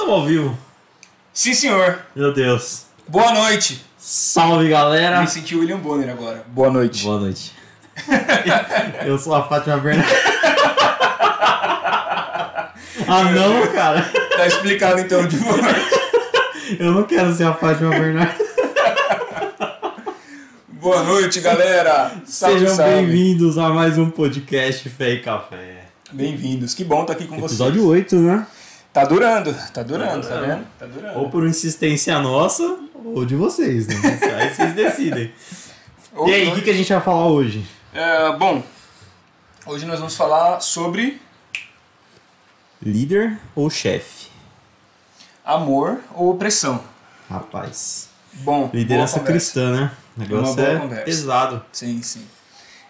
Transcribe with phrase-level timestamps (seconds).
[0.00, 0.58] Estamos ao vivo.
[1.30, 1.98] Sim, senhor.
[2.16, 2.86] Meu Deus.
[3.06, 3.84] Boa noite.
[3.98, 5.20] Salve, galera.
[5.20, 6.42] Me senti o William Bonner agora.
[6.48, 7.04] Boa noite.
[7.04, 7.52] Boa noite.
[9.04, 10.10] Eu sou a Fátima Bernardes.
[13.06, 14.10] ah, não, cara.
[14.34, 15.90] Tá explicado então de boa noite.
[16.80, 18.46] Eu não quero ser a Fátima Bernardes.
[20.66, 22.10] Boa noite, galera.
[22.24, 25.88] Salve, Sejam bem-vindos a mais um podcast Fé e Café.
[26.10, 26.72] Bem-vindos.
[26.72, 28.14] Que bom estar aqui com Episódio vocês.
[28.14, 28.46] 8, né?
[28.92, 30.46] Tá durando, tá durando, Tá tá, durando.
[30.56, 30.66] vendo?
[30.78, 31.18] Tá durando.
[31.20, 33.94] Ou por insistência nossa, ou de vocês, né?
[34.40, 35.32] Aí vocês decidem.
[36.12, 37.64] Ou E aí, o que, que a gente vai falar hoje?
[37.94, 38.62] É, bom,
[39.64, 41.20] hoje nós vamos falar sobre
[42.82, 44.28] Líder ou chefe?
[45.44, 46.82] amor ou opressão.
[47.28, 48.08] Rapaz.
[48.32, 49.92] Bom, Liderança cristã, né?
[50.16, 51.04] O negócio boa é conversa.
[51.04, 51.64] pesado.
[51.72, 52.24] Sim, sim.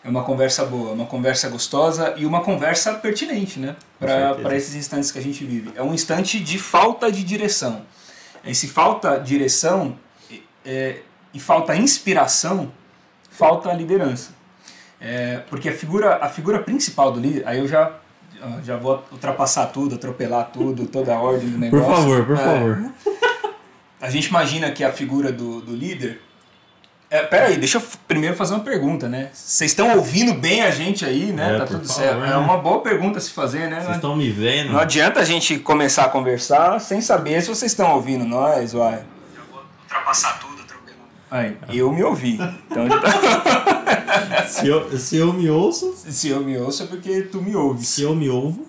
[0.02, 3.76] É uma conversa boa, uma conversa gostosa e uma conversa pertinente, né?
[3.98, 5.72] Para esses instantes que a gente vive.
[5.76, 7.82] É um instante de falta de direção.
[8.44, 9.96] Esse falta direção
[10.64, 11.00] é,
[11.34, 12.72] e falta inspiração,
[13.30, 14.30] falta liderança.
[14.98, 17.92] É, porque a figura, a figura principal do líder, aí eu já,
[18.64, 21.94] já vou ultrapassar tudo, atropelar tudo, toda a ordem do Por negócio.
[21.94, 22.92] favor, por É, favor.
[24.00, 26.22] a gente imagina que a figura do, do líder.
[27.10, 29.30] É, peraí, deixa eu primeiro fazer uma pergunta, né?
[29.34, 31.56] Vocês estão ouvindo bem a gente aí, né?
[31.56, 32.20] É, tá tudo favor, certo.
[32.20, 32.30] né?
[32.32, 33.76] É uma boa pergunta a se fazer, né?
[33.78, 34.72] Vocês Não, estão me vendo?
[34.72, 39.02] não adianta a gente começar a conversar sem saber se vocês estão ouvindo nós, uai.
[39.34, 41.00] Já vou ultrapassar tudo, atropelar.
[41.32, 42.38] Aí, eu me ouvi.
[42.70, 43.80] Então, já tá-
[44.46, 47.88] Se, eu, se eu me ouço, se eu me ouço é porque tu me ouves.
[47.88, 48.66] se eu me ouvo,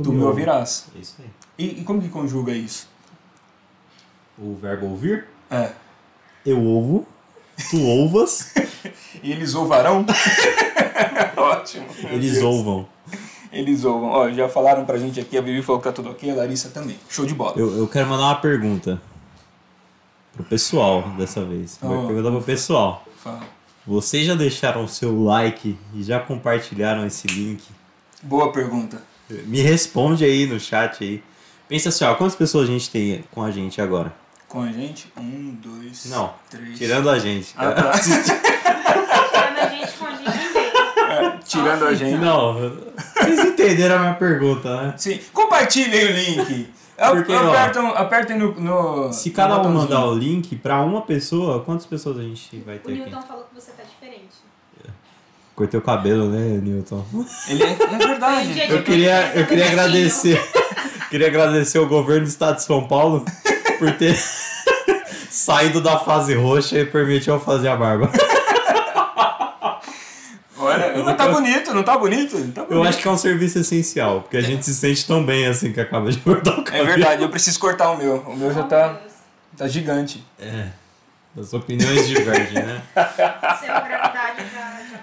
[0.00, 0.86] tu me ouvirás.
[0.96, 1.26] É isso aí.
[1.58, 2.88] E, e como que conjuga isso?
[4.38, 5.70] O verbo ouvir, É.
[6.46, 7.06] eu ouvo,
[7.70, 8.52] tu ouvas,
[9.22, 10.04] E eles ouvarão?
[11.36, 11.86] Ótimo.
[12.10, 12.44] eles Deus.
[12.44, 12.88] ouvam.
[13.52, 14.10] Eles ouvam.
[14.10, 16.68] Ó, já falaram pra gente aqui, a Vivi falou que tá tudo ok, a Larissa
[16.68, 16.96] também.
[17.08, 17.54] Show de bola.
[17.56, 19.00] Eu, eu quero mandar uma pergunta
[20.34, 21.78] pro pessoal dessa vez.
[21.82, 22.06] Oh.
[22.06, 23.04] pergunta pro pessoal.
[23.16, 23.40] Fala.
[23.86, 27.64] Vocês já deixaram o seu like e já compartilharam esse link?
[28.22, 29.02] Boa pergunta.
[29.46, 31.22] Me responde aí no chat aí.
[31.68, 34.14] Pensa assim, ó, quantas pessoas a gente tem com a gente agora?
[34.48, 36.78] Com a gente, um, dois, Não, três.
[36.78, 37.54] tirando a gente.
[37.56, 37.92] Ah, tá.
[37.98, 40.78] Tirando a gente com a gente inteiro.
[41.10, 42.16] É, tirando a gente.
[42.18, 44.94] Não, vocês entenderam a minha pergunta, né?
[44.96, 45.20] Sim.
[45.34, 46.72] Compartilhem o link.
[46.96, 49.12] Porque, ó, apertam, apertem no, no.
[49.12, 52.76] Se no cada um mandar o link pra uma pessoa, quantas pessoas a gente vai
[52.76, 53.00] O ter aqui?
[53.02, 54.28] Newton falou que você tá diferente.
[55.54, 57.04] Cortei o cabelo, né, Newton?
[57.48, 58.60] Ele é, é verdade.
[58.68, 60.40] Eu queria, eu queria agradecer.
[61.10, 63.24] Queria agradecer o governo do estado de São Paulo
[63.78, 64.16] por ter
[65.30, 68.10] saído da fase roxa e permitiu eu fazer a barba.
[70.60, 72.36] Olha, não tá bonito, não tá bonito?
[72.36, 72.72] Não tá bonito.
[72.74, 75.72] Eu acho que é um serviço essencial, porque a gente se sente tão bem assim
[75.72, 76.86] que acaba de cortar o É cabelo.
[76.86, 78.16] verdade, eu preciso cortar o meu.
[78.26, 78.96] O meu já tá,
[79.56, 80.24] tá gigante.
[80.40, 80.66] É.
[81.38, 82.82] As opiniões divergem, né?
[82.96, 83.88] Já...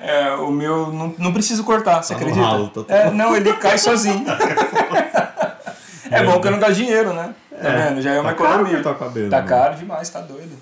[0.02, 2.46] É, o meu não, não preciso cortar, você Tá acredita?
[2.46, 4.26] ralo, tá é, não, ele cai sozinho.
[6.12, 7.34] é bom que não gasta dinheiro, né?
[7.62, 8.02] Tá É, vendo?
[8.02, 8.74] Já é uma tá caro economia.
[8.84, 9.48] cortar o cabelo, Tá né?
[9.48, 10.58] caro demais, tá doido.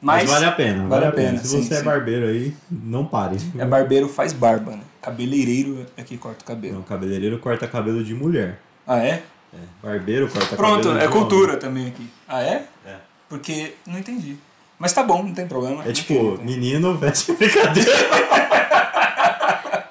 [0.00, 1.84] Mas, Mas, vale a pena, vale a pena, Se sim, você é sim.
[1.84, 3.36] barbeiro aí, não pare.
[3.58, 4.80] é barbeiro faz barba, né?
[5.02, 6.74] Cabeleireiro é que corta o cabelo.
[6.76, 8.58] Não, cabeleireiro corta cabelo de mulher.
[8.86, 9.22] Ah, é?
[9.52, 11.18] É, barbeiro corta Pronto, cabelo de é homem.
[11.20, 12.08] cultura também aqui.
[12.28, 12.64] Ah, é?
[12.86, 12.94] É.
[13.28, 14.36] Porque não entendi.
[14.78, 15.82] Mas tá bom, não tem problema.
[15.82, 17.90] É Não tipo, menino veste brincadeira.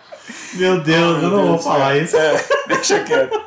[0.55, 2.03] Meu Deus, eu não Meu vou Deus do falar céu.
[2.03, 2.17] isso.
[2.17, 3.39] É, deixa quieto.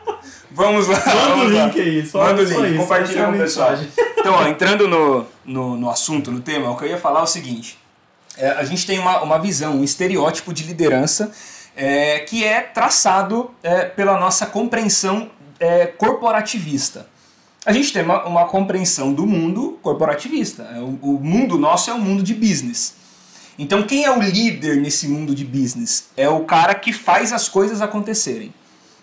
[0.53, 1.03] Vamos lá.
[1.07, 3.71] Manda o link aí, só, Manda o link, isso, compartilha é com o pessoal.
[3.71, 3.93] mensagem.
[4.21, 7.23] Então, ó, entrando no, no, no assunto, no tema, o que eu ia falar é
[7.23, 7.79] o seguinte:
[8.37, 11.33] É, a gente tem uma, uma visão, um estereótipo de liderança
[11.75, 17.07] é, que é traçado é, pela nossa compreensão é, corporativista.
[17.65, 20.65] A gente tem uma, uma compreensão do mundo corporativista.
[20.75, 22.95] É, O, o mundo nosso é um mundo de business.
[23.59, 26.09] Então, quem é o líder nesse mundo de business?
[26.17, 28.53] É o cara que faz as coisas acontecerem.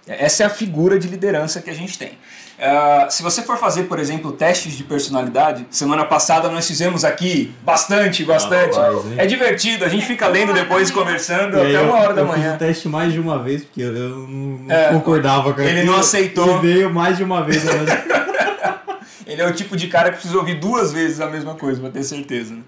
[0.07, 2.11] Essa é a figura de liderança que a gente tem.
[2.59, 7.53] Ah, se você for fazer, por exemplo, testes de personalidade, semana passada nós fizemos aqui
[7.61, 8.75] bastante, bastante.
[8.75, 12.21] Rapaz, é divertido, a gente fica lendo depois, conversando E até eu- uma hora da
[12.21, 12.55] eu fiz manhã.
[12.55, 15.83] o teste mais de uma vez, porque eu, eu não, não É, concordava com ele
[15.83, 16.57] não aceitou.
[16.57, 17.63] E veio mais de uma vez.
[17.63, 17.73] né?
[19.27, 21.89] Ele é o tipo de cara que precisa ouvir duas vezes a mesma coisa para
[21.91, 22.53] ter certeza.
[22.53, 22.61] né?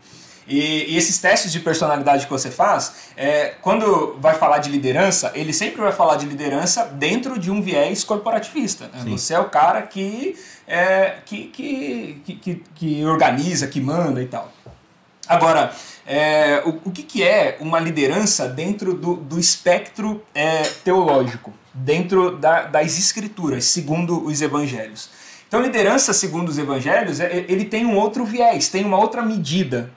[0.49, 5.31] E, e esses testes de personalidade que você faz, é, quando vai falar de liderança,
[5.35, 8.85] ele sempre vai falar de liderança dentro de um viés corporativista.
[8.85, 9.03] né?
[9.11, 10.35] Você é o cara que,
[10.67, 14.51] é, que, que, que, que, que organiza, que manda e tal.
[15.27, 15.71] Agora,
[16.07, 22.35] é, o, o que, que é uma liderança dentro do, do espectro é, teológico, dentro
[22.35, 25.09] da- das escrituras, segundo os evangelhos?
[25.47, 29.91] Então, liderança, segundo os evangelhos, é- ele tem um outro viés, tem uma outra medida,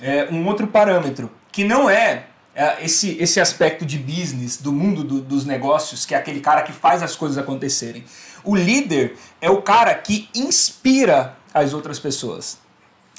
[0.00, 2.24] é, um outro parâmetro, que não é,
[2.54, 6.62] é, esse, esse aspecto de business, do mundo do- dos negócios, que é aquele cara
[6.62, 8.04] que faz as coisas acontecerem.
[8.44, 12.58] O líder é o cara que inspira as outras pessoas.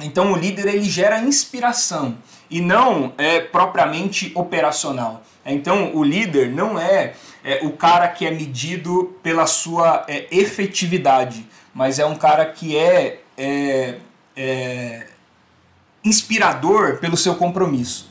[0.01, 2.17] Então o líder ele gera inspiração
[2.49, 5.21] e não é propriamente operacional.
[5.45, 7.13] Então o líder não é,
[7.43, 12.75] é, o cara que é medido pela sua é, efetividade, mas é um cara que
[12.75, 13.95] é, é,
[14.35, 15.07] é
[16.03, 18.09] inspirador pelo seu compromisso.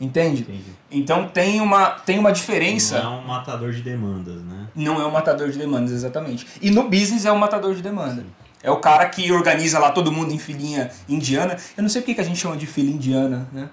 [0.00, 0.42] Entende?
[0.42, 0.76] Entendi.
[0.90, 3.02] Então tem uma, tem uma diferença.
[3.02, 4.68] Não é um matador de demandas, né?
[4.74, 6.46] Não é um matador de demandas, exatamente.
[6.60, 8.24] E no business é um matador de demanda.
[8.62, 11.56] É o cara que organiza lá todo mundo em filinha indiana.
[11.76, 13.68] Eu não sei porque que a gente chama de fila indiana, né?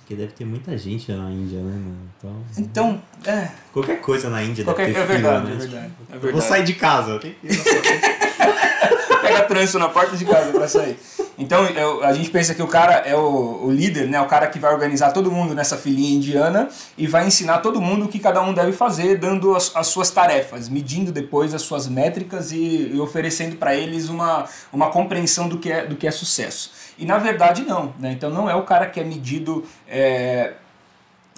[0.00, 1.96] Porque deve ter muita gente na Índia, né, mano?
[2.18, 2.44] Então.
[2.58, 3.48] Então, é.
[3.72, 5.54] Qualquer coisa na Índia Qualquer, deve é ter fila, verdade, né?
[5.54, 5.86] é verdade.
[5.86, 6.32] É Eu verdade.
[6.32, 7.54] vou sair de casa, tem fila.
[9.34, 10.96] Pega trânsito na porta de casa pra sair.
[11.36, 14.20] Então, eu- a gente pensa que o cara é o, o líder, né?
[14.20, 18.04] O cara que vai organizar todo mundo nessa filinha indiana e vai ensinar todo mundo
[18.04, 21.88] o que cada um deve fazer, dando as, as suas tarefas, medindo depois as suas
[21.88, 26.10] métricas e, e oferecendo para eles uma, uma compreensão do que, é, do que é
[26.12, 26.70] sucesso.
[26.96, 28.12] E na verdade não, né?
[28.12, 30.52] Então não é o cara que é medido é,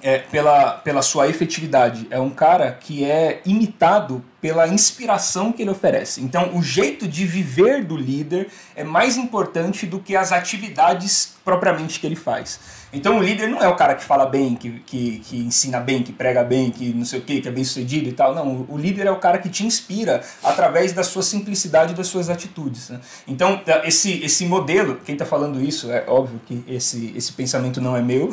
[0.03, 2.07] é, pela, pela sua efetividade.
[2.11, 6.21] É um cara que é imitado pela inspiração que ele oferece.
[6.21, 12.01] Então, o jeito de viver do líder é mais importante do que as atividades propriamente
[12.01, 12.59] que ele faz.
[12.93, 16.03] Então, o líder não é o cara que fala bem, que, que, que ensina bem,
[16.03, 18.35] que prega bem, que não sei o que, que é bem sucedido e tal.
[18.35, 22.07] Não, o líder é o cara que te inspira através da sua simplicidade e das
[22.07, 22.91] suas atitudes.
[22.91, 23.01] né?
[23.27, 27.97] Então, esse, esse modelo, quem está falando isso, é óbvio que esse, esse pensamento não
[27.97, 28.31] é meu.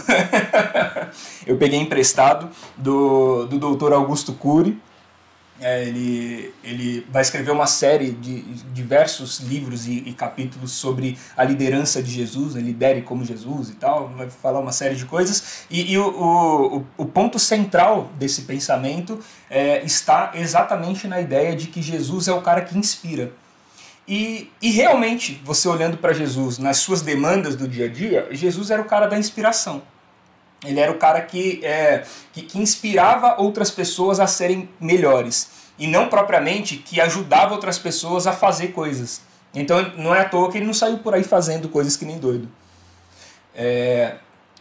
[1.45, 4.79] Eu peguei emprestado do, do doutor Augusto Cury.
[5.61, 8.41] É, ele, ele vai escrever uma série de
[8.73, 12.61] diversos livros e, e capítulos sobre a liderança de Jesus, né?
[12.61, 15.65] lidere como Jesus e tal, vai falar uma série de coisas.
[15.69, 19.19] E, e o, o, o ponto central desse pensamento
[19.49, 23.31] é, está exatamente na ideia de que Jesus é o cara que inspira.
[24.07, 28.69] E, e realmente, você olhando para Jesus nas suas demandas do dia a dia, Jesus
[28.69, 29.81] era o cara da inspiração.
[30.63, 35.49] Ele era o cara que, é, que, que inspirava outras pessoas a serem melhores.
[35.77, 39.21] E não propriamente que ajudava outras pessoas a fazer coisas.
[39.53, 42.17] Então não é à toa que ele não saiu por aí fazendo coisas que nem
[42.17, 42.47] doido.
[43.55, 44.15] É,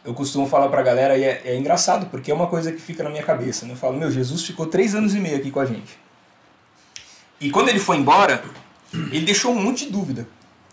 [0.04, 3.02] eu costumo falar pra galera, e é, é engraçado, porque é uma coisa que fica
[3.02, 3.64] na minha cabeça.
[3.64, 3.72] Né?
[3.72, 5.98] Eu falo, meu, Jesus ficou três anos e meio aqui com a gente.
[7.40, 8.42] E quando ele foi embora,
[8.92, 10.26] ele deixou um monte de dúvida.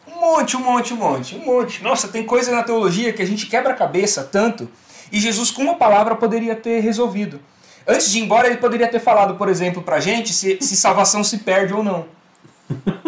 [0.08, 1.84] Um monte, um monte, um monte, um monte.
[1.84, 4.70] Nossa, tem coisa na teologia que a gente quebra a cabeça tanto.
[5.12, 7.40] E Jesus, com uma palavra, poderia ter resolvido.
[7.88, 11.24] Antes de ir embora, ele poderia ter falado, por exemplo, pra gente se, se salvação
[11.24, 12.06] se perde ou não.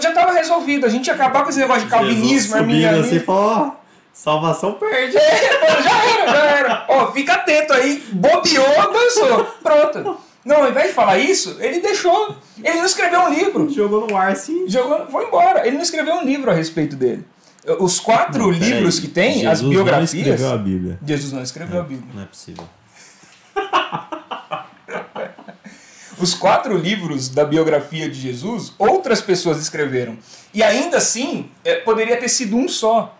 [0.00, 0.86] Já estava resolvido.
[0.86, 3.04] A gente ia acabar com esse negócio de calvinismo, arminianismo.
[3.04, 3.76] Você falou,
[4.12, 5.12] salvação perde.
[5.12, 6.86] Pô, já era, já era.
[6.88, 8.02] Ó, fica atento aí.
[8.12, 9.44] Bobeou, dançou.
[9.62, 10.18] Pronto.
[10.44, 12.34] Não, ao invés de falar isso, ele deixou.
[12.62, 13.68] Ele não escreveu um livro.
[13.68, 14.66] Jogou no ar assim.
[14.68, 15.66] Jogou, foi embora.
[15.66, 17.24] Ele não escreveu um livro a respeito dele.
[17.78, 19.08] Os quatro Não, livros peraí.
[19.08, 20.12] que tem, Jesus as biografias.
[20.12, 20.98] Não escreveu a Bíblia.
[21.06, 22.08] Jesus não escreveu a Bíblia.
[22.14, 22.64] Não é possível.
[26.18, 30.18] Os quatro livros da biografia de Jesus, outras pessoas escreveram.
[30.52, 33.18] E ainda assim, é, poderia ter sido um só.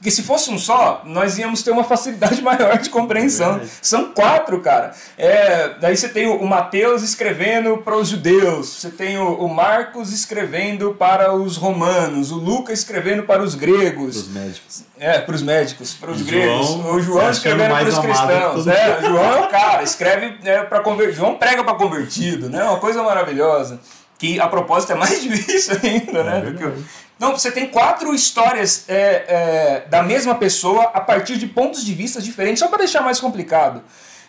[0.00, 3.50] Porque se fosse um só, nós íamos ter uma facilidade maior de compreensão.
[3.50, 3.70] verdade.
[3.82, 4.94] São quatro, cara.
[5.18, 10.10] É, daí você tem o, Mateus escrevendo para os judeus, você tem o, o Marcos
[10.10, 14.16] escrevendo para os romanos, o Lucas escrevendo para os gregos.
[14.16, 14.84] Os médicos.
[14.98, 16.70] É, para os médicos, para os João, gregos.
[16.70, 18.66] O João escrevendo para os cristãos.
[18.66, 21.18] É, o João é o cara, escreve é, para convertido.
[21.18, 22.64] João prega para convertido, né?
[22.64, 23.78] Uma coisa maravilhosa.
[24.18, 26.40] Que a propósito é mais difícil ainda, né?
[26.40, 26.84] do que o-.
[27.20, 28.94] Não, você tem quatro histórias é,
[29.28, 33.20] é, da mesma pessoa a partir de pontos de vista diferentes, só para deixar mais
[33.20, 33.82] complicado.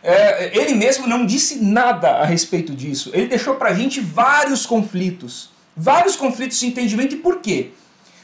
[0.03, 3.09] É, ele mesmo não disse nada a respeito disso.
[3.13, 5.51] Ele deixou pra gente vários conflitos.
[5.75, 7.15] Vários conflitos de entendimento.
[7.15, 7.69] E por quê?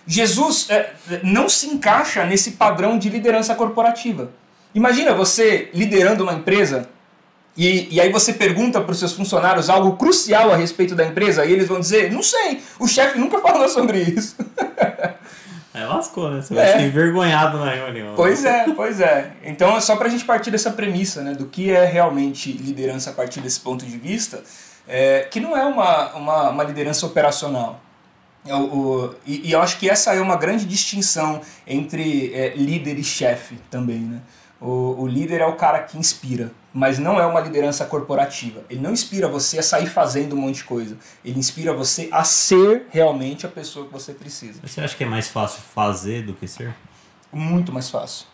[0.05, 0.91] Jesus é,
[1.23, 4.31] não se encaixa nesse padrão de liderança corporativa.
[4.75, 6.89] Imagina você liderando uma empresa
[7.57, 11.43] e, e aí você pergunta para os seus funcionários algo crucial a respeito da empresa
[11.45, 14.35] e eles vão dizer, não sei, o chefe nunca falou sobre isso.
[15.73, 16.41] Aí lascou, né?
[16.41, 16.71] Você vai É.
[16.77, 18.13] ser envergonhado na reunião.
[18.15, 19.31] Pois é, pois é.
[19.43, 23.13] Então é só pra gente partir dessa premissa, né, do que é realmente liderança a
[23.13, 24.41] partir desse ponto de vista,
[24.87, 27.79] é, que não é uma, uma, uma liderança operacional.
[28.45, 32.53] É o- o- e, e eu acho que essa é uma grande distinção entre é,
[32.55, 34.19] líder e chefe também, né?
[34.59, 38.63] O, o líder é o cara que inspira, mas não é uma liderança corporativa.
[38.69, 40.97] Ele não inspira você a sair fazendo um monte de coisa.
[41.23, 44.59] Ele inspira você a ser realmente a pessoa que você precisa.
[44.63, 46.73] Você acha que é mais fácil fazer do que ser?
[47.31, 48.25] Muito mais fácil.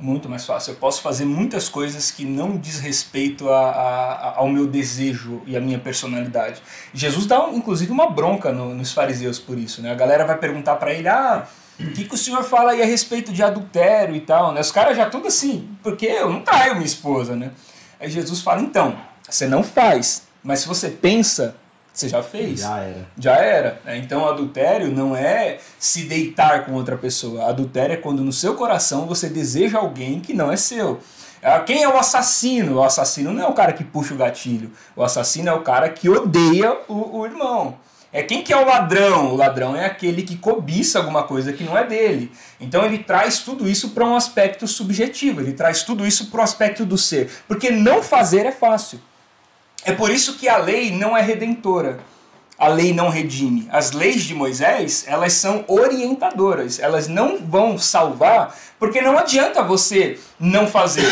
[0.00, 0.72] Muito mais fácil.
[0.72, 5.56] Eu posso fazer muitas coisas que não diz respeito a, a, ao meu desejo e
[5.56, 6.62] à minha personalidade.
[6.92, 9.82] Jesus dá, inclusive, uma bronca no, nos fariseus por isso.
[9.82, 9.92] Né?
[9.92, 11.46] A galera vai perguntar para ele: ah,
[11.80, 14.52] o que, que o senhor fala aí a respeito de adultério e tal?
[14.52, 14.60] Né?
[14.60, 17.50] Os caras já tudo assim, porque eu não traio minha esposa, né?
[17.98, 18.96] Aí Jesus fala, então,
[19.28, 21.56] você não faz, mas se você pensa,
[21.92, 22.60] você já fez.
[22.60, 23.06] Já era.
[23.18, 23.80] Já era.
[23.84, 23.98] né?
[23.98, 27.48] Então, adultério não é se deitar com outra pessoa.
[27.48, 31.00] Adultério é quando no seu coração você deseja alguém que não é seu.
[31.42, 32.76] Ah, Quem é o assassino?
[32.76, 34.70] O assassino não é o cara que puxa o gatilho.
[34.96, 37.76] O assassino é o cara que odeia o, o irmão.
[38.12, 39.32] É quem que é o ladrão?
[39.32, 42.30] O ladrão é aquele que cobiça alguma coisa que não é dele.
[42.60, 46.44] Então ele traz tudo isso para um aspecto subjetivo, ele traz tudo isso para o
[46.44, 47.30] aspecto do ser.
[47.48, 49.00] Porque não fazer é fácil.
[49.84, 52.00] É por isso que a lei não é redentora.
[52.58, 53.66] A lei não redime.
[53.72, 56.78] As leis de Moisés, elas são orientadoras.
[56.78, 61.10] Elas não vão salvar, porque não adianta você não fazer.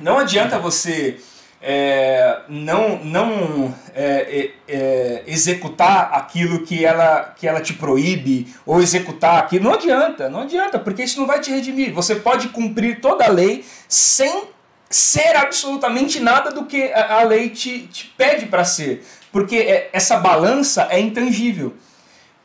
[0.00, 1.20] Não adianta você
[1.60, 8.80] é, não, não é, é, é, executar aquilo que ela, que ela te proíbe, ou
[8.80, 9.64] executar aquilo.
[9.64, 11.92] Não adianta, não adianta, porque isso não vai te redimir.
[11.92, 14.44] Você pode cumprir toda a lei sem
[14.88, 19.04] ser absolutamente nada do que a a lei te, te pede para ser.
[19.32, 21.74] Porque é, essa balança é intangível.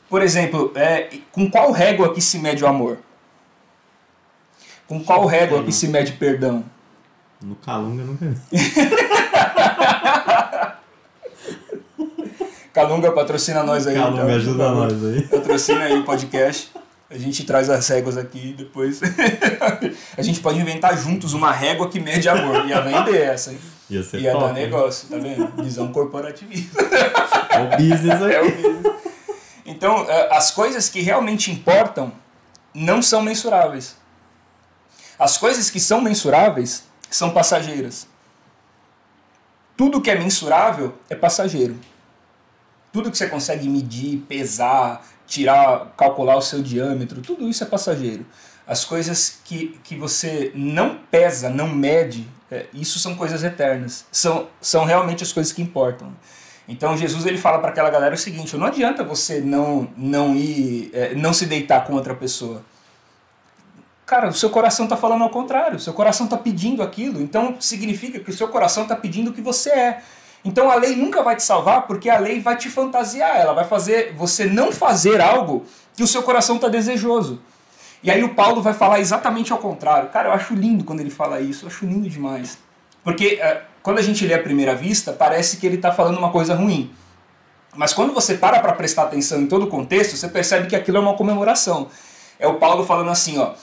[0.10, 3.00] Por exemplo, é, com qual régua que se mede o amor?
[4.88, 6.66] Com qual régua que se mede perdão?
[7.44, 8.38] No Calunga nunca vi.
[12.74, 13.96] Calunga patrocina nós aí.
[13.96, 15.22] Calunga então, ajuda nós aí.
[15.28, 16.72] Patrocina aí o podcast.
[17.10, 19.02] A gente traz as réguas aqui e depois.
[20.18, 22.66] a gente pode inventar juntos uma régua que mede amor.
[22.66, 23.60] Ia vender essa, hein?
[23.90, 25.48] Ia ser Ia top, dar negócio, tá vendo?
[25.64, 26.82] Visão corporativista.
[26.82, 28.62] É o business É o aqui.
[28.62, 28.94] business.
[29.66, 32.12] Então, eh, as coisas que realmente importam
[32.74, 33.96] não são mensuráveis.
[35.20, 36.86] As coisas que são mensuráveis
[37.16, 38.08] são passageiras.
[39.76, 41.78] Tudo que é mensurável é passageiro.
[42.92, 48.26] Tudo que você consegue medir, pesar, tirar, calcular o seu diâmetro, tudo isso é passageiro.
[48.66, 54.06] As coisas que, que você não pesa, não mede, é, isso são coisas eternas.
[54.12, 56.14] São, são realmente as coisas que importam.
[56.68, 60.92] Então Jesus ele fala para aquela galera o seguinte: não adianta você não não ir,
[60.94, 62.64] é, não se deitar com outra pessoa.
[64.14, 65.78] Cara, o seu coração está falando ao contrário.
[65.78, 67.20] O seu coração está pedindo aquilo.
[67.20, 70.02] Então significa que o seu coração está pedindo o que você é.
[70.46, 73.38] Então a lei nunca vai te salvar porque a lei vai te fantasiar.
[73.38, 75.66] Ela vai fazer você não fazer algo
[75.96, 77.42] que o seu coração está desejoso.
[78.04, 80.10] E aí o Paulo vai falar exatamente ao contrário.
[80.10, 81.66] Cara, eu acho lindo quando ele fala isso.
[81.66, 82.60] Eu acho lindo demais.
[83.04, 86.30] Porque é, quando a gente lê à primeira vista, parece que ele está falando uma
[86.30, 86.92] coisa ruim.
[87.76, 90.98] Mas quando você para para prestar atenção em todo o contexto, você percebe que aquilo
[90.98, 91.88] é uma comemoração.
[92.38, 93.54] É o Paulo falando assim, ó,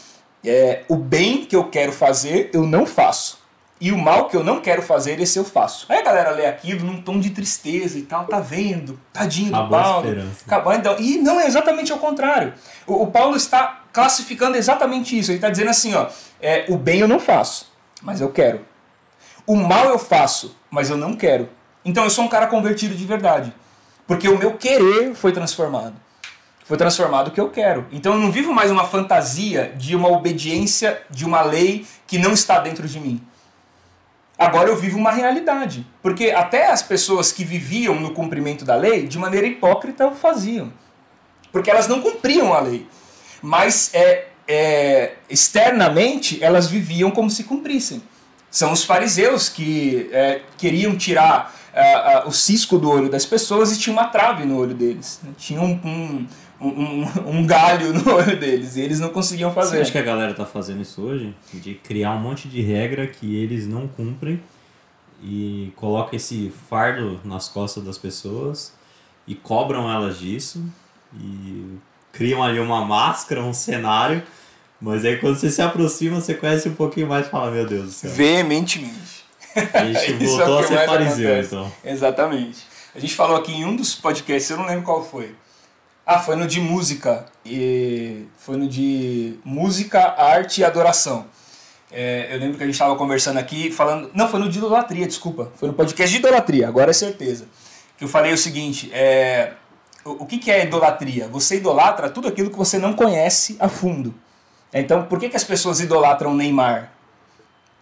[0.45, 3.41] é, o bem que eu quero fazer, eu não faço.
[3.81, 5.87] E o mal que eu não quero fazer, esse eu faço.
[5.89, 9.01] Aí a galera lê aquilo num tom de tristeza e tal, tá vendo?
[9.11, 10.09] Tadinho do Acabou Paulo.
[10.47, 10.97] Acabou, então.
[10.99, 12.53] E não é exatamente ao contrário.
[12.87, 15.31] O, o Paulo está classificando exatamente isso.
[15.31, 16.09] Ele está dizendo assim, ó,
[16.43, 18.61] é, o bem eu não faço, mas eu quero.
[19.47, 21.49] O mal eu faço, mas eu não quero.
[21.83, 23.51] Então eu sou um cara convertido de verdade.
[24.07, 25.95] Porque o meu querer foi transformado.
[26.71, 27.85] Foi transformado o que eu quero.
[27.91, 32.33] Então eu não vivo mais uma fantasia de uma obediência de uma lei que não
[32.33, 33.21] está dentro de mim.
[34.39, 35.85] Agora eu vivo uma realidade.
[36.01, 40.73] Porque até as pessoas que viviam no cumprimento da lei, de maneira hipócrita, o faziam.
[41.51, 42.87] Porque elas não cumpriam a lei.
[43.43, 48.01] Mas é, é, externamente elas viviam como se cumprissem.
[48.49, 53.79] São os fariseus que é, queriam tirar é, o cisco do olho das pessoas e
[53.79, 55.19] tinha uma trave no olho deles.
[55.23, 55.33] né?
[55.37, 56.27] Tinha um, um,
[56.61, 57.05] um,
[57.39, 59.81] um galho no olho deles e eles não conseguiam Você fazer.
[59.81, 61.35] acha que a galera tá fazendo isso hoje?
[61.55, 64.41] De criar um monte de regra que eles não cumprem
[65.23, 68.73] e coloca esse fardo nas costas das pessoas
[69.27, 70.63] e cobram elas disso
[71.15, 71.79] e
[72.13, 74.23] criam ali uma máscara, um cenário,
[74.81, 77.85] mas aí quando você se aproxima, você conhece um pouquinho mais e fala, meu Deus
[77.87, 78.11] do céu.
[78.11, 79.25] Veementemente.
[79.75, 81.73] A gente é voltou a que ser fariseu, então.
[81.85, 82.67] Exatamente.
[82.95, 85.35] A gente falou aqui em um dos podcasts, eu não lembro qual foi.
[86.13, 87.25] Ah, foi no de música.
[87.47, 91.27] E foi no de música, arte e adoração.
[91.89, 94.11] É, eu lembro que a gente estava conversando aqui, falando.
[94.13, 95.53] Não, foi no de idolatria, desculpa.
[95.55, 97.45] Foi no podcast de idolatria, agora é certeza.
[97.97, 99.53] Que eu falei o seguinte: é,
[100.05, 101.29] o, o que, que é idolatria?
[101.29, 104.13] Você idolatra tudo aquilo que você não conhece a fundo.
[104.75, 106.91] Então, por que, que as pessoas idolatram Neymar?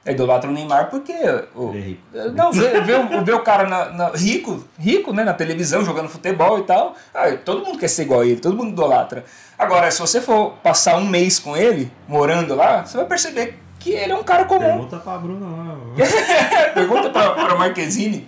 [0.09, 1.13] É idolatra o Neymar porque.
[1.55, 2.01] O, é rico.
[2.35, 6.09] não, vê, vê, o- vê o cara na, na- rico, rico, né, na televisão, jogando
[6.09, 6.95] futebol e tal.
[7.15, 9.25] Ah, todo mundo quer ser igual a ele, todo mundo idolatra.
[9.59, 13.91] Agora, se você for passar um mês com ele, morando lá, você vai perceber que
[13.91, 14.61] ele é um cara comum.
[14.61, 15.77] Pergunta pra Bruna lá.
[16.75, 18.27] Pergunta pra, pra Marquezine.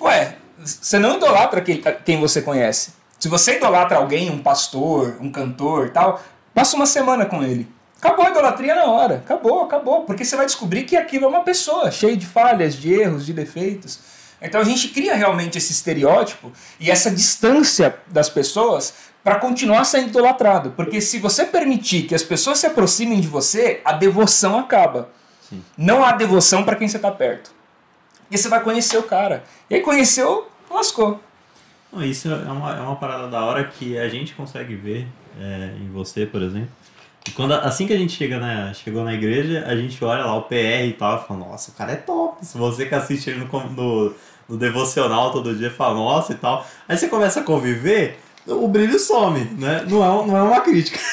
[0.00, 2.92] Ué, você não idolatra quem, quem você conhece.
[3.18, 6.20] Se você idolatra alguém, um pastor, um cantor e tal,
[6.54, 7.68] passa uma semana com ele.
[8.00, 9.16] Acabou a idolatria na hora.
[9.16, 10.04] Acabou, acabou.
[10.04, 13.34] Porque você vai descobrir que aquilo é uma pessoa cheia de falhas, de erros, de
[13.34, 14.00] defeitos.
[14.40, 20.08] Então a gente cria realmente esse estereótipo e essa distância das pessoas para continuar sendo
[20.08, 20.70] idolatrado.
[20.70, 25.10] Porque se você permitir que as pessoas se aproximem de você, a devoção acaba.
[25.46, 25.62] Sim.
[25.76, 27.52] Não há devoção para quem você está perto.
[28.30, 29.44] E você vai conhecer o cara.
[29.68, 31.20] E aí conheceu, lascou.
[31.98, 35.06] Isso é uma, é uma parada da hora que a gente consegue ver
[35.38, 36.70] é, em você, por exemplo.
[37.26, 40.36] E quando, assim que a gente chega na, chegou na igreja, a gente olha lá
[40.36, 42.44] o PR e tal e fala, nossa, o cara é top.
[42.44, 44.14] Se você que assiste ele no, no,
[44.48, 46.66] no devocional todo dia fala, nossa e tal.
[46.88, 49.84] Aí você começa a conviver, o brilho some, né?
[49.88, 50.98] Não é, não é uma crítica.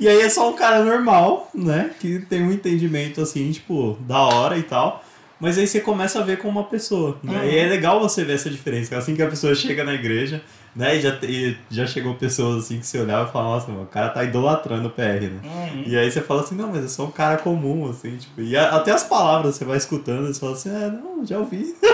[0.00, 1.90] E aí é só um cara normal, né?
[1.98, 5.04] Que tem um entendimento assim, tipo, da hora e tal.
[5.40, 7.18] Mas aí você começa a ver como uma pessoa.
[7.22, 7.36] Né?
[7.36, 7.44] Uhum.
[7.44, 8.96] E é legal você ver essa diferença.
[8.96, 10.42] Assim que a pessoa chega na igreja,
[10.78, 10.96] né?
[10.96, 13.86] E já, e já chegou pessoas assim que você olhava e falava, nossa, mano, o
[13.86, 15.40] cara tá idolatrando o PR, né?
[15.86, 18.56] E aí você fala assim, não, mas é só um cara comum, assim, tipo, e
[18.56, 21.74] a- até as palavras você vai escutando, você fala assim, é, não, já ouvi.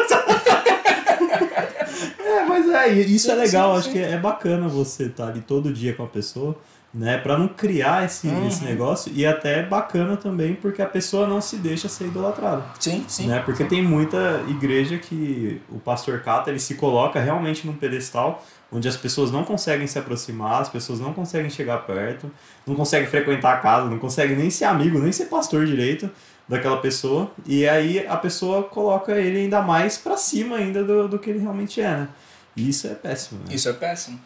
[2.18, 5.94] é, mas é, isso é legal, acho que é bacana você estar ali todo dia
[5.94, 6.56] com a pessoa,
[6.94, 8.46] né, pra não criar esse, Uhum.
[8.46, 12.62] esse negócio, e até é bacana também porque a pessoa não se deixa ser idolatrada.
[12.78, 13.26] Sim, sim.
[13.26, 13.40] Né?
[13.44, 18.86] Porque tem muita igreja que o pastor Cata ele se coloca realmente num pedestal onde
[18.88, 22.30] as pessoas não conseguem se aproximar, as pessoas não conseguem chegar perto,
[22.66, 26.08] não conseguem frequentar a casa, não conseguem nem ser amigo, nem ser pastor direito
[26.48, 27.30] daquela pessoa.
[27.46, 31.38] E aí a pessoa coloca ele ainda mais pra cima ainda do, do que ele
[31.40, 32.08] realmente é, né?
[32.56, 33.40] E isso é péssimo.
[33.48, 33.54] Né?
[33.54, 34.18] Isso é péssimo.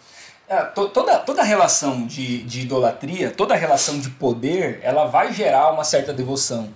[0.48, 5.70] É, to- toda, toda relação de, de idolatria, toda relação de poder, ela vai gerar
[5.72, 6.70] uma certa devoção.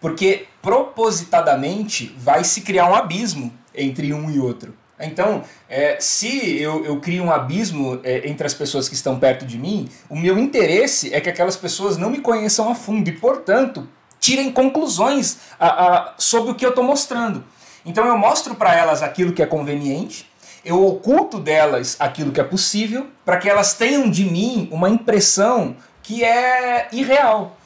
[0.00, 4.74] Porque propositadamente vai se criar um abismo entre um e outro.
[4.98, 9.44] Então, é, se eu, eu crio um abismo é, entre as pessoas que estão perto
[9.44, 13.12] de mim, o meu interesse é que aquelas pessoas não me conheçam a fundo e,
[13.12, 13.88] portanto,
[14.20, 17.44] tirem conclusões a, a- sobre o que eu estou mostrando.
[17.84, 20.30] Então, eu mostro para elas aquilo que é conveniente,
[20.64, 25.76] eu oculto delas aquilo que é possível, para que elas tenham de mim uma impressão
[26.02, 27.56] que é irreal.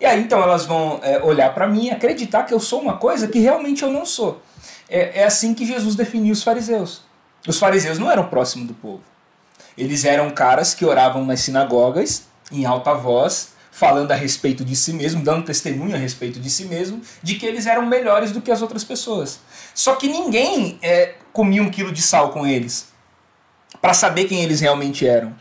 [0.00, 2.96] E aí então elas vão é, olhar para mim e acreditar que eu sou uma
[2.96, 4.42] coisa que realmente eu não sou.
[4.88, 7.02] É, é assim que Jesus definiu os fariseus.
[7.46, 9.02] Os fariseus não eram próximos do povo.
[9.76, 14.94] Eles eram caras que oravam nas sinagogas, em alta voz, falando a respeito de si
[14.94, 18.50] mesmo, dando testemunho a respeito de si mesmo, de que eles eram melhores do que
[18.50, 19.38] as outras pessoas.
[19.74, 22.88] Só que ninguém é, comia um quilo de sal com eles,
[23.78, 25.34] para saber quem eles realmente eram.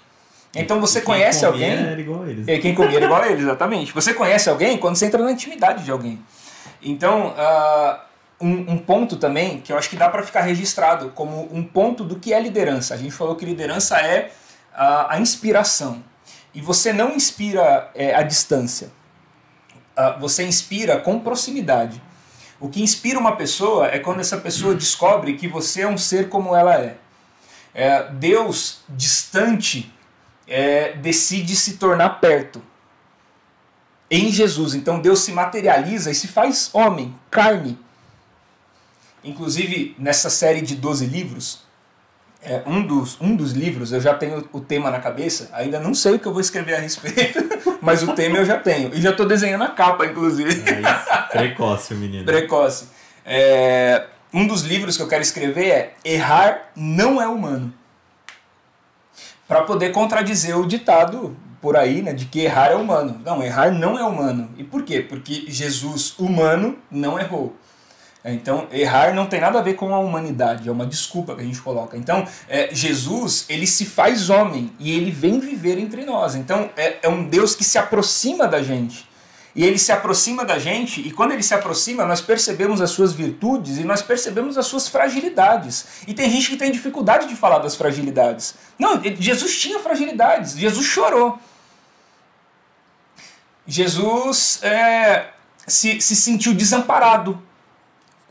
[0.54, 1.88] Então você quem conhece comia alguém.
[1.88, 2.45] Era igual a eles.
[2.45, 3.93] É quem comia era igual a ele, exatamente.
[3.93, 6.21] Você conhece alguém quando você entra na intimidade de alguém.
[6.82, 8.04] Então, ah,
[8.41, 12.04] um, um ponto também que eu acho que dá para ficar registrado como um ponto
[12.04, 12.95] do que é liderança.
[12.95, 14.30] A gente falou que liderança é
[14.76, 16.04] ah, a inspiração.
[16.56, 18.89] E você não inspira é, à distância.
[19.96, 22.02] Ah, você inspira com proximidade.
[22.62, 26.30] O que inspira uma pessoa é quando essa pessoa descobre que você é um ser
[26.30, 26.96] como ela é.
[27.74, 29.94] É, Deus distante
[30.48, 32.63] é, decide se tornar perto
[34.10, 34.76] em Jesus.
[34.76, 37.78] Então Deus se materializa e se faz homem, carne.
[39.26, 41.64] Inclusive, nessa série de 12 livros,
[42.45, 45.93] é, um, dos, um dos livros eu já tenho o tema na cabeça, ainda não
[45.93, 47.39] sei o que eu vou escrever a respeito,
[47.81, 48.93] mas o tema eu já tenho.
[48.93, 50.51] E já estou desenhando a capa, inclusive.
[50.69, 51.29] É isso.
[51.31, 52.25] Precoce menino.
[52.25, 52.88] Precoce.
[53.25, 57.73] É, um dos livros que eu quero escrever é Errar não é humano.
[59.47, 63.19] Para poder contradizer o ditado por aí, né, de que errar é humano.
[63.25, 64.49] Não, errar não é humano.
[64.55, 65.01] E por quê?
[65.01, 67.55] Porque Jesus, humano, não errou.
[68.34, 71.44] Então, errar não tem nada a ver com a humanidade, é uma desculpa que a
[71.44, 71.96] gente coloca.
[71.96, 76.34] Então, é, Jesus, ele se faz homem e ele vem viver entre nós.
[76.34, 79.08] Então, é, é um Deus que se aproxima da gente.
[79.56, 83.14] E ele se aproxima da gente, e quando ele se aproxima, nós percebemos as suas
[83.14, 85.86] virtudes e nós percebemos as suas fragilidades.
[86.06, 88.56] E tem gente que tem dificuldade de falar das fragilidades.
[88.78, 91.40] Não, Jesus tinha fragilidades, Jesus chorou.
[93.66, 95.28] Jesus é,
[95.66, 97.42] se, se sentiu desamparado.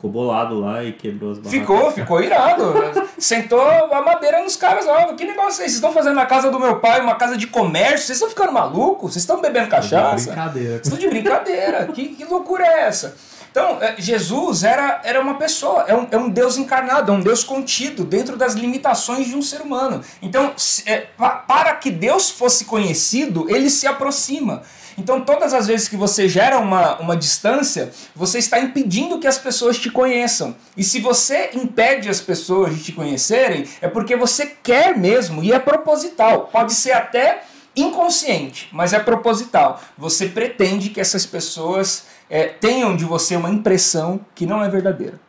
[0.04, 1.60] Ficou bolado lá e quebrou as barracas.
[1.60, 2.74] Ficou, ficou irado.
[3.18, 4.86] Sentou a madeira nos caras.
[4.86, 5.56] Ó, que negócio é esse?
[5.56, 8.06] Vocês estão fazendo na casa do meu pai uma casa de comércio?
[8.06, 9.12] Vocês estão ficando malucos?
[9.12, 10.26] Vocês estão bebendo cachaça?
[10.32, 10.68] Brincadeira.
[10.82, 11.86] Vocês estão de brincadeira.
[11.86, 13.16] que, que loucura é essa?
[13.50, 17.20] Então, é, Jesus era, era uma pessoa, é um, é um Deus encarnado, é um
[17.20, 20.00] Deus contido dentro das limitações de um ser humano.
[20.20, 24.62] Então, se- é, pa- para que Deus fosse conhecido, ele se aproxima.
[24.96, 29.38] Então, todas as vezes que você gera uma, uma distância, você está impedindo que as
[29.38, 30.54] pessoas te conheçam.
[30.76, 35.52] E se você impede as pessoas de te conhecerem, é porque você quer mesmo e
[35.52, 36.46] é proposital.
[36.46, 37.42] Pode ser até
[37.76, 39.82] inconsciente, mas é proposital.
[39.98, 45.20] Você pretende que essas pessoas é, tenham de você uma impressão que não é verdadeira.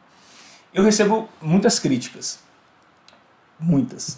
[0.73, 2.39] Eu recebo muitas críticas.
[3.59, 4.17] Muitas.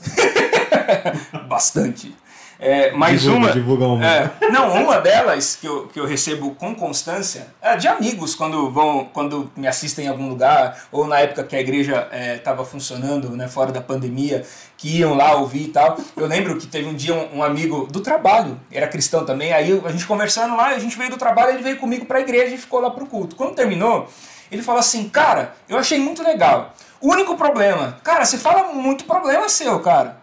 [1.47, 2.15] Bastante.
[2.59, 3.51] É, mas Divulga, uma.
[3.51, 4.05] divulga uma.
[4.05, 8.71] É, não, uma delas que eu, que eu recebo com constância é de amigos quando
[8.71, 13.29] vão quando me assistem em algum lugar, ou na época que a igreja estava funcionando,
[13.31, 14.43] né, fora da pandemia,
[14.75, 15.97] que iam lá ouvir e tal.
[16.15, 19.79] Eu lembro que teve um dia um, um amigo do trabalho, era cristão também, aí
[19.85, 22.55] a gente conversando lá, a gente veio do trabalho, ele veio comigo para a igreja
[22.55, 23.35] e ficou lá pro culto.
[23.35, 24.09] Quando terminou,
[24.51, 26.73] ele falou assim: Cara, eu achei muito legal.
[26.99, 30.16] O único problema, cara, você fala muito problema seu, cara.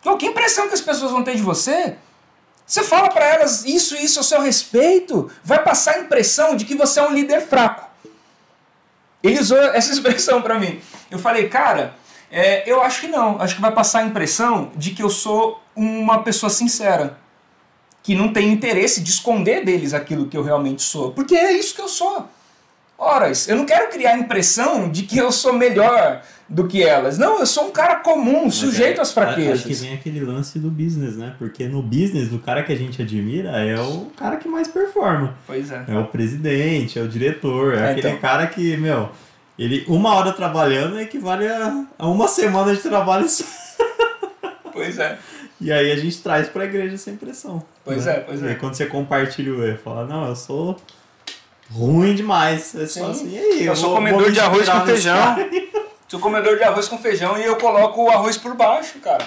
[0.00, 1.96] Então, que impressão que as pessoas vão ter de você?
[2.66, 6.64] Você fala para elas isso e isso ao seu respeito, vai passar a impressão de
[6.64, 7.88] que você é um líder fraco.
[9.22, 10.80] Ele usou essa expressão para mim.
[11.10, 11.94] Eu falei, cara,
[12.30, 13.40] é, eu acho que não.
[13.40, 17.18] Acho que vai passar a impressão de que eu sou uma pessoa sincera.
[18.02, 21.12] Que não tem interesse de esconder deles aquilo que eu realmente sou.
[21.12, 22.28] Porque é isso que eu sou.
[22.96, 27.16] Ora, eu não quero criar a impressão de que eu sou melhor do que elas.
[27.16, 29.60] Não, eu sou um cara comum, Mas sujeito é- às fraquezas.
[29.60, 31.32] Acho que vem aquele lance do business, né?
[31.38, 35.34] Porque no business, o cara que a gente admira é o cara que mais performa.
[35.46, 35.84] Pois é.
[35.86, 38.20] É o presidente, é o diretor, é, É, aquele então.
[38.20, 39.10] cara que, meu,
[39.56, 43.44] ele uma hora trabalhando equivale a, a uma semana de trabalho só.
[44.72, 45.18] Pois é.
[45.60, 47.62] E aí a gente traz pra igreja essa impressão.
[47.84, 48.12] Pois né?
[48.12, 48.54] é, pois E aí é.
[48.54, 50.76] quando você compartilha o erro, fala, não, eu sou
[51.70, 52.62] ruim demais.
[52.72, 53.00] Você Sim.
[53.00, 53.66] fala assim, e aí?
[53.66, 55.16] Eu sou vou- comedor vou de arroz com feijão.
[55.16, 55.48] cara.
[56.10, 59.24] Sou comedor de arroz com feijão e eu coloco o arroz por baixo, cara.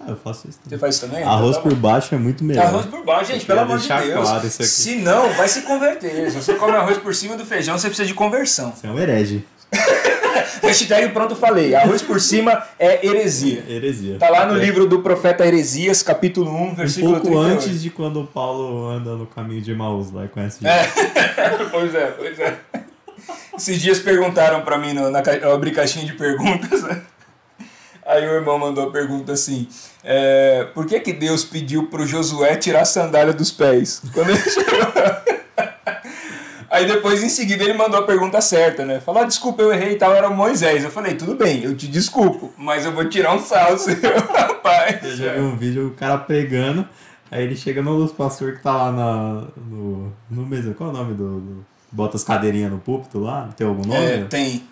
[0.00, 0.78] Ah, eu faço isso Você também.
[0.78, 1.22] faz isso também?
[1.24, 2.64] Arroz Então tá por baixo é muito melhor.
[2.66, 4.28] Arroz por baixo, gente, pelo amor de Deus.
[4.28, 4.70] claro isso aqui.
[4.70, 6.30] Se não, vai se converter.
[6.30, 8.72] Se você come arroz por cima do feijão, você precisa de conversão.
[8.72, 9.44] Você é um herege.
[10.62, 11.74] Hashtag pronto falei.
[11.74, 13.64] Arroz por cima é heresia.
[13.68, 14.18] Heresia.
[14.18, 14.64] Tá lá no É.
[14.64, 17.52] livro do profeta Heresias, capítulo 1, Um versículo pouco 38.
[17.54, 20.82] antes de quando o Paulo anda no caminho de Emaús lá e conhece É.
[20.84, 21.68] Jesus.
[21.70, 22.56] pois é, pois é.
[23.56, 27.02] Esses dias perguntaram pra mim, no, na, eu abri caixinha de perguntas, né?
[28.04, 29.66] Aí o irmão mandou a pergunta assim:
[30.04, 34.00] é, Por que, que Deus pediu pro Josué tirar a sandália dos pés?
[34.12, 34.92] Quando ele chegou.
[36.68, 39.00] Aí depois, em seguida, ele mandou a pergunta certa, né?
[39.00, 40.84] Falou: ah, desculpa, eu errei e tal, era Moisés.
[40.84, 43.94] Eu falei: tudo bem, eu te desculpo, mas eu vou tirar um sal, seu
[44.34, 45.02] rapaz.
[45.02, 46.86] Eu já vi um vídeo, o cara pregando,
[47.30, 50.74] aí ele chega no pastor que tá lá na, no, no mesmo.
[50.74, 51.40] Qual é o nome do.
[51.40, 53.48] do- bota as cadeirinhas no púlpito lá?
[53.56, 54.04] Tem algum nome?
[54.04, 54.62] É, tem.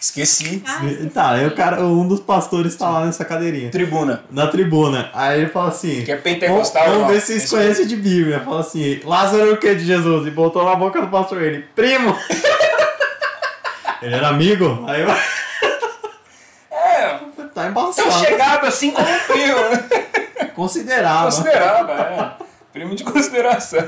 [0.00, 0.62] Esqueci.
[0.66, 1.10] Ah, esqueci.
[1.10, 3.70] Tá, aí o cara, um dos pastores tá lá nessa cadeirinha.
[3.70, 4.24] Tribuna.
[4.30, 5.10] Na tribuna.
[5.14, 6.04] Aí ele fala assim.
[6.04, 6.88] Que é Vamos, pentecostal.
[6.90, 8.40] vamos ver se vocês Isso conhecem de Bíblia.
[8.40, 10.26] Fala assim, Lázaro é o que de Jesus?
[10.26, 12.16] E botou na boca do pastor ele, primo!
[14.02, 14.84] ele era amigo?
[14.86, 15.10] Aí eu.
[16.70, 17.18] É,
[17.54, 18.08] Tá embaçado.
[18.08, 20.48] tão chegado assim como um primo, né?
[20.54, 21.24] Considerável.
[21.24, 22.37] Considerava, é.
[22.78, 23.80] Primo de consideração.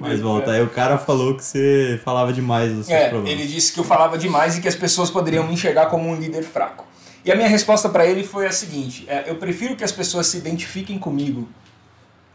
[0.00, 3.38] Mas volta, aí o cara falou que você falava demais dos seus É, problemas.
[3.38, 6.14] ele disse que eu falava demais e que as pessoas poderiam me enxergar como um
[6.14, 6.86] líder fraco.
[7.22, 10.26] E a minha resposta para ele foi a seguinte: é, eu prefiro que as pessoas
[10.26, 11.46] se identifiquem comigo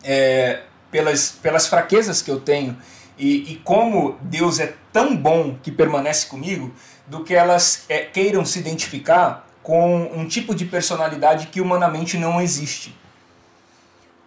[0.04, 2.78] é, pelas, pelas fraquezas que eu tenho
[3.18, 6.72] e, e como Deus é tão bom que permanece comigo,
[7.08, 12.40] do que elas é, queiram se identificar com um tipo de personalidade que humanamente não
[12.40, 12.96] existe.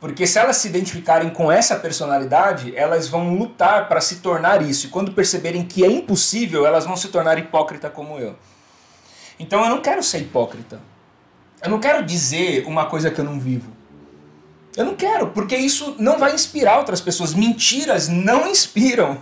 [0.00, 4.86] Porque se elas se identificarem com essa personalidade, elas vão lutar para se tornar isso.
[4.86, 8.34] E quando perceberem que é impossível, elas vão se tornar hipócrita como eu.
[9.38, 10.80] Então eu não quero ser hipócrita.
[11.62, 13.70] Eu não quero dizer uma coisa que eu não vivo.
[14.74, 17.34] Eu não quero, porque isso não vai inspirar outras pessoas.
[17.34, 19.18] Mentiras não inspiram.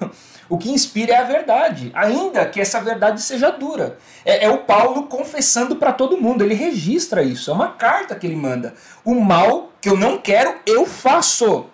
[0.48, 3.98] O que inspira é a verdade, ainda que essa verdade seja dura.
[4.24, 8.26] É, é o Paulo confessando para todo mundo, ele registra isso, é uma carta que
[8.26, 8.72] ele manda.
[9.04, 11.66] O mal que eu não quero, eu faço.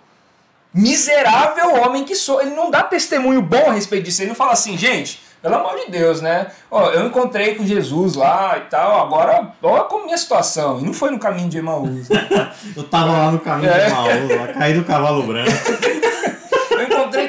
[0.73, 2.41] Miserável homem que sou.
[2.41, 4.21] Ele não dá testemunho bom a respeito disso.
[4.21, 6.47] Ele não fala assim, gente, pelo amor de Deus, né?
[6.69, 10.79] Ó, eu encontrei com Jesus lá e tal, agora olha como é minha situação.
[10.79, 12.09] E não foi no caminho de Emaús.
[12.09, 12.51] né?
[12.75, 13.85] Eu tava lá no caminho É.
[13.85, 15.51] de Maú, lá, caí do cavalo branco.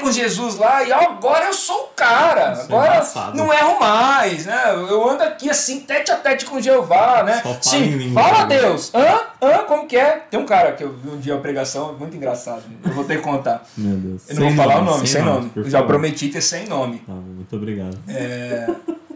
[0.06, 2.52] Com Jesus lá e agora eu sou cara.
[2.52, 3.36] Isso é Agora embaçado.
[3.36, 4.72] não erro mais, né?
[4.72, 7.40] Eu ando aqui assim, tete a tete com Jeová, né?
[7.42, 8.56] Só fala Sim, fala né?
[8.60, 8.92] Deus.
[8.94, 9.20] Hã?
[9.42, 9.58] Hã?
[9.66, 10.22] Como que é?
[10.30, 12.62] Tem um cara que eu vi um dia uma pregação, muito engraçado.
[12.84, 13.64] Eu vou ter que contar.
[13.76, 14.22] Meu Deus.
[14.30, 15.40] Eu não vou falar o nome, sem, nome.
[15.40, 16.98] nomes, Eu já prometi é sem nome.
[17.04, 17.98] Tá, muito obrigado.
[18.08, 18.66] É,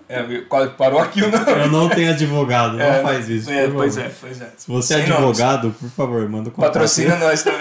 [0.08, 1.44] é, quase parou aqui o nome.
[1.52, 3.48] Eu não tenho advogado, não É, faz isso.
[3.48, 4.48] É, pois é, pois é.
[4.56, 5.24] Se você é Sem nomes.
[5.40, 6.72] advogado, por favor, manda o contato.
[6.72, 7.60] Patrocina nós também.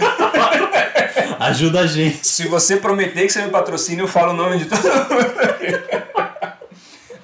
[1.48, 2.28] Ajuda a gente.
[2.28, 5.00] Se você prometer que você me patrocina, eu falo o nome de todo mundo.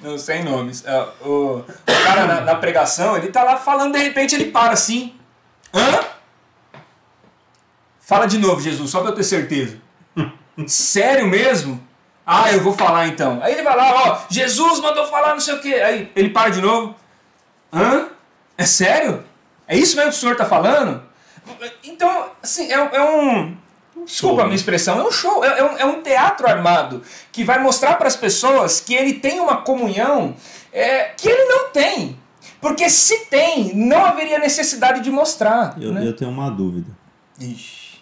[0.00, 0.84] Não, sem nomes.
[0.86, 5.14] É, o, cara na, na pregação, ele tá lá falando, de repente ele para assim.
[5.74, 6.00] Hã?
[8.00, 9.78] Fala de novo, Jesus, só pra eu ter certeza.
[10.66, 11.84] Sério mesmo?
[12.24, 13.40] Ah, eu vou falar então.
[13.42, 15.74] Aí ele vai lá, ó, Jesus mandou falar não sei o quê.
[15.74, 16.94] Aí ele para de novo.
[17.72, 18.08] Hã?
[18.56, 19.24] É sério?
[19.68, 21.02] É isso mesmo que o senhor tá falando?
[21.84, 23.56] Então, assim, é, é um.
[24.06, 27.42] Desculpa a minha expressão, é um show, é, é um, é um teatro armado que
[27.42, 30.36] vai mostrar para as pessoas que ele tem uma comunhão
[30.72, 32.16] é, que ele não tem.
[32.60, 35.76] Porque se tem, não haveria necessidade de mostrar.
[35.80, 36.06] Eu, né?
[36.06, 36.90] eu tenho uma dúvida.
[37.40, 38.00] Ixi,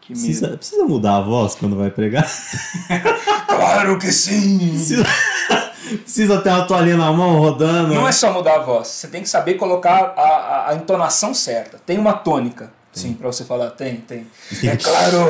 [0.00, 2.26] que Precisa, precisa mudar a voz quando vai pregar?
[3.46, 4.70] Claro que sim!
[4.70, 5.04] Precisa,
[6.02, 7.94] precisa ter uma toalhinha na mão rodando?
[7.94, 11.32] Não é só mudar a voz, você tem que saber colocar a, a, a entonação
[11.32, 11.78] certa.
[11.84, 12.72] Tem uma tônica.
[12.92, 14.26] Sim, pra você falar, tem, tem.
[14.60, 15.26] Tem É que- claro!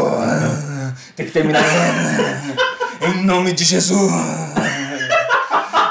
[1.17, 1.63] Tem que terminar.
[3.03, 4.13] em nome de Jesus!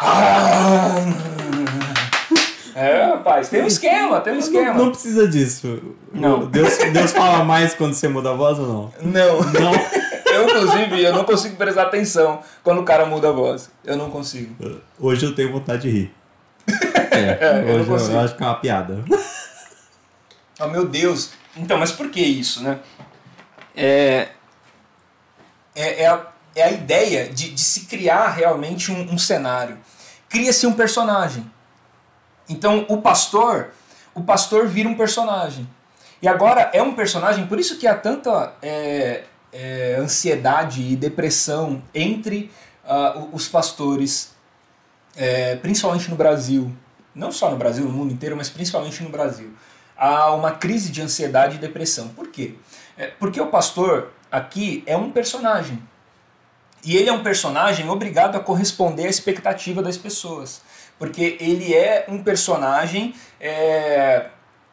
[0.04, 0.96] Ah.
[2.76, 4.74] É, rapaz, tem um esquema, tem um Não, esquema.
[4.74, 5.82] não precisa disso.
[6.14, 6.46] Não.
[6.48, 8.94] Deus, Deus fala mais quando você muda a voz ou não?
[9.02, 9.40] Não.
[9.42, 9.72] Não.
[10.32, 13.70] Eu, inclusive, eu não consigo prestar atenção quando o cara muda a voz.
[13.84, 14.56] Eu não consigo.
[14.98, 16.14] Hoje eu tenho vontade de rir.
[17.12, 18.18] É, É, eu não hoje eu, consigo.
[18.18, 19.04] acho que é uma piada.
[20.62, 21.32] Oh, meu Deus.
[21.58, 22.80] Então, mas por que isso, né?
[23.76, 24.30] É,
[25.76, 29.78] é, é, a, é a ideia de, de se criar realmente um, um cenário.
[30.30, 31.50] Cria-se um personagem.
[32.50, 33.72] Então, o pastor,
[34.14, 35.68] o pastor vira um personagem.
[36.22, 41.82] E agora é um personagem, por isso que há tanta é, é, ansiedade e depressão
[41.94, 42.52] entre
[43.16, 44.32] o- os pastores,
[45.16, 46.72] é, principalmente no Brasil.
[47.16, 49.54] Não só no Brasil, no mundo inteiro, mas principalmente no Brasil.
[50.04, 52.08] Há uma crise de ansiedade e depressão.
[52.08, 52.56] Por quê?
[52.98, 55.80] É, porque o pastor aqui é um personagem.
[56.84, 60.64] E ele é um personagem obrigado a corresponder à expectativa das pessoas.
[60.98, 64.26] Porque ele é um personagem é,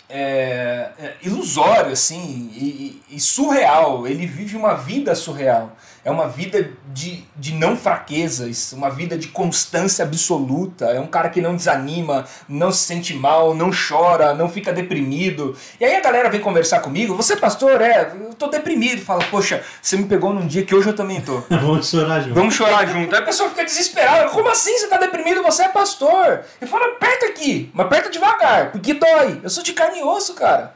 [0.09, 4.07] é, é, ilusório, assim, e- e surreal.
[4.07, 5.77] Ele vive uma vida surreal.
[6.09, 10.87] É uma vida de, de não fraquezas, uma vida de constância absoluta.
[10.87, 15.55] É um cara que não desanima, não se sente mal, não chora, não fica deprimido.
[15.79, 19.03] E aí a galera vem conversar comigo, você pastor, é, eu tô deprimido.
[19.03, 21.43] Fala, poxa, você me pegou num dia que hoje eu também tô.
[21.61, 22.35] Vamos chorar junto.
[22.35, 23.15] Vamos chorar junto.
[23.15, 24.31] Aí a pessoa fica desesperada.
[24.31, 24.79] Como assim?
[24.79, 25.43] Você tá deprimido?
[25.43, 26.43] Você é pastor.
[26.59, 29.41] Eu falo, aperta aqui, mas aperta devagar, porque dói.
[29.43, 30.73] Eu sou de carne e osso, cara.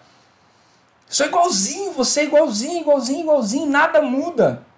[1.08, 3.66] Eu sou igualzinho, você é igualzinho, igualzinho, igualzinho.
[3.66, 4.70] Nada muda.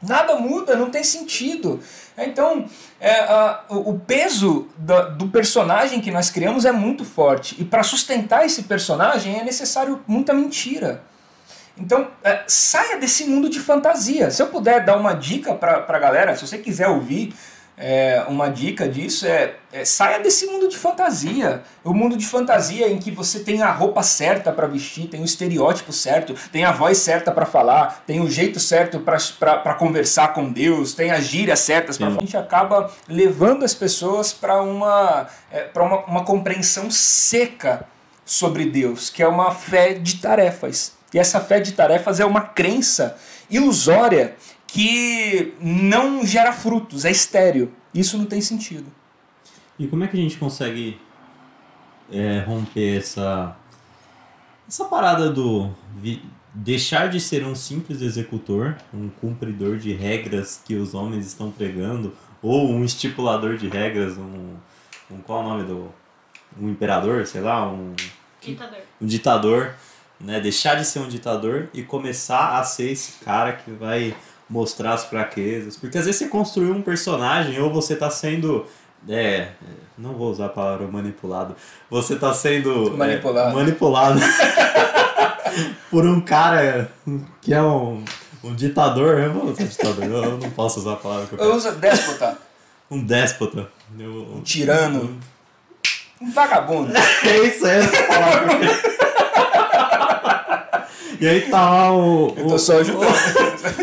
[0.00, 1.80] Nada muda, não tem sentido.
[2.16, 2.66] Então,
[3.00, 7.56] é, a- o, peso da- do personagem que nós criamos é muito forte.
[7.60, 11.02] E para sustentar esse personagem é necessário muita mentira.
[11.76, 14.30] Então, é, saia desse mundo de fantasia.
[14.30, 17.34] Se eu puder dar uma dica para a galera, se você quiser ouvir
[17.78, 21.62] é, uma dica disso, é, é saia desse mundo de fantasia.
[21.84, 25.24] O mundo de fantasia em que você tem a roupa certa para vestir, tem o
[25.24, 30.50] estereótipo certo, tem a voz certa para falar, tem o jeito certo para conversar com
[30.50, 32.00] Deus, tem as gírias certas.
[32.02, 37.86] A gente acaba levando as pessoas para uma, é, pra uma, uma compreensão seca
[38.24, 40.98] sobre Deus, que é uma fé de tarefas.
[41.14, 43.16] E essa fé de tarefas é uma crença
[43.48, 44.34] ilusória
[44.68, 47.72] que não gera frutos, é estéreo.
[47.92, 48.86] Isso não tem sentido.
[49.78, 51.00] E como é que a gente consegue
[52.12, 53.56] é, romper essa
[54.68, 60.74] essa parada do vi- deixar de ser um simples executor, um cumpridor de regras que
[60.74, 64.54] os homens estão pregando, ou um estipulador de regras, um,
[65.10, 65.90] um qual é o nome do
[66.60, 67.94] um imperador, sei lá, um,
[68.42, 68.78] Ditador.
[69.00, 69.74] um ditador,
[70.20, 70.40] né?
[70.40, 74.14] Deixar de ser um ditador e começar a ser esse cara que vai
[74.48, 75.76] mostrar as fraquezas.
[75.76, 78.66] Porque às vezes você construiu um personagem ou você tá sendo.
[79.08, 79.48] É,
[79.96, 81.54] não vou usar a palavra manipulado.
[81.90, 82.88] Você tá sendo.
[82.88, 83.54] é, Manipulado.
[83.54, 84.20] manipulado
[85.90, 86.90] por um cara
[87.40, 88.04] que é um,
[88.42, 89.18] um ditador.
[89.18, 92.38] Eu vou usar ditador, eu não posso usar a palavra que eu Eu uso déspota,
[92.90, 93.68] Um déspota.
[93.98, 95.18] Eu- um tirano,
[96.20, 96.92] um vagabundo.
[97.24, 98.58] É isso, é essa palavra.
[101.20, 102.34] E aí tá lá o.
[102.36, 103.06] Eu o- tô só ajudando.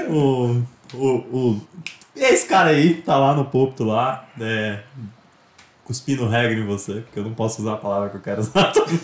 [0.09, 0.63] O.
[0.93, 1.07] O.
[1.37, 1.61] o
[2.15, 4.79] é esse cara aí, tá lá no púlpito lá, é,
[5.83, 8.71] cuspindo regra em você, porque eu não posso usar a palavra que eu quero usar
[8.71, 8.97] também.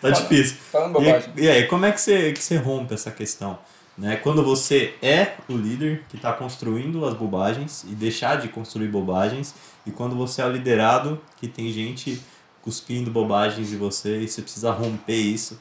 [0.00, 0.56] tá difícil.
[0.70, 1.30] Falando bobagem.
[1.36, 3.58] E, e aí, como é que você, que você rompe essa questão?
[3.96, 4.16] Né?
[4.16, 9.54] Quando você é o líder que está construindo as bobagens e deixar de construir bobagens,
[9.86, 12.20] e quando você é o liderado que tem gente
[12.62, 15.58] cuspindo bobagens de você e você precisa romper isso,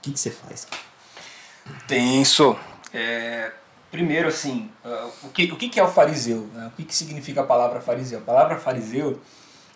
[0.00, 0.66] o que, você faz?
[1.86, 2.56] Tenso.
[2.92, 3.52] É,
[3.90, 6.48] primeiro, assim, uh, o, que, o que é o fariseu?
[6.54, 6.68] Né?
[6.68, 8.18] O que, que significa a palavra fariseu?
[8.18, 9.20] A palavra fariseu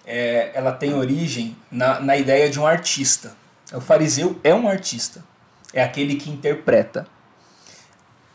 [0.06, 3.36] é, ela tem origem na, na ideia de um artista.
[3.72, 5.24] O fariseu é um artista,
[5.72, 7.06] é aquele que interpreta.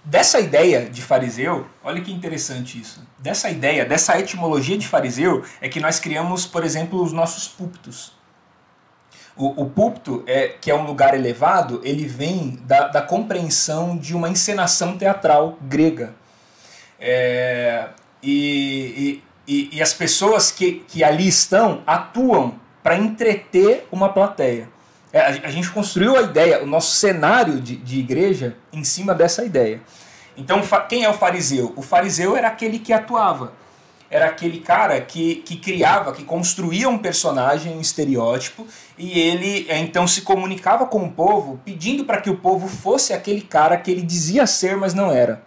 [0.04, 3.06] Dessa ideia de fariseu, olha que interessante isso.
[3.18, 8.14] Dessa ideia, dessa etimologia de fariseu, é que nós criamos, por exemplo, os nossos púlpitos.
[9.40, 14.14] O, o púlpito, é, que é um lugar elevado, ele vem da, da compreensão de
[14.14, 16.14] uma encenação teatral grega.
[17.00, 17.88] É,
[18.22, 24.68] e, e, e as pessoas que, que ali estão atuam para entreter uma plateia.
[25.12, 29.44] É, a, gente construiu a ideia, o nosso cenário de, de igreja em cima dessa
[29.44, 29.82] ideia.
[30.38, 31.74] Então, quem é o fariseu?
[31.76, 33.54] O fariseu era aquele que atuava.
[34.12, 38.66] Era aquele cara que, que criava, que construía um personagem, um estereótipo,
[38.98, 43.14] e ele é, então se comunicava com o povo, pedindo para que o povo fosse
[43.14, 45.44] aquele cara que ele dizia ser, mas não era.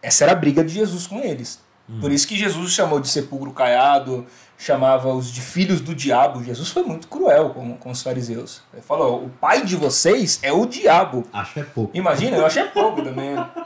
[0.00, 1.60] Essa era a briga de Jesus com eles.
[1.88, 2.00] Hum.
[2.00, 6.42] Por isso que Jesus chamou de sepulcro caiado, chamava-os de filhos do diabo.
[6.42, 8.62] Jesus foi muito cruel com, com os fariseus.
[8.72, 11.24] Ele falou: o pai de vocês é o diabo.
[11.32, 11.96] Acho é pouco.
[11.96, 13.34] Imagina, eu acho é pouco também.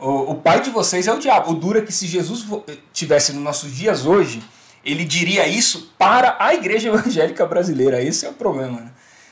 [0.00, 1.52] O, o pai de vocês é o diabo.
[1.52, 2.46] O duro é que se Jesus
[2.92, 4.42] tivesse nos nossos dias hoje,
[4.84, 8.02] ele diria isso para a igreja evangélica brasileira.
[8.02, 8.80] Esse é o problema.
[8.80, 8.90] Né?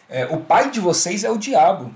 [0.09, 1.93] É, o pai de vocês é o diabo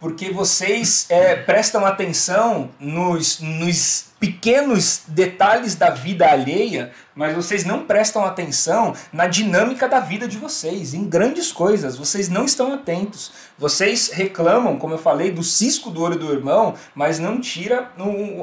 [0.00, 7.84] porque vocês é, prestam atenção nos, nos pequenos detalhes da vida alheia, mas vocês não
[7.84, 11.96] prestam atenção na dinâmica da vida de vocês, em grandes coisas.
[11.96, 13.32] Vocês não estão atentos.
[13.58, 17.90] Vocês reclamam, como eu falei, do cisco do olho do irmão, mas não tira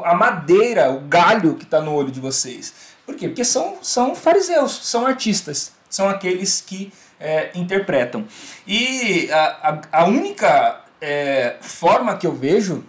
[0.03, 2.73] a madeira, o galho que está no olho de vocês.
[3.05, 3.27] Por quê?
[3.27, 8.25] Porque são, são fariseus, são artistas, são aqueles que é, interpretam.
[8.65, 12.85] E a, a, a única é, forma que eu vejo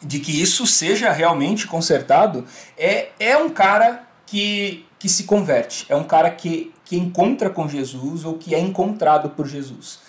[0.00, 2.44] de que isso seja realmente consertado
[2.78, 7.68] é, é um cara que, que se converte, é um cara que, que encontra com
[7.68, 10.00] Jesus ou que é encontrado por Jesus.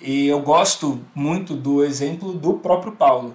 [0.00, 3.34] E eu gosto muito do exemplo do próprio Paulo,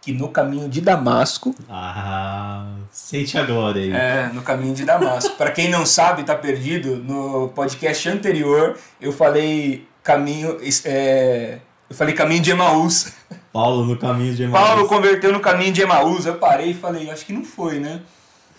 [0.00, 1.54] que no caminho de Damasco.
[1.68, 3.92] Ah, sente a glória aí.
[3.92, 5.34] É, no caminho de Damasco.
[5.36, 10.58] Para quem não sabe, tá perdido, no podcast anterior eu falei caminho.
[10.84, 13.12] É, eu falei caminho de Emaús.
[13.52, 14.66] Paulo no caminho de Emaús.
[14.66, 16.26] Paulo converteu no caminho de Emaús.
[16.26, 18.02] Eu parei e falei, acho que não foi, né?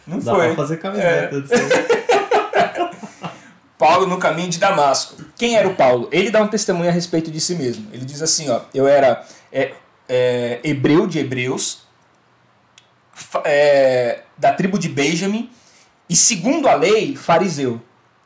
[0.05, 0.47] Não Dá foi.
[0.47, 2.87] Pra fazer camiseta é.
[3.77, 5.23] Paulo no caminho de Damasco.
[5.35, 6.09] Quem era o Paulo?
[6.11, 7.87] Ele dá um testemunho a respeito de si mesmo.
[7.93, 9.73] Ele diz assim, ó, eu era é,
[10.09, 11.83] é, hebreu de hebreus,
[13.43, 15.51] é, da tribo de Benjamin,
[16.09, 17.79] e segundo a lei, fariseu.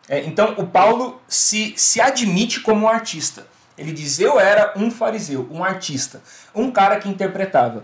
[0.07, 3.45] É, então o Paulo se, se admite como um artista.
[3.77, 6.21] Ele diz: Eu era um fariseu, um artista,
[6.53, 7.83] um cara que interpretava.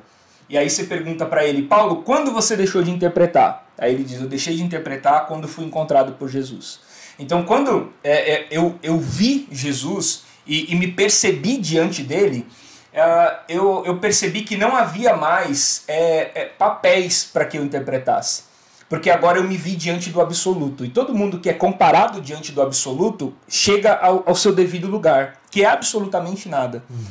[0.50, 3.68] E aí você pergunta para ele: Paulo, quando você deixou de interpretar?
[3.78, 6.80] Aí ele diz: Eu deixei de interpretar quando fui encontrado por Jesus.
[7.20, 12.48] Então, quando é, é, eu, eu vi Jesus e, e me percebi diante dele,
[12.94, 18.48] é, eu, eu percebi que não havia mais é, é, papéis para que eu interpretasse
[18.90, 20.86] porque agora eu me vi diante do absoluto.
[20.86, 25.37] E todo mundo que é comparado diante do absoluto chega ao, ao seu devido lugar,
[25.58, 26.84] que é absolutamente nada.
[26.88, 27.04] Uhum.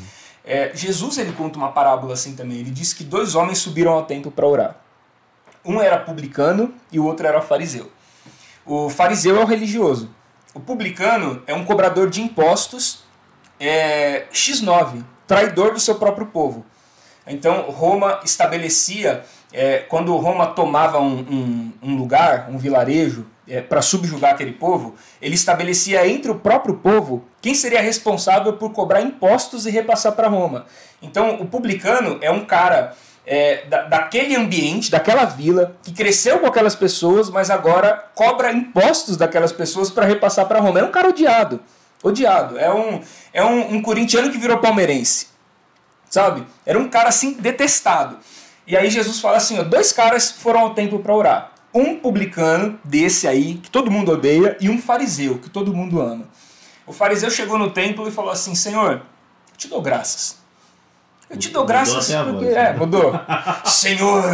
[0.45, 2.59] É, Jesus ele conta uma parábola assim também.
[2.59, 4.77] Ele diz que dois homens subiram ao templo para orar.
[5.65, 7.91] Um era publicano e o outro era fariseu.
[8.65, 10.11] O fariseu é o religioso.
[10.55, 13.01] O publicano é um cobrador de impostos
[13.59, 16.65] é, X9, traidor do seu próprio povo.
[17.27, 23.81] Então Roma estabelecia é, quando Roma tomava um, um, um lugar, um vilarejo, é, para
[23.83, 29.67] subjugar aquele povo, ele estabelecia entre o próprio povo quem seria responsável por cobrar impostos
[29.67, 30.67] e repassar para Roma.
[31.01, 32.95] Então, o publicano é um cara
[33.27, 39.17] é, da, daquele ambiente, daquela vila, que cresceu com aquelas pessoas, mas agora cobra impostos
[39.17, 40.81] daquelas pessoas para repassar para Roma.
[40.81, 41.61] É um cara odiado.
[42.03, 42.59] Odiado.
[42.59, 43.01] É um,
[43.33, 45.29] é um, um corintiano que virou palmeirense.
[46.09, 46.47] Sabe?
[46.65, 48.19] Era um cara assim detestado.
[48.67, 51.53] E aí Jesus fala assim: ó, dois caras foram ao templo para orar.
[51.77, 56.25] Um publicano, desse aí, que todo mundo odeia, e um fariseu, que todo mundo ama.
[56.87, 59.03] O fariseu chegou no templo e falou assim: Senhor,
[59.51, 60.39] eu te dou graças.
[61.29, 62.45] Eu te dou graças mudou porque.
[62.47, 62.79] Voz, é, né?
[62.79, 63.13] mudou.
[63.67, 64.25] Senhor,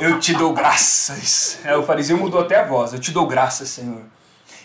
[0.00, 1.58] Eu te dou graças.
[1.64, 2.92] É, o fariseu mudou até a voz.
[2.92, 4.02] Eu te dou graças, Senhor.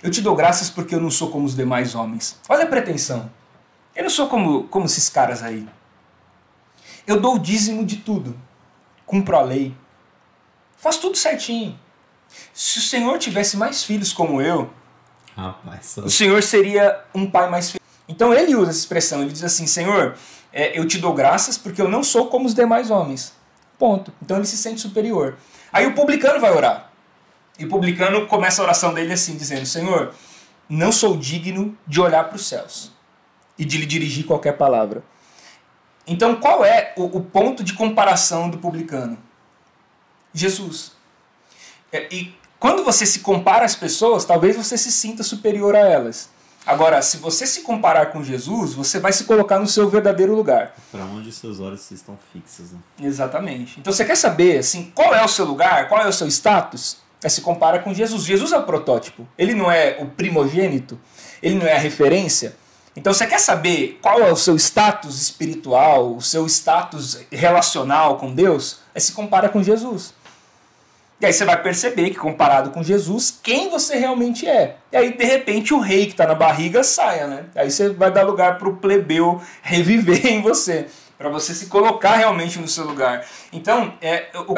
[0.02, 2.40] Eu te dou graças porque eu não sou como os demais homens.
[2.48, 3.30] Olha a pretensão.
[3.96, 5.68] Eu não sou como, como esses caras aí.
[7.06, 8.36] Eu dou o dízimo de tudo.
[9.06, 9.76] Cumpro a lei.
[10.80, 11.78] Faço tudo certinho.
[12.54, 14.72] Se o Senhor tivesse mais filhos como eu,
[15.36, 17.88] Rapaz, o Senhor seria um pai mais feliz.
[18.08, 20.16] Então ele usa essa expressão, ele diz assim: Senhor,
[20.52, 23.34] é, eu te dou graças porque eu não sou como os demais homens.
[23.78, 24.12] Ponto.
[24.22, 25.38] Então ele se sente superior.
[25.72, 26.92] Aí o publicano vai orar.
[27.58, 30.14] E o publicano começa a oração dele assim, dizendo: Senhor,
[30.68, 32.92] não sou digno de olhar para os céus
[33.58, 35.04] e de lhe dirigir qualquer palavra.
[36.08, 39.18] Então qual é o, o ponto de comparação do publicano?
[40.34, 40.92] Jesus.
[41.92, 46.30] É, e quando você se compara às pessoas, talvez você se sinta superior a elas.
[46.66, 50.76] Agora, se você se comparar com Jesus, você vai se colocar no seu verdadeiro lugar.
[50.92, 52.80] Para onde seus olhos estão fixos, né?
[53.02, 53.80] Exatamente.
[53.80, 56.98] Então você quer saber assim, qual é o seu lugar, qual é o seu status?
[57.24, 58.24] É se compara com Jesus.
[58.24, 59.28] Jesus é o protótipo.
[59.38, 61.00] Ele não é o primogênito,
[61.42, 62.56] ele não é a referência.
[62.96, 68.34] Então você quer saber qual é o seu status espiritual, o seu status relacional com
[68.34, 68.80] Deus?
[68.94, 70.14] É se compara com Jesus.
[71.22, 74.78] E aí você vai perceber que comparado com Jesus, quem você realmente é.
[74.90, 77.46] E aí, de repente, o rei que está na barriga saia, né?
[77.56, 80.88] Aí você vai dar lugar para o plebeu reviver em você.
[81.18, 83.26] Para você se colocar realmente no seu lugar.
[83.52, 84.56] Então, é, o,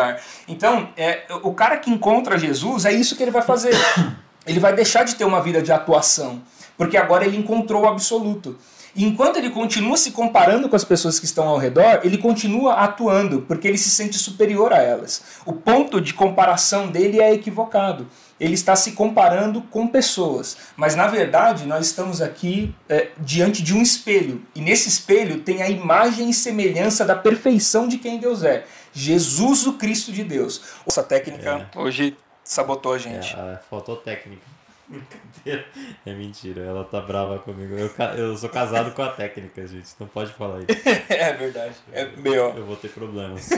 [0.47, 3.73] então é, o cara que encontra Jesus, é isso que ele vai fazer.
[4.43, 6.41] Ele vai deixar de ter uma vida de atuação.
[6.75, 8.57] Porque agora ele encontrou o absoluto.
[8.95, 13.41] Enquanto ele continua se comparando com as pessoas que estão ao redor, ele continua atuando,
[13.41, 15.23] porque ele se sente superior a elas.
[15.45, 18.07] O ponto de comparação dele é equivocado.
[18.39, 20.57] Ele está se comparando com pessoas.
[20.75, 24.41] Mas na verdade, nós estamos aqui é, diante de um espelho.
[24.53, 28.65] E nesse espelho tem a imagem e semelhança da perfeição de quem Deus é.
[28.91, 30.61] Jesus, o Cristo de Deus.
[30.85, 31.79] Essa técnica é.
[31.79, 33.35] hoje sabotou a gente.
[33.35, 34.50] É, faltou técnica.
[34.91, 35.65] Brincadeira.
[36.05, 37.75] É mentira, ela tá brava comigo.
[37.75, 39.87] Eu, eu sou casado com a técnica, gente.
[39.97, 40.67] Não pode falar isso.
[41.09, 41.75] é verdade.
[41.93, 42.49] É meu.
[42.49, 43.49] Eu vou ter problemas.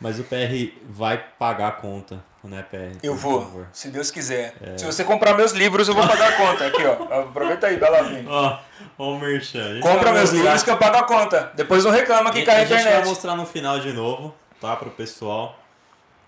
[0.00, 2.98] Mas o PR vai pagar a conta, né, PR?
[3.02, 3.68] Eu vou, favor.
[3.72, 4.54] se Deus quiser.
[4.60, 4.76] É...
[4.76, 6.66] Se você comprar meus livros, eu vou pagar a conta.
[6.66, 7.20] Aqui, ó.
[7.20, 8.26] Aproveita aí, vai lá vir.
[8.28, 8.58] Ó,
[8.98, 9.80] ó o merchan.
[9.80, 10.42] Compra meus mostrar...
[10.42, 11.52] livros que eu pago a conta.
[11.54, 12.86] Depois não reclama que cai a internet.
[12.86, 15.58] A gente vai mostrar no final de novo, tá, pro pessoal.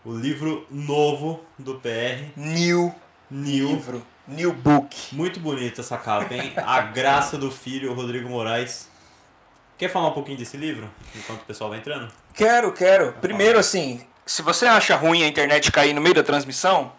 [0.05, 2.31] O livro novo do PR.
[2.37, 2.95] New
[3.31, 3.69] New.
[3.69, 4.07] Livro.
[4.27, 5.15] New Book.
[5.15, 6.53] Muito bonita essa capa, hein?
[6.57, 8.89] A Graça do Filho, Rodrigo Moraes.
[9.79, 12.09] Quer falar um pouquinho desse livro, enquanto o pessoal vai entrando?
[12.33, 13.13] Quero, quero.
[13.21, 16.91] Primeiro, assim, se você acha ruim a internet cair no meio da transmissão,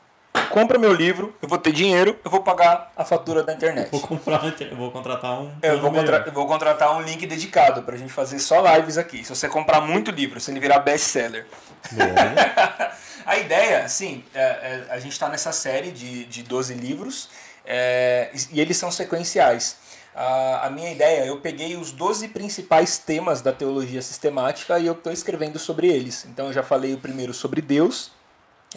[0.52, 3.90] compra meu livro, eu vou ter dinheiro, eu vou pagar a fatura da internet.
[3.90, 4.42] Vou comprar,
[4.76, 5.52] vou contratar um.
[5.62, 9.24] Eu vou, contra, eu vou contratar um link dedicado pra gente fazer só lives aqui.
[9.24, 11.48] Se você comprar muito livro, se ele virar best-seller.
[13.28, 17.30] A ideia, assim, é, é, a gente está nessa série de, de 12 livros
[17.66, 19.76] é, e eles são sequenciais.
[20.16, 24.94] A, a minha ideia, eu peguei os 12 principais temas da teologia sistemática e eu
[24.94, 26.24] estou escrevendo sobre eles.
[26.24, 28.14] Então eu já falei o primeiro sobre Deus,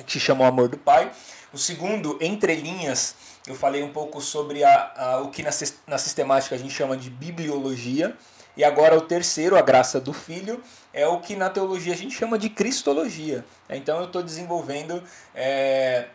[0.05, 1.12] que se chama o amor do Pai.
[1.53, 3.14] O segundo, entre linhas,
[3.46, 5.51] eu falei um pouco sobre a, a, o que na,
[5.86, 8.16] na sistemática a gente chama de bibliologia.
[8.61, 12.14] E agora o terceiro, a graça do Filho, é o que na teologia a gente
[12.14, 13.42] chama de cristologia.
[13.70, 15.02] Então eu estou desenvolvendo
[15.34, 16.08] é,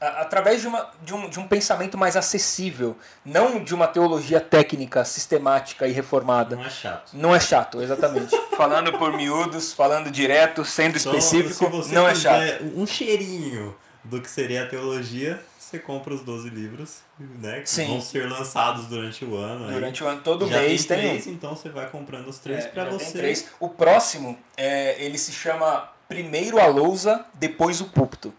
[0.00, 5.04] através de, uma, de, um, de um pensamento mais acessível, não de uma teologia técnica,
[5.04, 6.56] sistemática e reformada.
[6.56, 7.12] Não é chato.
[7.12, 8.34] Não é chato, exatamente.
[8.56, 12.64] falando por miúdos, falando direto, sendo então, específico, não é chato.
[12.74, 15.38] Um cheirinho do que seria a teologia,
[15.70, 17.60] você compra os 12 livros, né?
[17.60, 17.86] Que Sim.
[17.86, 19.72] vão ser lançados durante o ano.
[19.72, 20.08] Durante aí.
[20.08, 22.68] o ano, todo já mês tem três, tem então você vai comprando os três é,
[22.68, 23.16] para você.
[23.16, 23.46] Três.
[23.60, 28.34] O próximo, é, ele se chama Primeiro a Lousa, depois o Púlpito.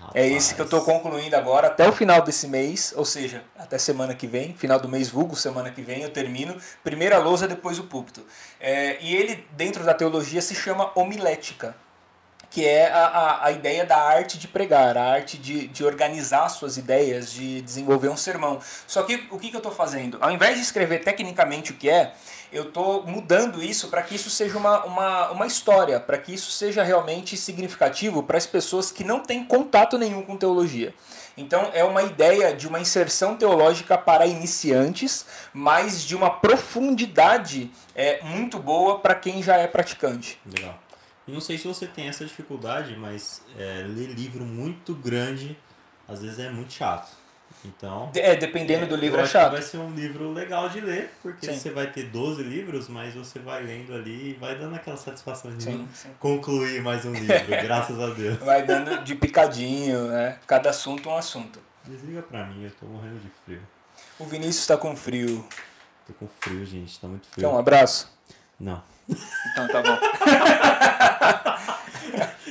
[0.00, 0.14] Rapaz.
[0.14, 3.76] É esse que eu estou concluindo agora, até o final desse mês, ou seja, até
[3.76, 6.56] semana que vem, final do mês vulgo, semana que vem, eu termino.
[6.82, 8.24] Primeiro a lousa, depois o púlpito.
[8.58, 11.76] É, e ele, dentro da teologia, se chama homilética
[12.54, 16.48] que é a, a, a, ideia da arte de pregar, a arte de, de organizar
[16.48, 18.60] suas ideias, de desenvolver um sermão.
[18.86, 20.18] Só que o que, que eu estou fazendo?
[20.20, 22.14] Ao invés de escrever tecnicamente o que é,
[22.52, 26.52] eu estou mudando isso para que isso seja uma, uma, uma história, para que isso
[26.52, 30.94] seja realmente significativo para as pessoas que não têm contato nenhum com teologia.
[31.36, 38.22] Então é uma ideia de uma inserção teológica para iniciantes, mas de uma profundidade é,
[38.22, 40.38] muito boa para quem já é praticante.
[40.46, 40.83] Legal.
[41.26, 45.56] Não sei se você tem essa dificuldade, mas é, ler livro muito grande
[46.08, 47.24] às vezes é muito chato.
[47.64, 48.10] Então.
[48.14, 49.52] É, dependendo do livro é chato.
[49.52, 51.58] Vai ser um livro legal de ler, porque Sim.
[51.58, 55.56] você vai ter 12 livros, mas você vai lendo ali e vai dando aquela satisfação
[55.56, 56.10] de Sim, sim.
[56.18, 58.38] concluir mais um livro, graças a Deus.
[58.38, 60.38] Vai dando de picadinho, né?
[60.46, 61.58] Cada assunto um assunto.
[61.84, 63.62] Desliga pra mim, eu tô morrendo de frio.
[64.18, 65.46] O Vinícius tá com frio.
[66.06, 67.48] Tô com frio, gente, tá muito frio.
[67.48, 68.12] Quer um abraço?
[68.60, 68.82] Não.
[69.08, 69.98] Então tá bom.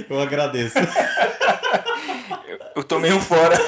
[0.09, 0.75] Eu agradeço.
[2.75, 3.55] Eu tomei um fora.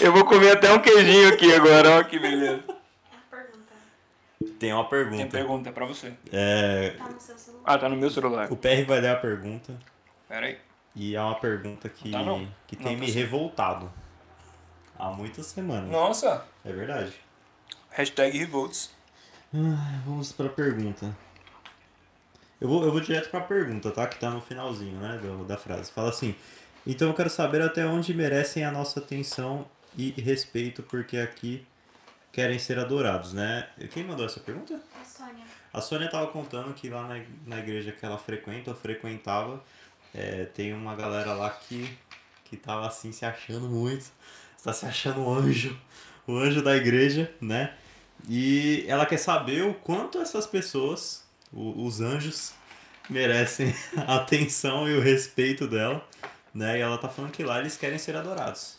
[0.00, 2.62] Eu vou comer até um queijinho aqui agora, ó que beleza.
[2.68, 2.74] É.
[4.58, 5.16] Tem uma pergunta.
[5.18, 6.12] Tem pergunta pra você.
[6.32, 7.62] É, Tá no seu celular.
[7.64, 8.50] Ah, tá no meu celular.
[8.52, 9.72] o PR vai ler a pergunta
[10.28, 10.58] Pera aí.
[10.96, 12.46] e é uma pergunta que, Tá não.
[12.66, 13.90] que Não, tem tá me revoltado
[14.98, 15.90] há muitas semanas.
[15.90, 16.44] Nossa.
[16.64, 17.12] É verdade.
[17.90, 18.90] Hashtag revolts.
[19.54, 21.16] Ah, Vamos pra pergunta.
[22.60, 24.06] Eu vou, eu vou direto pra pergunta, tá?
[24.06, 25.18] Que tá no finalzinho, né?
[25.18, 25.90] do- da frase.
[25.90, 26.34] Fala assim.
[26.86, 31.66] Então eu quero saber até onde merecem a nossa atenção e respeito, porque aqui
[32.32, 33.68] querem ser adorados, né?
[33.92, 34.80] Quem mandou essa pergunta?
[35.00, 35.44] A Sônia.
[35.72, 39.62] A Sônia estava contando que lá na, na igreja que ela frequenta, ou frequentava,
[40.14, 41.96] é, tem uma galera lá que,
[42.44, 44.06] que tava assim se achando muito,
[44.56, 45.78] está se achando um anjo,
[46.26, 47.74] o anjo da igreja, né?
[48.28, 52.52] E ela quer saber o quanto essas pessoas, o- os anjos,
[53.08, 53.74] merecem
[54.06, 56.04] a atenção e o respeito dela,
[56.54, 56.78] né?
[56.78, 58.78] E ela tá falando que lá eles querem ser adorados.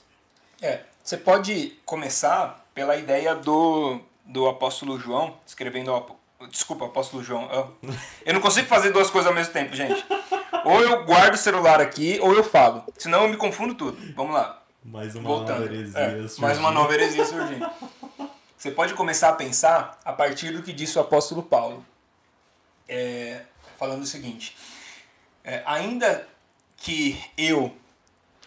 [0.61, 5.91] É, você pode começar pela ideia do, do apóstolo João, escrevendo.
[5.93, 7.49] o Desculpa, apóstolo João.
[7.51, 7.75] Eu,
[8.25, 10.03] eu não consigo fazer duas coisas ao mesmo tempo, gente.
[10.63, 12.83] Ou eu guardo o celular aqui, ou eu falo.
[12.97, 13.97] Senão eu me confundo tudo.
[14.15, 14.61] Vamos lá.
[14.83, 15.59] Mais uma Voltando.
[15.61, 16.59] nova heresia É, mais surgindo.
[16.59, 17.69] uma nova heresia surgindo.
[18.61, 21.83] Você pode começar a pensar a partir do que disse o apóstolo Paulo.
[22.87, 23.41] É,
[23.75, 24.55] falando o seguinte:
[25.43, 26.27] é, ainda
[26.77, 27.75] que eu,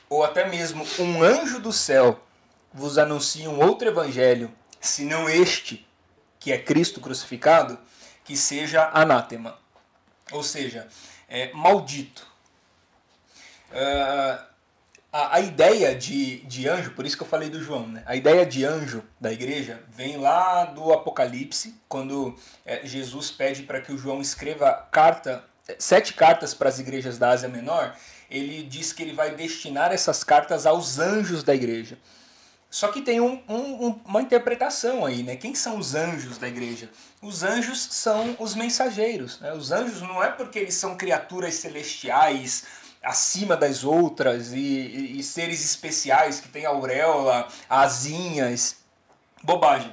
[0.09, 2.23] ou até mesmo um anjo do céu,
[2.73, 5.85] vos anuncie um outro evangelho, senão este,
[6.39, 7.77] que é Cristo crucificado,
[8.23, 9.59] que seja anátema.
[10.31, 10.87] Ou seja,
[11.29, 12.25] é, maldito.
[13.73, 14.47] Ah,
[15.17, 18.03] a, a ideia de, de anjo, por isso que eu falei do João, né?
[18.05, 22.35] A ideia de anjo da igreja vem lá do Apocalipse, quando
[22.67, 25.45] é, Jesus pede para que o João escreva carta,
[25.79, 27.95] sete cartas para as igrejas da Ásia Menor.
[28.29, 31.97] Ele diz que ele vai destinar essas cartas aos anjos da igreja.
[32.69, 35.37] Só que tem um- um- uma interpretação aí, né?
[35.37, 36.91] Quem são os anjos da igreja?
[37.23, 39.39] Os anjos são os mensageiros.
[39.39, 39.53] Né?
[39.53, 42.65] Os anjos não é porque eles são criaturas celestiais
[43.05, 48.77] acima das outras e, e- e seres especiais que têm auréola, asinhas.
[49.43, 49.93] Bobagem.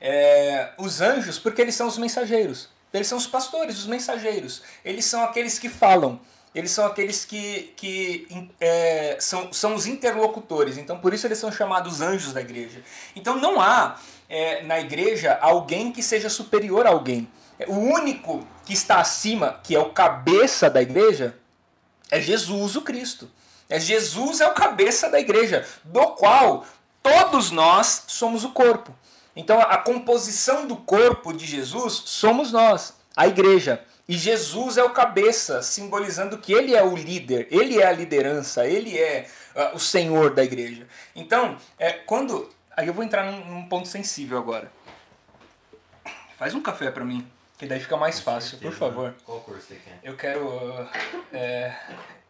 [0.00, 2.68] É, os anjos, porque eles são os mensageiros.
[2.92, 4.62] Eles são os pastores, os mensageiros.
[4.84, 6.20] Eles são aqueles que falam.
[6.54, 10.76] Eles são aqueles que, que é, são, são os interlocutores.
[10.76, 12.82] Então, por isso eles são chamados anjos da igreja.
[13.16, 13.98] Então, não há
[14.28, 17.26] é, na igreja alguém que seja superior a alguém.
[17.66, 21.34] O único que está acima, que é o cabeça da igreja,
[22.12, 23.28] é Jesus o Cristo.
[23.70, 26.66] É Jesus é o cabeça da igreja, do qual
[27.02, 28.94] todos nós somos o corpo.
[29.34, 33.82] Então a composição do corpo de Jesus somos nós, a igreja.
[34.06, 38.66] E Jesus é o cabeça, simbolizando que ele é o líder, ele é a liderança,
[38.66, 40.86] ele é ah, o senhor da igreja.
[41.16, 42.50] Então, é, quando.
[42.76, 44.70] Aí eu vou entrar num, num ponto sensível agora.
[46.36, 47.26] Faz um café pra mim,
[47.62, 48.78] que daí fica mais fácil, por Certeza.
[48.80, 49.14] favor.
[49.24, 50.00] Qual cor você quer?
[50.02, 50.46] Eu quero.
[50.48, 50.88] uh,
[51.32, 51.72] é,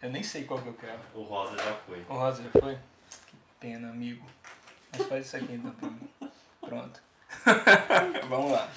[0.03, 0.99] eu nem sei qual que eu quero.
[1.14, 2.05] O rosa já foi.
[2.09, 2.74] O rosa já foi?
[3.26, 4.26] Que pena, amigo.
[4.93, 6.11] Mas faz isso aqui então pra mim.
[6.61, 7.01] Pronto.
[8.28, 8.68] Vamos lá.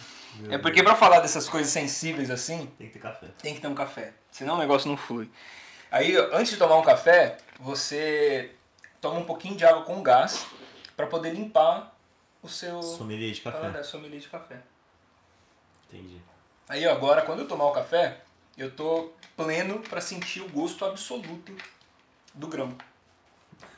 [0.49, 3.27] É porque pra falar dessas coisas sensíveis assim, Tem que ter café.
[3.41, 4.13] tem que ter um café.
[4.31, 5.29] Senão o negócio não flui.
[5.91, 8.51] Aí, antes de tomar um café, você
[9.01, 10.45] toma um pouquinho de água com gás
[10.95, 11.93] pra poder limpar
[12.41, 12.81] o seu.
[12.81, 13.73] Sommelier de café.
[13.77, 14.57] Ah, sommelier de café.
[15.89, 16.21] Entendi.
[16.67, 18.17] Aí agora quando eu tomar o café,
[18.57, 21.53] eu tô pleno pra sentir o gosto absoluto
[22.33, 22.75] do grão.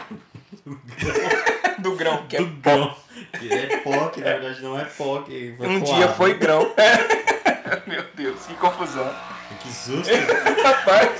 [1.80, 2.96] do grão, que é Do grão.
[3.40, 5.22] Que é pó, que na verdade não é pó.
[5.22, 6.74] Que foi um dia foi grão.
[7.86, 9.14] Meu Deus, que confusão.
[9.62, 10.14] Que susto.
[10.64, 11.20] Rapaz.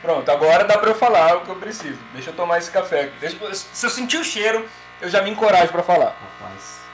[0.00, 1.98] Pronto, agora dá pra eu falar o que eu preciso.
[2.12, 3.10] Deixa eu tomar esse café.
[3.20, 4.66] Deixa se eu sentir o cheiro,
[5.00, 6.16] eu já me encorajo pra falar.
[6.40, 6.87] Rapaz.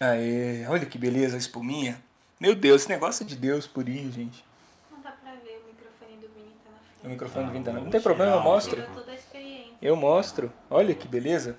[0.00, 2.00] Aê, olha que beleza a espuminha.
[2.40, 4.44] Meu Deus, esse negócio é de Deus purinho, gente.
[4.90, 7.04] Não dá pra ver o microfone do Vini tá na frente.
[7.04, 8.80] O microfone Ah, vindo Não vamos tem problema, eu tirar o mostro.
[8.82, 9.72] Tirou toda a experiência.
[9.80, 10.52] Eu mostro.
[10.68, 11.56] Olha que beleza.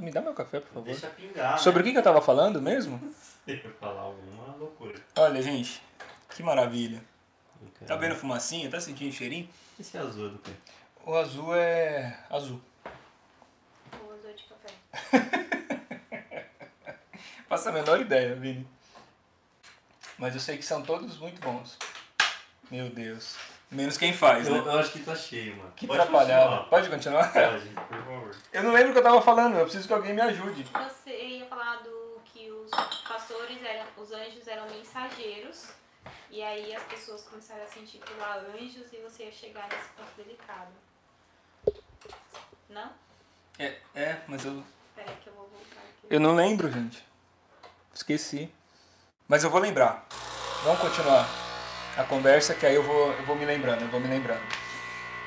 [0.00, 0.84] Me dá meu café, por favor.
[0.86, 1.58] Deixa pingar.
[1.58, 3.00] Sobre o que, que eu tava falando mesmo?
[3.46, 4.98] Eu ia falar alguma loucura.
[5.16, 5.82] Olha, gente,
[6.30, 7.02] que maravilha.
[7.60, 8.70] Eu quero- Tá vendo fumacinha?
[8.70, 9.46] Tá sentindo cheirinho?
[9.78, 10.50] Esse azul é do quê?
[11.04, 12.58] O azul é azul.
[13.92, 15.43] O azul de café.
[17.54, 18.66] Faço a menor ideia, Vini.
[20.18, 21.78] Mas eu sei que são todos muito bons.
[22.68, 23.36] Meu Deus.
[23.70, 24.74] Menos quem faz, Eu, né?
[24.74, 25.72] eu acho que tá cheio, mano.
[25.76, 26.48] Que Pode atrapalhado.
[26.50, 26.68] continuar.
[26.68, 27.32] Pode continuar?
[27.32, 28.36] Pode, por favor.
[28.52, 30.64] Eu não lembro o que eu tava falando, eu preciso que alguém me ajude.
[30.64, 32.70] Você ia falar do que os
[33.06, 35.68] pastores eram, os anjos eram mensageiros.
[36.32, 40.10] E aí as pessoas começaram a se intitular anjos e você ia chegar nesse ponto
[40.16, 40.72] delicado.
[42.68, 42.90] Não?
[43.60, 44.60] É, é, mas eu.
[44.96, 46.06] Peraí que eu vou voltar aqui.
[46.10, 47.13] Eu não lembro, gente.
[47.94, 48.50] Esqueci.
[49.28, 50.06] Mas eu vou lembrar.
[50.64, 51.28] Vamos continuar
[51.96, 54.42] a conversa que aí eu vou, eu vou me lembrando, eu vou me lembrando.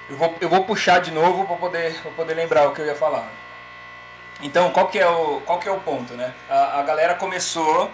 [0.09, 2.95] Eu vou, eu vou puxar de novo para poder, poder lembrar o que eu ia
[2.95, 3.29] falar.
[4.41, 6.33] Então, qual que é o, qual que é o ponto, né?
[6.49, 7.89] A, a galera começou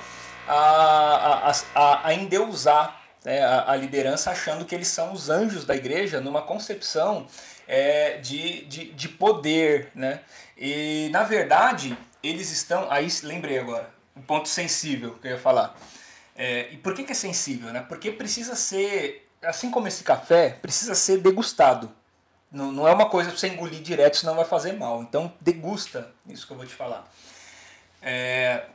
[0.48, 5.66] a, a, a, a endeusar né, a, a liderança achando que eles são os anjos
[5.66, 7.28] da igreja numa concepção
[7.68, 10.20] é, de, de, de poder, né?
[10.58, 12.92] E, na verdade, eles estão...
[12.92, 15.76] Aí, lembrei agora, um ponto sensível que eu ia falar.
[16.36, 17.72] É, e por que, que é sensível?
[17.72, 17.86] Né?
[17.88, 21.92] Porque precisa ser, assim como esse café, precisa ser degustado.
[22.52, 25.02] Não, não é uma coisa para você engolir direto, senão vai fazer mal.
[25.02, 27.12] Então, degusta isso que eu vou te falar.
[28.02, 28.66] É,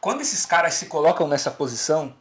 [0.00, 2.14] quando esses caras se colocam nessa posição,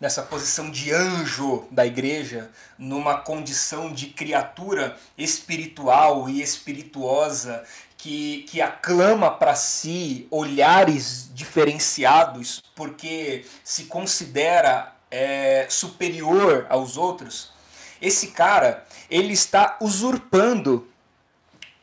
[0.00, 7.62] nessa posição de anjo da igreja, numa condição de criatura espiritual e espirituosa,
[8.00, 17.52] que, que aclama para si olhares diferenciados porque se considera é, superior aos outros,
[18.00, 20.88] esse cara ele está usurpando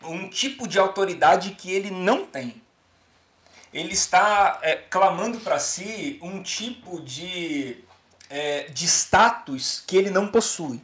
[0.02, 2.64] um tipo de autoridade que ele não tem.
[3.72, 7.84] Ele está é, clamando para si um tipo de,
[8.28, 10.82] é, de status que ele não possui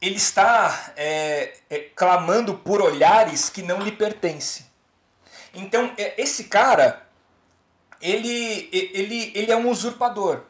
[0.00, 4.66] ele está é, é, clamando por olhares que não lhe pertencem.
[5.54, 7.06] Então, é, esse cara,
[8.00, 10.42] ele, ele, ele é um usurpador.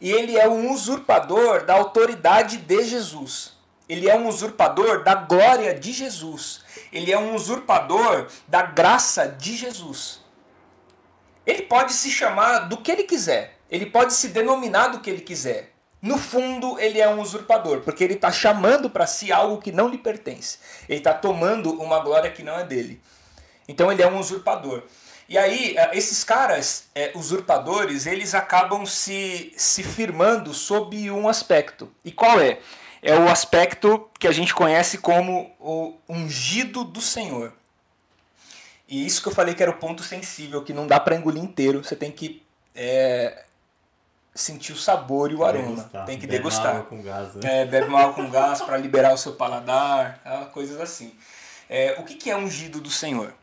[0.00, 3.52] E ele é um usurpador da autoridade de Jesus.
[3.88, 6.62] Ele é um usurpador da glória de Jesus.
[6.92, 10.20] Ele é um usurpador da graça de Jesus.
[11.46, 13.58] Ele pode se chamar do que ele quiser.
[13.70, 15.71] Ele pode se denominar do que ele quiser.
[16.02, 19.88] No fundo, ele é um usurpador, porque ele está chamando para si algo que não
[19.88, 20.58] lhe pertence.
[20.88, 23.00] Ele está tomando uma glória que não é dele.
[23.68, 24.82] Então ele é um usurpador.
[25.28, 31.88] E aí, esses caras é, usurpadores, eles acabam se, se firmando sob um aspecto.
[32.04, 32.58] E qual é?
[33.00, 37.52] É o aspecto que a gente conhece como o ungido do Senhor.
[38.88, 41.42] E isso que eu falei que era o ponto sensível, que não dá para engolir
[41.42, 41.82] inteiro.
[41.82, 42.42] Você tem que
[42.74, 43.44] é,
[44.34, 45.76] sentir o sabor e o aroma.
[45.76, 46.06] Degustar.
[46.06, 46.82] Tem que Bebe degustar.
[46.84, 47.62] com gás, né?
[47.62, 50.46] É, bebe uma água com gás para liberar o seu paladar, tá?
[50.46, 51.14] coisas assim.
[51.68, 53.34] É, o que, que é ungido do Senhor?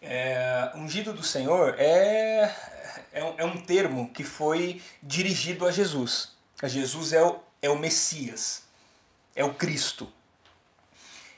[0.00, 2.52] É, ungido do Senhor é,
[3.12, 6.32] é, um, é um termo que foi dirigido a Jesus.
[6.60, 8.64] A Jesus é o, é o Messias,
[9.34, 10.12] é o Cristo.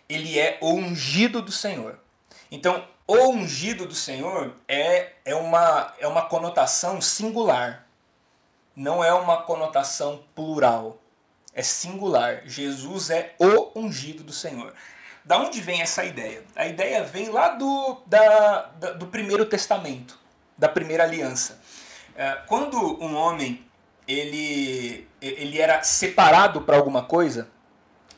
[0.09, 1.99] Ele é o ungido do Senhor.
[2.51, 7.84] Então, o ungido do Senhor é, é, uma, é uma conotação singular
[8.75, 10.99] não é uma conotação plural,
[11.53, 12.43] é singular.
[12.45, 14.75] Jesus é o ungido do Senhor.
[15.25, 16.43] Da onde vem essa ideia?
[16.55, 20.18] A ideia vem lá do, da, da do primeiro testamento,
[20.59, 21.61] da primeira aliança.
[22.16, 23.64] É, quando um homem
[24.07, 27.49] ele, ele era separado para alguma coisa,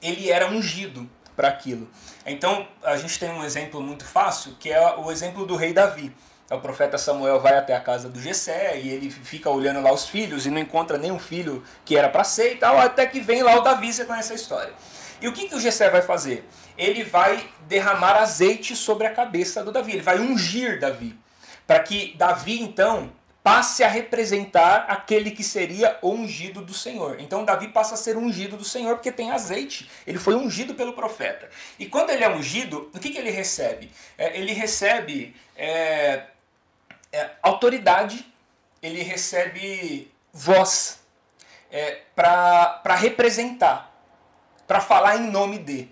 [0.02, 1.88] ele era ungido para aquilo.
[2.24, 6.14] Então a gente tem um exemplo muito fácil, que é o exemplo do rei Davi.
[6.48, 10.08] O profeta Samuel vai até a casa do Gessé e ele fica olhando lá os
[10.08, 13.42] filhos e não encontra nenhum filho que era para ser e tal, até que vem
[13.42, 14.72] lá o Davi, você conhece a história.
[15.20, 16.48] E o que, que o Gessé vai fazer?
[16.78, 21.18] Ele vai derramar azeite sobre a cabeça do Davi, ele vai ungir Davi,
[21.66, 23.10] para que Davi então
[23.42, 27.20] passe a representar aquele que seria ungido do Senhor.
[27.20, 29.88] Então Davi passa a ser ungido do Senhor porque tem azeite.
[30.04, 31.48] Ele foi ungido pelo profeta.
[31.78, 33.92] E quando ele é ungido, o que, que ele recebe?
[34.18, 36.24] É, ele recebe é,
[37.16, 38.30] é, autoridade,
[38.82, 41.00] ele recebe voz
[41.70, 43.90] é, para representar,
[44.66, 45.88] para falar em nome de.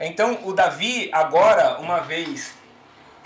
[0.00, 2.52] Então o Davi, agora, uma vez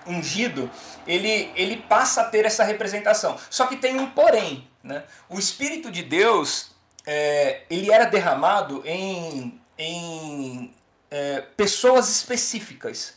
[0.07, 0.71] ungido,
[1.07, 3.39] ele, ele passa a ter essa representação.
[3.49, 4.69] Só que tem um porém.
[4.83, 5.03] Né?
[5.29, 6.71] O Espírito de Deus
[7.07, 10.75] é, ele era derramado em, em
[11.11, 13.15] é, pessoas específicas.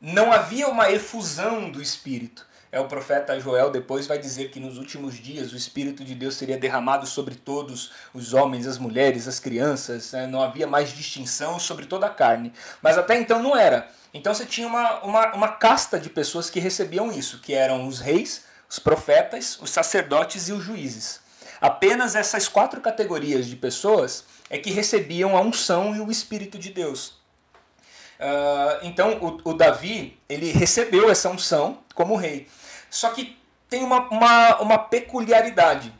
[0.00, 2.47] Não havia uma efusão do Espírito.
[2.70, 6.34] É o profeta Joel depois vai dizer que nos últimos dias o Espírito de Deus
[6.34, 10.26] seria derramado sobre todos os homens, as mulheres, as crianças, né?
[10.26, 12.52] não havia mais distinção sobre toda a carne.
[12.82, 13.88] Mas até então não era.
[14.12, 18.00] Então você tinha uma, uma, uma casta de pessoas que recebiam isso, que eram os
[18.00, 21.20] reis, os profetas, os sacerdotes e os juízes.
[21.60, 26.70] Apenas essas quatro categorias de pessoas é que recebiam a unção e o Espírito de
[26.70, 27.17] Deus.
[28.18, 32.48] Uh, então o, o, Davi ele recebeu essa unção como rei.
[32.90, 33.38] Só que
[33.68, 35.92] tem uma, uma, uma peculiaridade.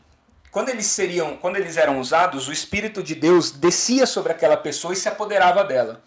[0.51, 4.93] Quando eles seriam, quando eles eram usados, o Espírito de Deus descia sobre aquela pessoa
[4.93, 6.01] e se apoderava dela.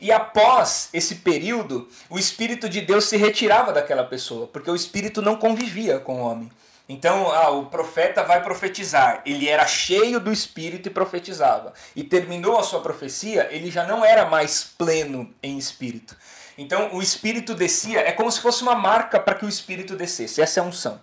[0.00, 5.20] E após esse período, o Espírito de Deus se retirava daquela pessoa, porque o Espírito
[5.20, 6.50] não convivia com o homem.
[6.92, 9.22] Então, ah, o profeta vai profetizar.
[9.24, 11.72] Ele era cheio do espírito e profetizava.
[11.96, 16.14] E terminou a sua profecia, ele já não era mais pleno em espírito.
[16.58, 20.42] Então, o espírito descia, é como se fosse uma marca para que o espírito descesse.
[20.42, 21.00] Essa é a unção.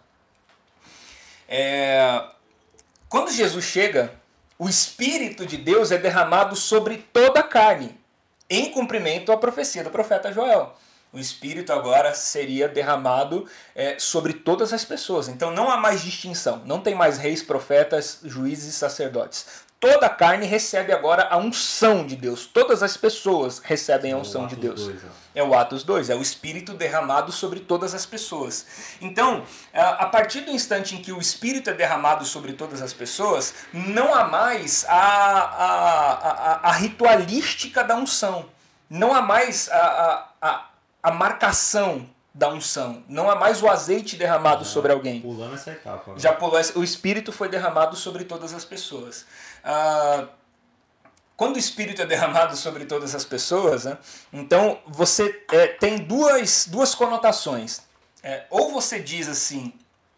[1.48, 2.22] É...
[3.10, 4.14] Quando Jesus chega,
[4.60, 8.00] o espírito de Deus é derramado sobre toda a carne,
[8.48, 10.76] em cumprimento à profecia do profeta Joel
[11.12, 15.28] o Espírito agora seria derramado é, sobre todas as pessoas.
[15.28, 19.68] Então não há mais distinção, não tem mais reis, profetas, juízes e sacerdotes.
[19.80, 22.46] Toda a carne recebe agora a unção de Deus.
[22.46, 24.88] Todas as pessoas recebem a é unção de Deus.
[24.88, 25.40] 2, é.
[25.40, 28.66] é o Atos 2, é o Espírito derramado sobre todas as pessoas.
[29.00, 33.54] Então, a partir do instante em que o Espírito é derramado sobre todas as pessoas,
[33.72, 38.48] não há mais a, a, a, a ritualística da unção.
[38.90, 40.69] Não há mais a, a,
[41.02, 43.04] a marcação da unção.
[43.08, 45.22] Não há mais o azeite derramado sobre alguém.
[45.22, 46.14] Pulando essa etapa.
[46.18, 49.26] Já pulou essa, o Espírito foi derramado sobre todas as pessoas.
[49.64, 50.28] Ah,
[51.36, 53.98] quando o Espírito é derramado sobre todas as pessoas, né,
[54.32, 57.82] então você é, tem duas, duas conotações.
[58.22, 59.74] É, ou você diz assim,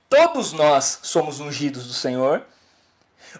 [0.10, 2.44] todos nós somos ungidos do Senhor,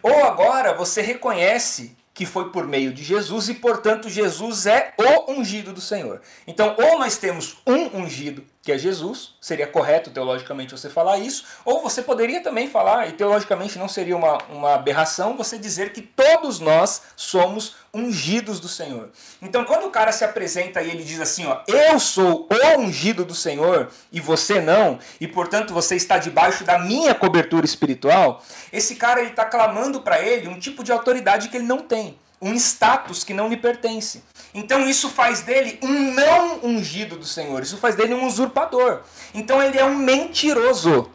[0.04, 5.32] ou agora você reconhece que foi por meio de Jesus e, portanto, Jesus é o
[5.32, 6.22] ungido do Senhor.
[6.46, 11.46] Então, ou nós temos um ungido, que é Jesus, seria correto teologicamente você falar isso,
[11.66, 16.02] ou você poderia também falar, e teologicamente não seria uma, uma aberração, você dizer que
[16.02, 19.10] todos nós somos ungidos do Senhor.
[19.42, 23.26] Então, quando o cara se apresenta e ele diz assim, ó, eu sou o ungido
[23.26, 28.96] do Senhor e você não, e portanto você está debaixo da minha cobertura espiritual, esse
[28.96, 32.54] cara ele está clamando para ele um tipo de autoridade que ele não tem, um
[32.56, 34.24] status que não lhe pertence.
[34.54, 39.02] Então isso faz dele um não ungido do Senhor, isso faz dele um usurpador.
[39.34, 41.10] Então ele é um mentiroso.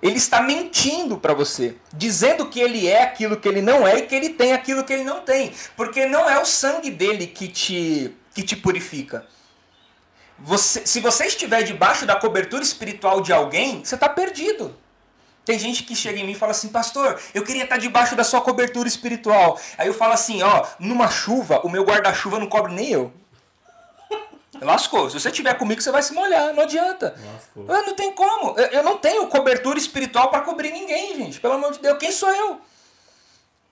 [0.00, 4.02] Ele está mentindo para você, dizendo que ele é aquilo que ele não é e
[4.02, 7.48] que ele tem aquilo que ele não tem, porque não é o sangue dele que
[7.48, 9.26] te que te purifica.
[10.38, 14.76] Você, se você estiver debaixo da cobertura espiritual de alguém, você está perdido.
[15.48, 18.22] Tem gente que chega em mim e fala assim, pastor, eu queria estar debaixo da
[18.22, 19.58] sua cobertura espiritual.
[19.78, 23.10] Aí eu falo assim, ó, numa chuva, o meu guarda-chuva não cobre nem eu.
[24.60, 25.08] Lascou.
[25.08, 26.52] Se você estiver comigo, você vai se molhar.
[26.52, 27.16] Não adianta.
[27.32, 27.64] Lascou.
[27.64, 28.60] Não tem como.
[28.60, 31.40] Eu não tenho cobertura espiritual para cobrir ninguém, gente.
[31.40, 32.60] Pelo amor de Deus, quem sou eu?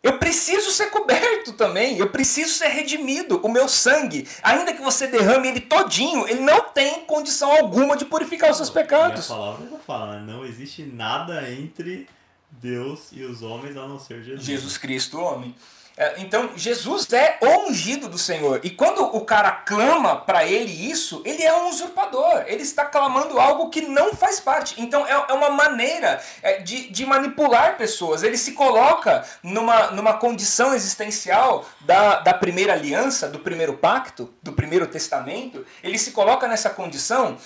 [0.02, 3.40] Eu preciso ser coberto também, eu preciso ser redimido.
[3.42, 8.04] O meu sangue, ainda que você derrame ele todinho, ele não tem condição alguma de
[8.04, 9.28] purificar os seus pecados.
[9.28, 10.32] E a palavra não fala, né?
[10.32, 12.08] não existe nada entre
[12.50, 14.44] Deus e os homens a não ser Jesus.
[14.44, 15.54] Jesus Cristo, homem.
[15.96, 18.60] É, então, Jesus é o ungido do Senhor.
[18.62, 22.44] E quando o cara clama para ele isso, ele é um usurpador.
[22.46, 24.74] Ele está clamando algo que não faz parte.
[24.76, 28.22] Então, é, é uma maneira é, de, de manipular pessoas.
[28.22, 34.52] Ele se coloca numa, numa condição existencial da, da primeira aliança, do primeiro pacto, do
[34.52, 35.64] primeiro testamento.
[35.82, 37.38] Ele se coloca nessa condição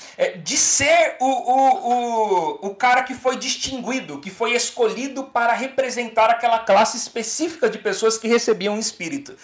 [0.42, 6.30] de ser o, o, o, o cara que foi distinguido, que foi escolhido para representar
[6.30, 9.36] aquela classe específica de pessoas que recebiam um espírito.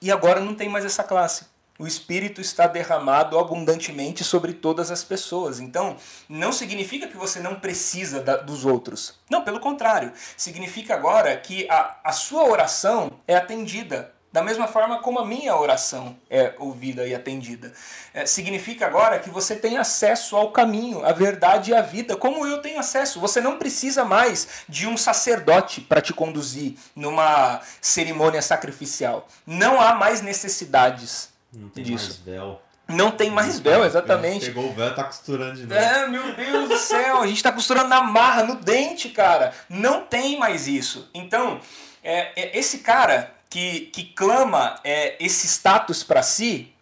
[0.00, 1.46] E agora não tem mais essa classe.
[1.76, 5.58] O Espírito está derramado abundantemente sobre todas as pessoas.
[5.58, 5.96] Então,
[6.28, 9.18] não significa que você não precisa da, dos outros.
[9.28, 10.12] Não, pelo contrário.
[10.36, 15.54] Significa agora que a, a sua oração é atendida da mesma forma como a minha
[15.56, 17.72] oração é ouvida e atendida.
[18.12, 22.44] É, significa agora que você tem acesso ao caminho, à verdade e à vida, como
[22.44, 23.20] eu tenho acesso.
[23.20, 29.28] Você não precisa mais de um sacerdote para te conduzir numa cerimônia sacrificial.
[29.46, 32.20] Não há mais necessidades não tem disso.
[32.24, 32.60] Mais véu.
[32.88, 34.46] Não tem mais véu, exatamente.
[34.46, 35.74] Pegou o véu e tá costurando de novo.
[35.74, 39.52] É, meu Deus do céu, a gente tá costurando na marra, no dente, cara.
[39.68, 41.08] Não tem mais isso.
[41.14, 41.60] Então,
[42.02, 46.74] é, é esse cara que, que clama é, esse status para si,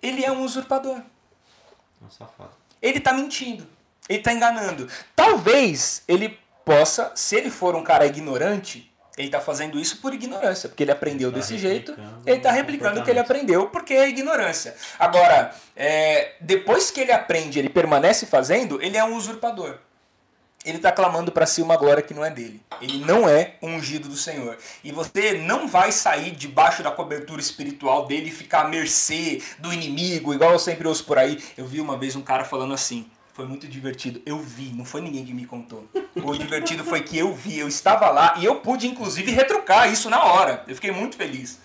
[0.00, 1.00] ele é um usurpador.
[2.00, 2.52] Um safado.
[2.80, 3.66] ele está mentindo,
[4.08, 4.88] ele está enganando.
[5.16, 8.88] Talvez ele possa, se ele for um cara ignorante,
[9.18, 12.52] ele está fazendo isso por ignorância, porque ele aprendeu Tá desse jeito, ele está o
[12.52, 14.76] replicando o que ele aprendeu porque é ignorância.
[15.00, 19.80] Agora, é, depois que ele aprende, ele permanece fazendo, ele é um usurpador.
[20.66, 22.60] Ele está clamando para si uma glória que não é dele.
[22.82, 24.58] Ele não é ungido do Senhor.
[24.82, 29.72] E você não vai sair debaixo da cobertura espiritual dele e ficar à mercê do
[29.72, 31.42] inimigo, igual eu sempre ouço por aí.
[31.56, 33.06] Eu vi uma vez um cara falando assim.
[33.32, 34.20] Foi muito divertido.
[34.26, 35.86] Eu vi, não foi ninguém que me contou.
[36.16, 40.10] O divertido foi que eu vi, eu estava lá e eu pude, inclusive, retrucar isso
[40.10, 40.64] na hora.
[40.66, 41.60] Eu fiquei muito feliz.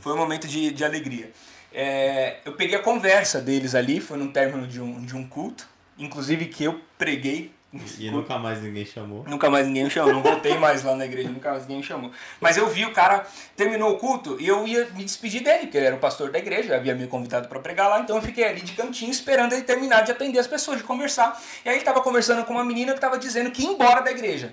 [0.00, 1.32] Foi um momento de, de alegria.
[1.72, 5.68] É, eu peguei a conversa deles ali, foi no término de um, de um culto,
[5.98, 7.52] inclusive que eu preguei.
[7.98, 9.24] E nunca mais ninguém chamou.
[9.26, 12.10] Nunca mais ninguém chamou, não voltei mais lá na igreja, nunca mais ninguém chamou.
[12.38, 15.78] Mas eu vi o cara, terminou o culto e eu ia me despedir dele, porque
[15.78, 18.44] ele era o pastor da igreja, havia me convidado para pregar lá, então eu fiquei
[18.44, 21.40] ali de cantinho esperando ele terminar de atender as pessoas, de conversar.
[21.64, 24.10] E aí ele estava conversando com uma menina que estava dizendo que ia embora da
[24.10, 24.52] igreja.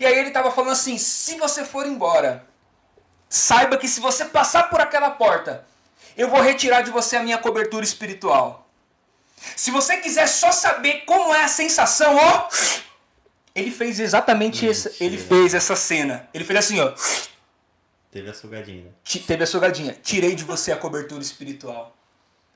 [0.00, 2.46] E aí ele estava falando assim: se você for embora,
[3.28, 5.66] saiba que se você passar por aquela porta,
[6.16, 8.63] eu vou retirar de você a minha cobertura espiritual.
[9.56, 12.48] Se você quiser só saber como é a sensação, ó,
[13.54, 16.28] ele fez exatamente essa, ele fez essa cena.
[16.34, 16.92] Ele fez assim, ó,
[18.14, 18.94] Teve a sugadinha.
[19.26, 19.96] teve a sugadinha.
[20.00, 21.96] Tirei de você a cobertura espiritual.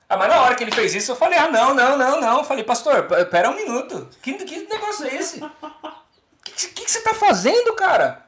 [0.09, 2.39] Ah, mas na hora que ele fez isso, eu falei, ah, não, não, não, não.
[2.39, 4.09] Eu falei, pastor, pera um minuto.
[4.23, 5.43] Que, que negócio é esse?
[5.43, 5.51] O
[6.45, 8.25] que, que, que você tá fazendo, cara?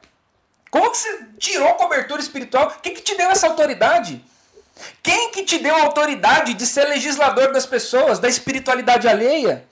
[0.69, 2.69] Como que você tirou a cobertura espiritual?
[2.83, 4.23] Quem que te deu essa autoridade?
[5.03, 9.65] Quem que te deu autoridade de ser legislador das pessoas, da espiritualidade alheia?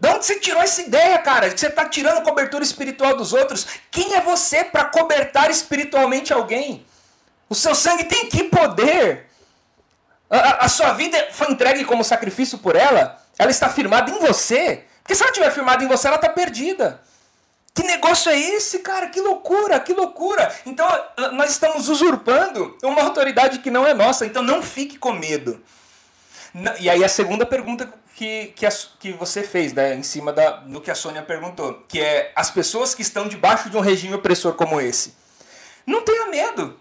[0.00, 1.48] De onde você tirou essa ideia, cara?
[1.50, 3.66] Que você está tirando cobertura espiritual dos outros?
[3.90, 6.84] Quem é você para cobertar espiritualmente alguém?
[7.48, 9.28] O seu sangue tem que poder.
[10.28, 13.22] A, a- a sua vida foi entregue como sacrifício por ela?
[13.38, 14.84] Ela está firmada em você?
[15.02, 17.00] Porque se ela estiver firmada em você, ela está perdida.
[17.74, 19.08] Que negócio é esse, cara?
[19.08, 20.54] Que loucura, que loucura.
[20.66, 24.26] Então, ah, nós estamos usurpando uma autoridade que não é nossa.
[24.26, 25.62] Então, não fique com medo.
[26.80, 30.50] E aí a segunda pergunta que, que, a- que você fez, né, em cima da,
[30.50, 34.14] do que a Sônia perguntou, que é as pessoas que estão debaixo de um regime
[34.14, 35.14] opressor como esse.
[35.86, 36.78] Não tenha medo.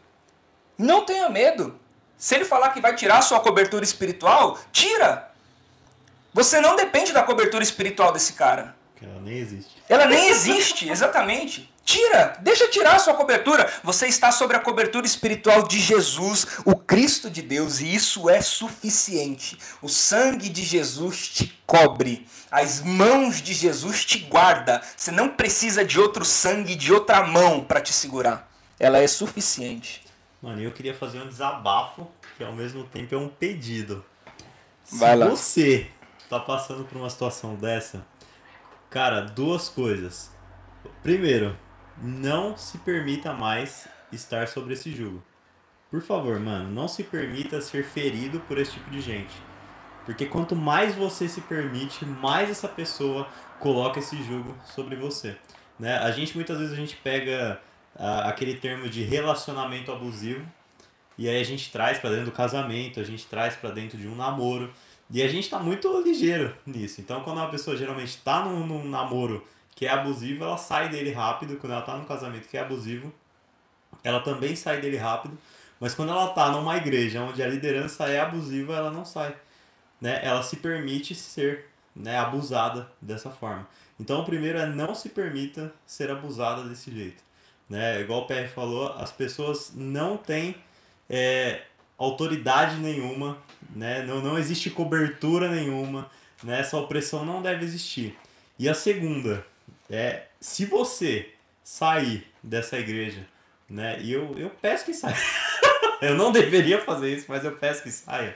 [0.77, 1.79] Não tenha medo.
[2.17, 5.31] Se ele falar que vai tirar sua cobertura espiritual, tira.
[6.33, 8.75] Você não depende da cobertura espiritual desse cara.
[9.02, 9.76] Ela nem existe.
[9.89, 11.72] Ela nem existe, exatamente.
[11.84, 13.68] Tira, deixa tirar a sua cobertura.
[13.84, 18.39] Você está sobre a cobertura espiritual de Jesus, o Cristo de Deus, e isso é
[18.41, 19.58] suficiente.
[19.82, 22.28] O sangue de Jesus te cobre.
[22.52, 24.82] As mãos de Jesus te guarda.
[24.95, 28.49] Você não precisa de outro sangue, de outra mão para te segurar.
[28.80, 30.04] Ela é suficiente.
[30.41, 34.06] Mano, eu queria fazer um desabafo, que ao mesmo tempo é um pedido.
[34.84, 35.28] Se Vai lá.
[35.28, 35.88] você
[36.30, 38.06] tá passando por uma situação dessa,
[38.91, 40.29] cara, duas coisas.
[41.01, 41.57] Primeiro,
[41.97, 45.23] não se permita mais estar sobre esse jugo.
[45.89, 49.33] Por favor, mano, não se permita ser ferido por esse tipo de gente.
[50.05, 53.27] Porque quanto mais você se permite, mais essa pessoa
[53.59, 55.37] coloca esse jugo sobre você.
[55.79, 55.97] Né?
[55.97, 57.61] A gente muitas vezes a gente pega
[57.95, 60.45] aquele termo de relacionamento abusivo
[61.17, 64.07] e aí a gente traz pra dentro do casamento, a gente traz pra dentro de
[64.07, 64.71] um namoro
[65.12, 67.01] e a gente tá muito ligeiro nisso.
[67.01, 69.45] Então quando uma pessoa geralmente tá num, num namoro
[69.76, 71.57] que é abusivo, ela sai dele rápido.
[71.57, 73.12] Quando ela tá num casamento que é abusivo,
[74.03, 75.38] ela também sai dele rápido.
[75.80, 79.36] Mas quando ela tá numa igreja onde a liderança é abusiva, ela não sai.
[79.99, 80.20] Né?
[80.24, 83.68] Ela se permite ser né, abusada dessa forma.
[83.99, 87.24] Então o primeiro é não se permita ser abusada desse jeito.
[87.70, 88.01] Né?
[88.01, 90.55] Igual o PR falou, as pessoas não têm
[91.09, 91.64] é,
[92.04, 93.38] autoridade nenhuma,
[93.76, 94.04] né?
[94.04, 96.10] não, não existe cobertura nenhuma,
[96.43, 96.60] né?
[96.60, 98.18] essa opressão não deve existir.
[98.58, 99.45] E a segunda
[99.89, 101.30] é, se você
[101.64, 103.28] sair dessa igreja,
[103.70, 103.99] né?
[104.02, 105.16] e eu, eu peço que saia,
[106.02, 108.36] eu não deveria fazer isso, mas eu peço que saia,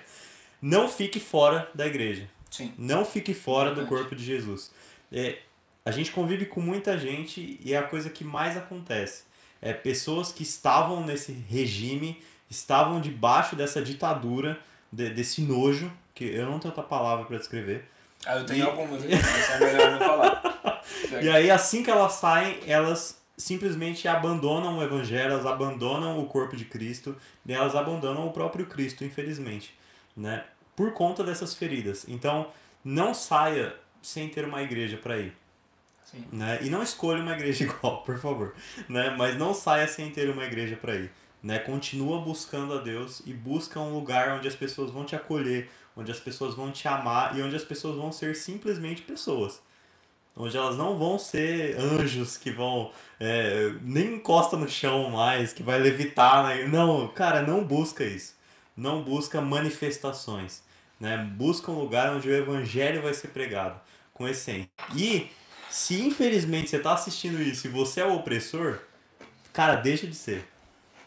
[0.61, 2.30] não fique fora da igreja.
[2.51, 2.74] Sim.
[2.78, 3.95] Não fique fora do Verdade.
[3.95, 4.72] corpo de Jesus.
[5.11, 5.39] É,
[5.84, 9.24] a gente convive com muita gente e é a coisa que mais acontece.
[9.61, 14.59] É pessoas que estavam nesse regime, estavam debaixo dessa ditadura,
[14.91, 17.85] de- desse nojo, que eu não tenho outra palavra para descrever.
[18.25, 20.81] Ah, eu tenho E- algumas, aqui, mas é melhor não falar.
[21.21, 26.55] E aí, assim que elas saem, elas simplesmente abandonam o evangelho, elas abandonam o corpo
[26.55, 27.15] de Cristo,
[27.45, 29.75] e elas abandonam o próprio Cristo, infelizmente,
[30.15, 30.43] né?
[30.75, 32.05] Por conta dessas feridas.
[32.07, 32.47] Então,
[32.83, 35.33] não saia sem ter uma igreja para ir.
[36.03, 36.23] Sim.
[36.31, 36.59] Né?
[36.61, 38.53] E não escolha uma igreja igual, por favor.
[38.87, 39.13] Né?
[39.17, 41.11] Mas não saia sem ter uma igreja para ir.
[41.45, 41.59] Né?
[41.59, 46.11] Continua buscando a Deus e busca um lugar onde as pessoas vão te acolher, onde
[46.11, 49.61] as pessoas vão te amar e onde as pessoas vão ser simplesmente pessoas.
[50.35, 52.91] Onde elas não vão ser anjos que vão.
[53.19, 56.47] É, nem encosta no chão mais, que vai levitar.
[56.47, 56.67] Né?
[56.67, 58.33] Não, cara, não busca isso.
[58.75, 60.63] Não busca manifestações.
[60.99, 61.15] Né?
[61.15, 63.79] Busca um lugar onde o evangelho vai ser pregado,
[64.15, 64.67] com essência.
[64.95, 65.29] E
[65.69, 68.79] se infelizmente você está assistindo isso e você é o opressor,
[69.53, 70.54] cara, deixa de ser.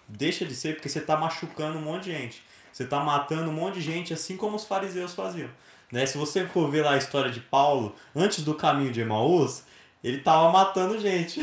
[0.08, 2.42] Deixa de ser porque você está machucando um monte de gente.
[2.72, 5.50] Você está matando um monte de gente, assim como os fariseus faziam.
[5.90, 6.06] Né?
[6.06, 9.64] Se você for ver lá a história de Paulo, antes do caminho de Emaús,
[10.02, 11.40] ele tava matando gente.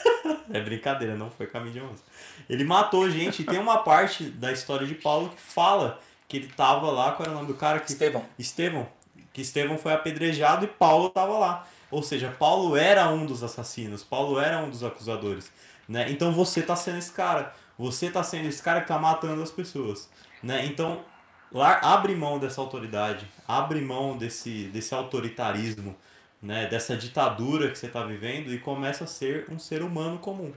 [0.50, 2.00] é brincadeira, não foi caminho de Emaús.
[2.48, 6.48] Ele matou gente e tem uma parte da história de Paulo que fala que ele
[6.48, 7.80] tava lá, qual era o nome do cara?
[7.80, 7.90] Que...
[7.90, 8.24] Estevão.
[8.38, 8.88] Estevão.
[9.32, 11.66] Que Estevão foi apedrejado e Paulo tava lá.
[11.90, 15.50] Ou seja, Paulo era um dos assassinos, Paulo era um dos acusadores.
[15.88, 16.10] Né?
[16.10, 17.54] Então você tá sendo esse cara.
[17.78, 20.10] Você tá sendo esse cara que tá matando as pessoas.
[20.42, 20.66] Né?
[20.66, 21.04] Então,
[21.52, 25.96] lá, abre mão dessa autoridade, abre mão desse, desse autoritarismo,
[26.42, 26.66] né?
[26.66, 30.52] dessa ditadura que você está vivendo e começa a ser um ser humano comum.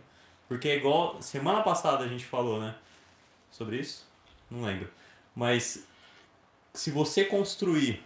[0.47, 1.21] Porque é igual.
[1.21, 2.75] Semana passada a gente falou, né?
[3.49, 4.05] Sobre isso?
[4.49, 4.89] Não lembro.
[5.33, 5.85] Mas
[6.73, 8.03] se você construir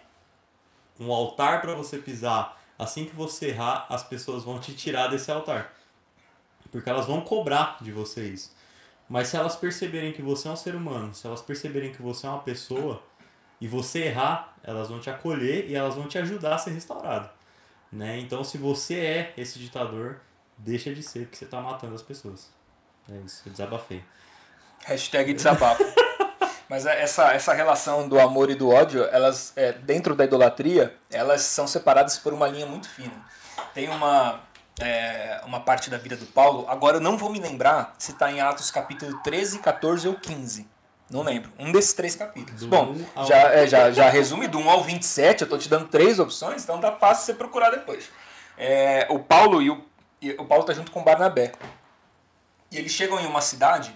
[1.00, 5.32] um altar para você pisar, assim que você errar, as pessoas vão te tirar desse
[5.32, 5.74] altar.
[6.72, 8.55] Porque elas vão cobrar de você isso.
[9.08, 12.26] Mas se elas perceberem que você é um ser humano, se elas perceberem que você
[12.26, 13.02] é uma pessoa
[13.62, 17.30] e você errar, elas vão te acolher e elas vão te ajudar a ser restaurado.
[17.92, 18.20] Né?
[18.20, 20.18] Então, se você é esse ditador,
[20.58, 22.50] deixa de ser, porque você está matando as pessoas.
[23.10, 24.04] É isso, eu desabafei.
[24.86, 25.84] Hashtag desabafo.
[26.68, 30.96] Mas é, essa, essa relação do amor e do ódio, elas é, dentro da idolatria,
[31.12, 33.14] elas são separadas por uma linha muito fina.
[33.74, 34.42] Tem uma,
[34.80, 36.66] é, uma parte da vida do Paulo.
[36.68, 40.68] Agora eu não vou me lembrar se está em Atos capítulo 13, 14 ou 15.
[41.10, 41.52] Não lembro.
[41.60, 42.62] Um desses três capítulos.
[42.62, 42.96] Do Bom,
[43.28, 46.64] já, é, já, já resume do 1 ao 27, eu estou te dando três opções,
[46.64, 48.10] então tá fácil você procurar depois.
[48.58, 49.86] É, o Paulo e o,
[50.22, 51.52] e o Paulo tá junto com Barnabé.
[52.72, 53.96] E eles chegam em uma cidade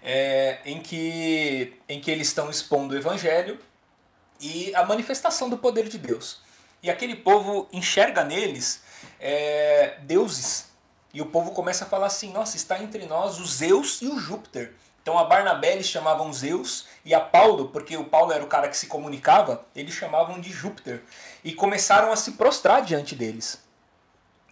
[0.00, 3.58] é, em, que, em que eles estão expondo o evangelho
[4.40, 6.40] e a manifestação do poder de Deus.
[6.82, 8.83] E aquele povo enxerga neles
[9.24, 10.70] é, deuses.
[11.14, 14.18] E o povo começa a falar assim: nossa, está entre nós o Zeus e o
[14.18, 14.74] Júpiter.
[15.02, 18.68] Então a Barnabé eles chamavam Zeus e a Paulo, porque o Paulo era o cara
[18.68, 21.02] que se comunicava, eles chamavam de Júpiter.
[21.42, 23.62] E começaram a se prostrar diante deles.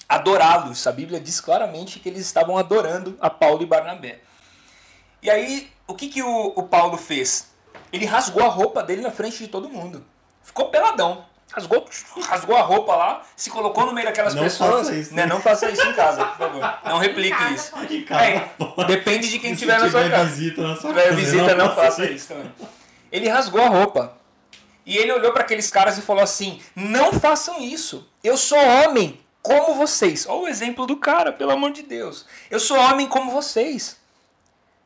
[0.08, 0.86] Adorá-los.
[0.86, 4.20] A Bíblia diz claramente que eles estavam adorando a Paulo e Barnabé.
[5.22, 7.50] E aí, o que, que o, o Paulo fez?
[7.90, 10.04] Ele rasgou a roupa dele na frente de todo mundo.
[10.42, 11.86] Ficou peladão rasgou,
[12.26, 14.86] rasgou a roupa lá, se colocou no meio daquelas não pessoas.
[14.88, 15.26] Faça isso, né?
[15.26, 16.74] Não faça isso em casa, por favor.
[16.84, 17.72] Não replique isso.
[18.10, 20.30] É, depende de quem estiver na sua casa.
[20.30, 22.50] Visita na sua se tiver casa, visita, não, não faça isso também.
[23.10, 24.16] Ele rasgou a roupa.
[24.84, 28.08] E ele olhou para aqueles caras e falou assim: Não façam isso.
[28.24, 30.26] Eu sou homem como vocês.
[30.26, 32.26] Olha o exemplo do cara, pelo amor de Deus.
[32.50, 34.01] Eu sou homem como vocês.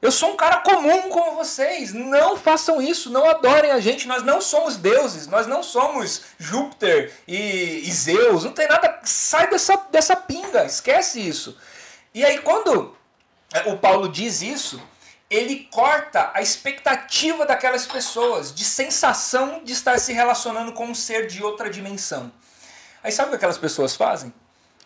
[0.00, 1.92] Eu sou um cara comum como vocês.
[1.92, 4.06] Não façam isso, não adorem a gente.
[4.06, 8.44] Nós não somos deuses, nós não somos Júpiter e, e Zeus.
[8.44, 9.00] Não tem nada.
[9.04, 11.56] Sai dessa, dessa pinga, esquece isso.
[12.14, 12.96] E aí, quando
[13.52, 14.80] é, o Paulo diz isso,
[15.30, 21.26] ele corta a expectativa daquelas pessoas de sensação de estar se relacionando com um ser
[21.26, 22.30] de outra dimensão.
[23.02, 24.32] Aí sabe o que aquelas pessoas fazem?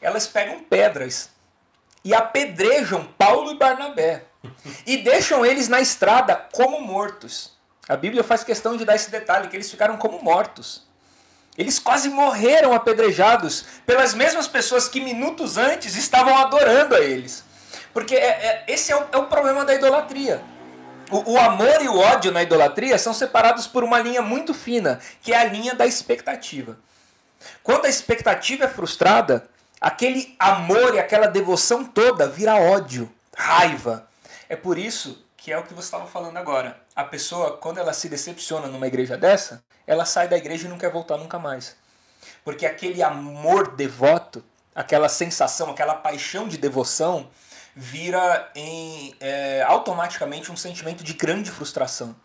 [0.01, 1.31] Elas pegam pedras
[2.05, 4.30] e apedrejam Paulo e Barnabé
[4.87, 7.53] e deixam eles na estrada como mortos.
[7.89, 10.89] A Bíblia faz questão de dar esse detalhe, que eles ficaram como mortos.
[11.59, 17.45] Eles quase morreram apedrejados pelas mesmas pessoas que minutos antes estavam adorando a eles.
[17.93, 20.43] Porque é, é, esse é o, é o, problema da idolatria.
[21.11, 25.01] O, o amor e o ódio na idolatria são separados por uma linha muito fina,
[25.21, 26.79] que é a linha da expectativa.
[27.63, 29.49] Quando a expectativa é frustrada,
[29.81, 34.09] aquele amor e aquela devoção toda vira ódio, raiva,
[34.51, 36.83] é por isso que é o que você estava falando agora.
[36.97, 40.77] A pessoa, quando ela se decepciona numa igreja dessa, ela sai da igreja e não
[40.77, 41.77] quer voltar nunca mais.
[42.45, 44.43] Porque aquele amor devoto,
[44.75, 47.31] aquela sensação, aquela paixão de devoção,
[47.77, 52.17] vira em, é, automaticamente um sentimento de grande frustração.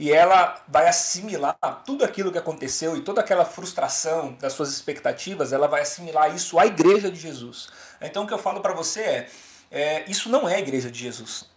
[0.00, 1.56] E ela vai assimilar
[1.86, 6.58] tudo aquilo que aconteceu e toda aquela frustração das suas expectativas, ela vai assimilar isso
[6.58, 7.68] à igreja de Jesus.
[8.00, 9.30] Então o que eu falo para você é,
[9.70, 11.56] é, isso não é a igreja de Jesus.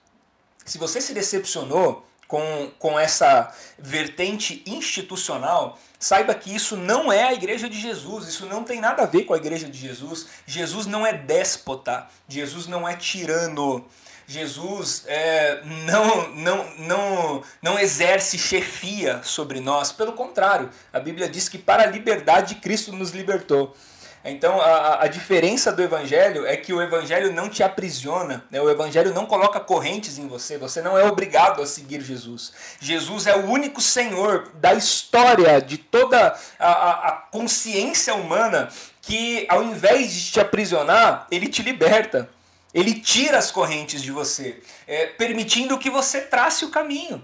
[0.65, 7.33] Se você se decepcionou com, com essa vertente institucional, saiba que isso não é a
[7.33, 10.27] igreja de Jesus, isso não tem nada a ver com a igreja de Jesus.
[10.45, 13.85] Jesus não é déspota, Jesus não é tirano.
[14.25, 21.49] Jesus é, não, não, não, não exerce chefia sobre nós, pelo contrário, a Bíblia diz
[21.49, 23.75] que para a liberdade Cristo nos libertou.
[24.23, 28.61] Então a, a diferença do Evangelho é que o Evangelho não te aprisiona, né?
[28.61, 32.53] o Evangelho não coloca correntes em você, você não é obrigado a seguir Jesus.
[32.79, 38.69] Jesus é o único Senhor da história, de toda a, a, a consciência humana,
[39.01, 42.29] que ao invés de te aprisionar, ele te liberta.
[42.73, 47.21] Ele tira as correntes de você, é, permitindo que você trace o caminho,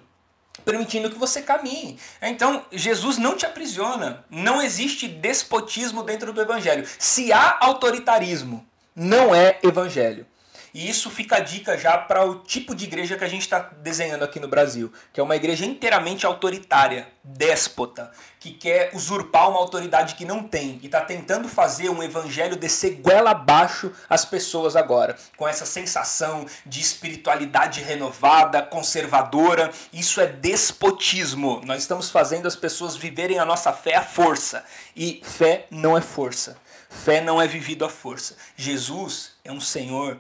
[0.68, 1.98] permitindo que você caminhe.
[2.22, 4.26] Então, Jesus não te aprisiona.
[4.30, 6.86] Não existe despotismo dentro do evangelho.
[7.00, 10.26] Se há autoritarismo, não é evangelho.
[10.74, 13.60] E isso fica a dica já para o tipo de igreja que a gente está
[13.60, 19.60] desenhando aqui no Brasil, que é uma igreja inteiramente autoritária, déspota, que quer usurpar uma
[19.60, 24.76] autoridade que não tem e está tentando fazer um evangelho descer goela abaixo as pessoas
[24.76, 29.72] agora, com essa sensação de espiritualidade renovada, conservadora.
[29.92, 31.62] Isso é despotismo.
[31.66, 34.64] Nós estamos fazendo as pessoas viverem a nossa fé à força.
[34.96, 36.58] E fé não é força.
[36.90, 38.36] Fé não é vivido à força.
[38.56, 40.18] Jesus é um Senhor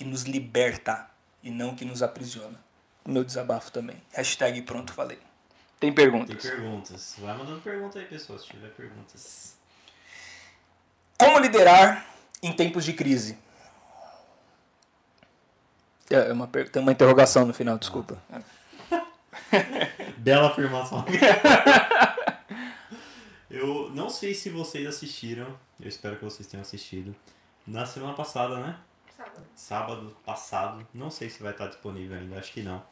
[0.00, 1.06] que nos liberta
[1.42, 2.58] e não que nos aprisiona.
[3.06, 3.96] Meu desabafo também.
[4.14, 5.18] Hashtag pronto falei.
[5.78, 6.42] Tem perguntas?
[6.42, 7.16] Tem perguntas.
[7.18, 9.58] Vai mandando pergunta aí, pessoal, se tiver perguntas.
[11.18, 12.06] Como liderar
[12.42, 13.36] em tempos de crise?
[16.08, 18.16] É, é uma, tem uma interrogação no final, desculpa.
[20.16, 21.04] Bela afirmação.
[23.50, 27.14] eu não sei se vocês assistiram, eu espero que vocês tenham assistido.
[27.66, 28.78] Na semana passada, né?
[29.20, 29.46] Sábado.
[29.54, 32.82] sábado passado, não sei se vai estar disponível ainda, acho que não.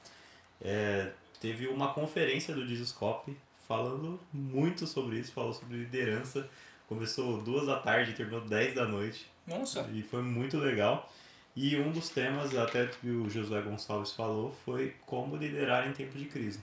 [0.61, 1.11] É,
[1.41, 3.35] teve uma conferência do Discoscope
[3.67, 6.49] falando muito sobre isso, falou sobre liderança.
[6.87, 9.27] Começou duas da tarde e terminou dez da noite.
[9.47, 9.89] Nossa.
[9.93, 11.11] E foi muito legal.
[11.57, 16.19] E um dos temas, até que o Josué Gonçalves falou, foi como liderar em tempos
[16.19, 16.61] de crise.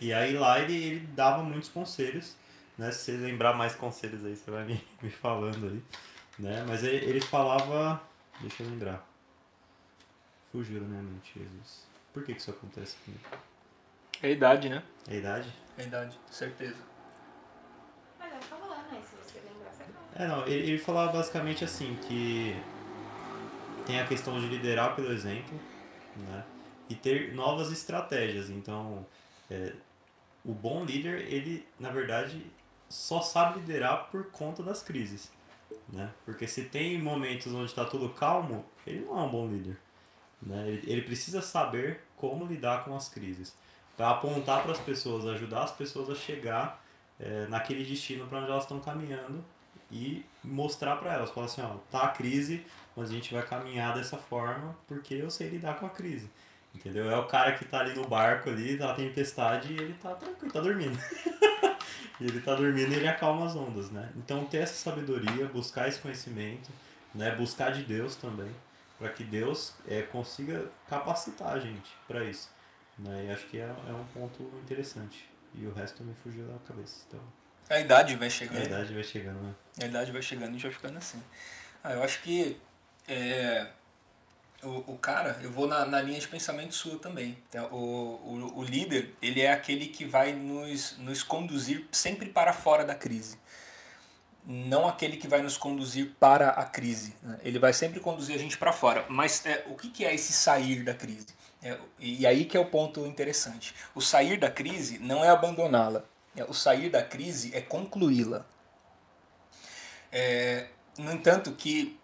[0.00, 2.36] E aí lá ele, ele dava muitos conselhos,
[2.76, 2.90] né?
[2.90, 5.82] Se você lembrar mais conselhos aí, você vai me, me falando aí.
[6.38, 6.64] Né?
[6.66, 8.02] Mas ele, ele falava
[8.40, 9.06] Deixa eu lembrar.
[10.50, 11.86] Fugiu da minha mente, Jesus.
[12.12, 13.22] Por que, que isso acontece comigo?
[14.22, 14.82] É a idade, né?
[15.08, 15.54] É a idade?
[15.78, 16.76] É a idade, certeza.
[18.18, 19.02] Mas é né?
[19.02, 20.24] Se você lembrar, você fala.
[20.24, 22.56] É, não, ele, ele falava basicamente assim, que
[23.86, 25.58] tem a questão de liderar pelo exemplo,
[26.16, 26.44] né?
[26.88, 28.50] E ter novas estratégias.
[28.50, 29.06] Então,
[29.50, 29.72] é,
[30.44, 32.44] o bom líder, ele, na verdade,
[32.88, 35.30] só sabe liderar por conta das crises.
[35.92, 36.10] Né?
[36.24, 39.76] Porque se tem momentos onde está tudo calmo, ele não é um bom líder.
[40.40, 40.68] Né?
[40.68, 43.54] Ele, ele precisa saber como lidar com as crises.
[43.96, 46.82] Para apontar para as pessoas, ajudar as pessoas a chegar
[47.18, 49.44] é, naquele destino para onde elas estão caminhando
[49.90, 52.64] e mostrar para elas, falar assim, ó, tá a crise,
[52.96, 56.30] mas a gente vai caminhar dessa forma porque eu sei lidar com a crise.
[56.72, 57.10] Entendeu?
[57.10, 60.14] É o cara que tá ali no barco ali, tá a tempestade e ele tá
[60.14, 60.96] tranquilo, tá dormindo.
[62.20, 64.10] e ele tá dormindo e ele acalma as ondas, né?
[64.16, 66.70] Então ter essa sabedoria, buscar esse conhecimento,
[67.14, 67.34] né?
[67.34, 68.50] Buscar de Deus também,
[68.98, 72.50] para que Deus é, consiga capacitar a gente para isso.
[72.98, 73.26] Né?
[73.26, 75.28] E acho que é, é um ponto interessante.
[75.54, 77.04] E o resto me fugiu da cabeça.
[77.08, 77.20] Então,
[77.70, 78.64] A idade vai a chegando.
[78.64, 79.54] idade vai chegando, né?
[79.82, 81.22] A idade vai chegando e a gente vai ficando assim.
[81.82, 82.60] Ah, eu acho que
[83.08, 83.66] é,
[84.62, 87.38] o, o cara, eu vou na, na linha de pensamento sua também.
[87.48, 92.52] Então, O, o, o líder, ele é aquele que vai nos, nos conduzir sempre para
[92.52, 93.38] fora da crise.
[94.44, 97.14] Não aquele que vai nos conduzir para a crise.
[97.22, 97.38] né?
[97.42, 99.04] Ele vai sempre conduzir a gente para fora.
[99.08, 101.28] Mas é, o que, que é esse sair da crise?
[101.62, 103.74] É, e aí que é o ponto interessante.
[103.94, 106.04] O sair da crise não é abandoná-la.
[106.34, 108.46] É, O sair da crise é concluí-la.
[110.10, 111.99] É, no entanto, que,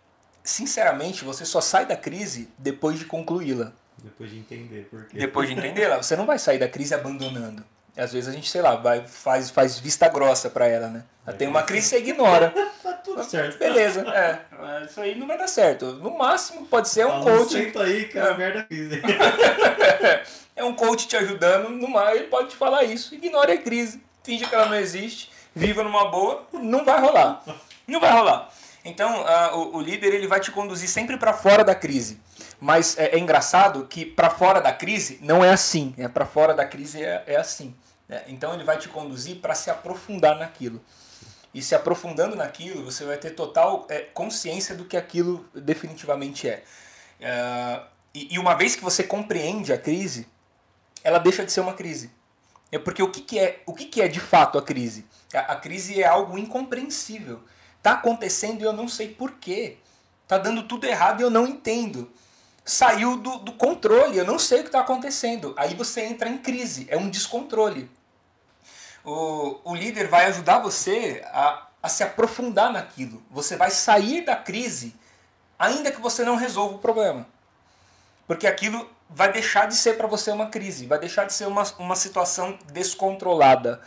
[0.47, 3.73] sinceramente, você só sai da crise depois de concluí-la.
[4.03, 5.19] Depois de entender por quê.
[5.19, 5.97] Depois de entendê-la.
[6.03, 7.63] Você não vai sair da crise abandonando.
[7.97, 11.03] E às vezes a gente, sei lá, vai, faz, faz vista grossa pra ela, né?
[11.27, 12.53] Ela tem uma crise, você ignora.
[12.87, 13.59] Tá tudo certo.
[13.59, 14.41] Beleza, é.
[14.57, 15.93] Mas Isso aí não vai dar certo.
[15.93, 17.53] No máximo, pode ser um Fala, coach.
[17.53, 19.01] Senta aí que é a merda crise.
[20.55, 23.15] é um coach te ajudando, no mais, ele pode te falar isso.
[23.15, 27.43] Ignore a crise, finge que ela não existe, viva numa boa, não vai rolar.
[27.87, 28.53] Não vai rolar.
[28.87, 32.21] Então, ah, o, o líder ele vai te conduzir sempre para fora da crise.
[32.61, 35.93] Mas é, é engraçado que para fora da crise não é assim.
[35.99, 37.75] É para fora da crise é, é assim.
[38.09, 38.23] né?
[38.29, 40.81] Então ele vai te conduzir para se aprofundar naquilo.
[41.53, 46.63] E se aprofundando naquilo, você vai ter total é, consciência do que aquilo definitivamente é.
[47.23, 50.29] Ah, e, e uma vez que você compreende a crise,
[51.03, 52.11] ela deixa de ser uma crise.
[52.71, 55.07] É porque o que, que é o que, que é de fato a crise?
[55.35, 57.43] A, a crise é algo incompreensível.
[57.87, 59.77] Tá acontecendo e eu não sei porquê.
[60.27, 62.11] Tá dando tudo errado e eu não entendo.
[62.65, 65.55] Saiu do, do controle, eu não sei o que está acontecendo.
[65.57, 67.89] Aí você entra em crise, é um descontrole.
[69.05, 73.23] O, o líder vai ajudar você a, a se aprofundar naquilo.
[73.31, 74.97] Você vai sair da crise,
[75.57, 77.25] ainda que você não resolva o problema.
[78.27, 81.63] Porque aquilo vai deixar de ser para você uma crise, vai deixar de ser uma,
[81.79, 83.81] uma situação descontrolada,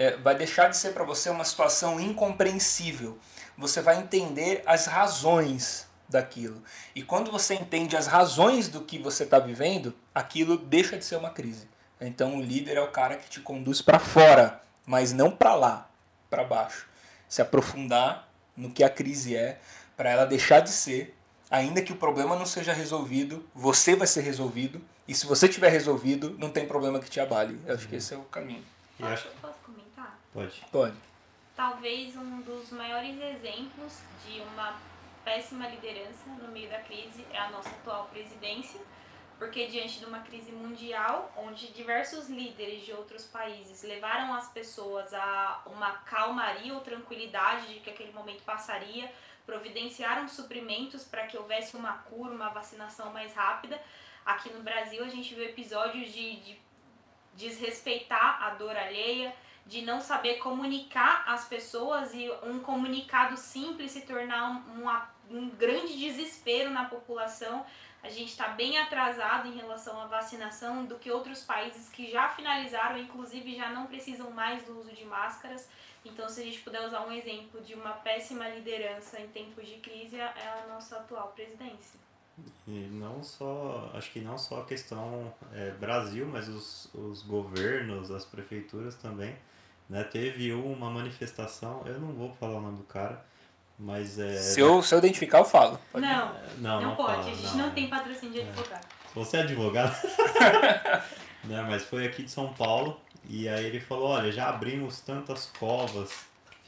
[0.00, 3.18] é, vai deixar de ser para você uma situação incompreensível.
[3.58, 6.62] Você vai entender as razões daquilo.
[6.94, 11.16] E quando você entende as razões do que você está vivendo, aquilo deixa de ser
[11.16, 11.68] uma crise.
[12.00, 15.90] Então o líder é o cara que te conduz para fora, mas não para lá,
[16.30, 16.88] para baixo.
[17.28, 19.60] Se aprofundar no que a crise é,
[19.98, 21.14] para ela deixar de ser
[21.50, 24.80] ainda que o problema não seja resolvido, você vai ser resolvido.
[25.06, 27.60] E se você tiver resolvido, não tem problema que te abale.
[27.66, 28.64] Eu acho que esse é o caminho.
[29.00, 29.79] Posso, posso comentar?
[30.32, 30.64] Pode.
[30.70, 30.96] Pode.
[31.56, 34.78] Talvez um dos maiores exemplos de uma
[35.24, 38.80] péssima liderança no meio da crise é a nossa atual presidência,
[39.38, 45.12] porque diante de uma crise mundial, onde diversos líderes de outros países levaram as pessoas
[45.12, 49.10] a uma calmaria ou tranquilidade de que aquele momento passaria,
[49.44, 53.80] providenciaram suprimentos para que houvesse uma cura, uma vacinação mais rápida.
[54.24, 56.58] Aqui no Brasil a gente viu episódios de, de
[57.34, 59.34] desrespeitar a dor alheia,
[59.70, 65.48] de não saber comunicar as pessoas e um comunicado simples se tornar um, um, um
[65.50, 67.64] grande desespero na população.
[68.02, 72.28] A gente está bem atrasado em relação à vacinação do que outros países que já
[72.30, 75.68] finalizaram, inclusive já não precisam mais do uso de máscaras.
[76.04, 79.76] Então, se a gente puder usar um exemplo de uma péssima liderança em tempos de
[79.76, 82.00] crise, é a nossa atual presidência.
[82.66, 88.10] E não só, acho que não só a questão é, Brasil, mas os, os governos,
[88.10, 89.36] as prefeituras também.
[89.90, 90.04] Né?
[90.04, 93.22] Teve uma manifestação, eu não vou falar o nome do cara,
[93.76, 94.36] mas é.
[94.36, 95.80] Se eu, se eu identificar, eu falo.
[95.90, 98.42] Pode não, não, não, não, pode, fala, a gente não, não, tem patrocínio de é.
[98.44, 98.86] advogado.
[99.16, 99.96] Você é advogado?
[101.42, 101.66] né?
[101.68, 106.12] Mas foi aqui de São Paulo e aí ele falou, olha, já abrimos tantas covas,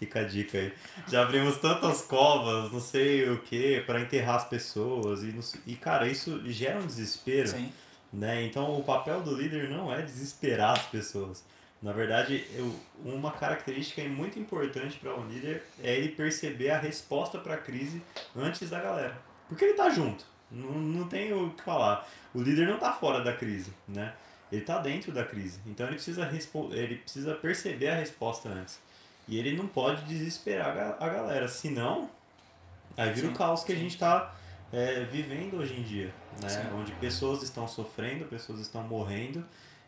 [0.00, 0.74] fica a dica aí,
[1.06, 5.22] já abrimos tantas covas, não sei o que, para enterrar as pessoas.
[5.22, 5.32] E,
[5.64, 7.46] e cara, isso gera um desespero.
[7.48, 7.72] Sim.
[8.12, 8.42] Né?
[8.42, 11.44] Então o papel do líder não é desesperar as pessoas.
[11.82, 12.72] Na verdade, eu,
[13.04, 18.00] uma característica muito importante para um líder é ele perceber a resposta para a crise
[18.36, 19.20] antes da galera.
[19.48, 20.24] Porque ele tá junto.
[20.48, 22.08] Não, não tem o que falar.
[22.32, 24.14] O líder não tá fora da crise, né?
[24.52, 25.58] Ele está dentro da crise.
[25.66, 26.30] Então ele precisa,
[26.70, 28.78] ele precisa perceber a resposta antes.
[29.26, 31.48] E ele não pode desesperar a galera.
[31.48, 32.10] Senão,
[32.96, 33.32] aí vira Sim.
[33.32, 34.34] o caos que a gente está
[34.72, 36.14] é, vivendo hoje em dia.
[36.40, 36.70] Né?
[36.78, 39.44] Onde pessoas estão sofrendo, pessoas estão morrendo.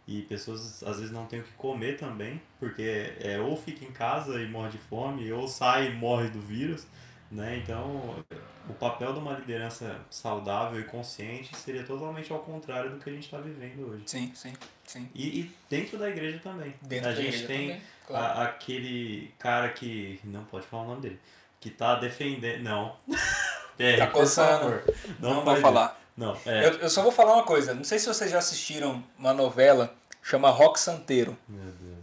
[0.07, 3.91] E pessoas às vezes não têm o que comer também, porque é, ou fica em
[3.91, 6.87] casa e morre de fome, ou sai e morre do vírus.
[7.31, 7.57] Né?
[7.57, 8.23] Então,
[8.69, 13.13] o papel de uma liderança saudável e consciente seria totalmente ao contrário do que a
[13.13, 14.05] gente está vivendo hoje.
[14.07, 14.53] Sim, sim,
[14.87, 15.09] sim.
[15.15, 16.75] E, e, dentro da igreja também.
[16.83, 18.41] Dentro a da gente tem também, claro.
[18.41, 20.21] a, aquele cara que.
[20.23, 21.21] Não pode falar o nome dele.
[21.59, 22.63] Que está defendendo.
[22.63, 22.97] Não.
[23.79, 24.83] é, tá coçando.
[25.19, 26.04] Não, não vou falar.
[26.17, 26.67] Não, é.
[26.67, 27.75] eu, eu só vou falar uma coisa.
[27.75, 29.93] Não sei se vocês já assistiram uma novela
[30.23, 31.37] chama Rock Santeiro.
[31.49, 31.95] Meu Deus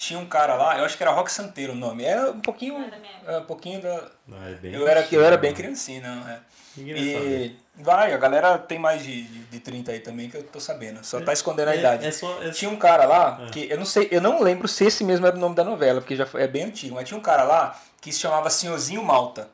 [0.00, 2.04] tinha um cara lá, eu acho que era Rock Santeiro o nome.
[2.04, 2.90] É um pouquinho.
[3.26, 4.08] É um pouquinho da.
[4.26, 6.26] Não, é bem eu, era, eu era bem criancinha, não.
[6.26, 6.40] É.
[6.78, 10.58] E vai, a galera tem mais de, de, de 30 aí também que eu tô
[10.58, 11.04] sabendo.
[11.04, 12.06] Só é, tá escondendo a é, idade.
[12.06, 13.50] É só, é tinha um cara lá é.
[13.50, 16.00] que eu não sei, eu não lembro se esse mesmo era o nome da novela,
[16.00, 19.04] porque já foi, é bem antigo, mas tinha um cara lá que se chamava Senhorzinho
[19.04, 19.50] Malta.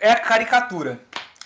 [0.00, 0.98] É, é a caricatura.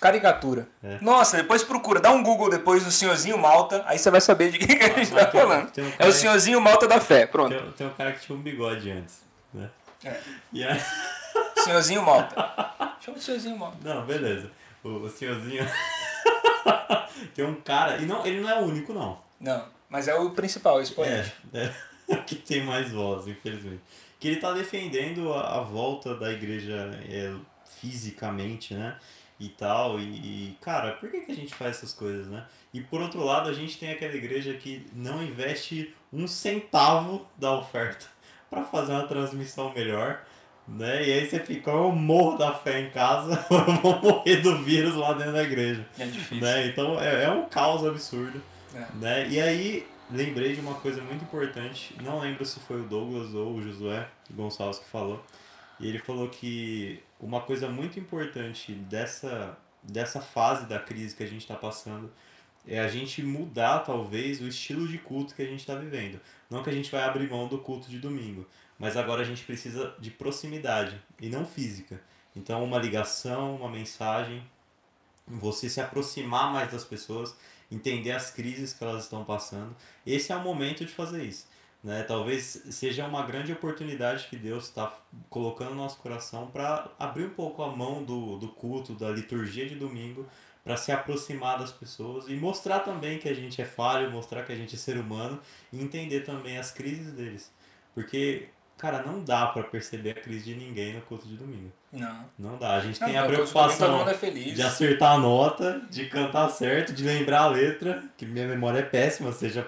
[0.06, 0.68] Caricatura.
[0.84, 0.98] É.
[1.00, 4.58] Nossa, depois procura, dá um Google depois do Senhorzinho Malta, aí você vai saber de
[4.58, 5.72] quem que a gente tá falando.
[5.76, 7.52] Um é o Senhorzinho Malta da Fé, pronto.
[7.54, 9.22] Tem, tem um cara que tinha um bigode antes,
[9.52, 9.68] né?
[10.04, 10.78] É.
[11.60, 12.36] Senhorzinho Malta.
[13.04, 13.78] Chama o Senhorzinho Malta.
[13.82, 14.48] Não, beleza.
[14.84, 15.66] O, o Senhorzinho...
[17.34, 19.18] tem um cara, e não, ele não é o único não.
[19.40, 21.32] Não, mas é o principal, o expoente.
[21.52, 21.72] É,
[22.10, 23.82] é que tem mais voz, infelizmente.
[24.20, 27.34] Que ele tá defendendo a, a volta da igreja é,
[27.80, 28.96] fisicamente, né?
[29.38, 29.98] E tal.
[29.98, 32.44] E, e, cara, por que, que a gente faz essas coisas, né?
[32.72, 37.52] E por outro lado, a gente tem aquela igreja que não investe um centavo da
[37.52, 38.06] oferta
[38.50, 40.24] para fazer uma transmissão melhor.
[40.68, 41.06] Né?
[41.06, 44.96] E aí você fica, eu morro da fé em casa, eu vou morrer do vírus
[44.96, 45.86] lá dentro da igreja.
[45.96, 46.40] É difícil.
[46.42, 46.66] Né?
[46.66, 48.42] Então é, é um caos absurdo.
[48.74, 48.86] É.
[48.96, 49.28] Né?
[49.28, 53.54] E aí lembrei de uma coisa muito importante, não lembro se foi o Douglas ou
[53.54, 55.22] o Josué Gonçalves que falou,
[55.80, 61.26] e ele falou que uma coisa muito importante dessa, dessa fase da crise que a
[61.26, 62.12] gente está passando
[62.66, 66.20] é a gente mudar, talvez, o estilo de culto que a gente está vivendo.
[66.50, 68.46] Não que a gente vai abrir mão do culto de domingo,
[68.78, 72.00] mas agora a gente precisa de proximidade e não física.
[72.34, 74.42] Então, uma ligação, uma mensagem,
[75.26, 77.36] você se aproximar mais das pessoas,
[77.70, 79.74] entender as crises que elas estão passando.
[80.04, 81.46] Esse é o momento de fazer isso.
[81.86, 82.02] Né?
[82.02, 84.92] Talvez seja uma grande oportunidade que Deus está
[85.30, 89.68] colocando no nosso coração para abrir um pouco a mão do, do culto, da liturgia
[89.68, 90.26] de domingo,
[90.64, 94.50] para se aproximar das pessoas e mostrar também que a gente é falho, mostrar que
[94.52, 95.40] a gente é ser humano
[95.72, 97.52] e entender também as crises deles.
[97.94, 98.48] Porque
[98.78, 101.72] Cara, não dá para perceber a crise de ninguém no culto de domingo.
[101.90, 102.26] Não.
[102.38, 102.74] Não dá.
[102.74, 106.92] A gente Não, tem a preocupação domingo é de acertar a nota, de cantar certo,
[106.92, 109.64] de lembrar a letra, que minha memória é péssima, já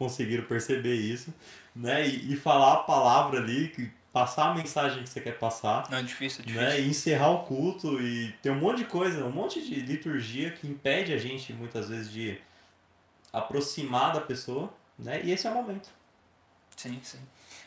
[0.00, 1.32] conseguiram perceber isso,
[1.76, 2.08] né?
[2.08, 5.98] E, e falar a palavra ali, que, passar a mensagem que você quer passar, Não,
[5.98, 6.68] é difícil, é difícil.
[6.68, 6.80] né?
[6.80, 10.66] E encerrar o culto e tem um monte de coisa, um monte de liturgia que
[10.66, 12.40] impede a gente muitas vezes de
[13.30, 15.20] aproximar da pessoa, né?
[15.22, 15.90] E esse é o momento.
[16.74, 17.18] Sim, sim.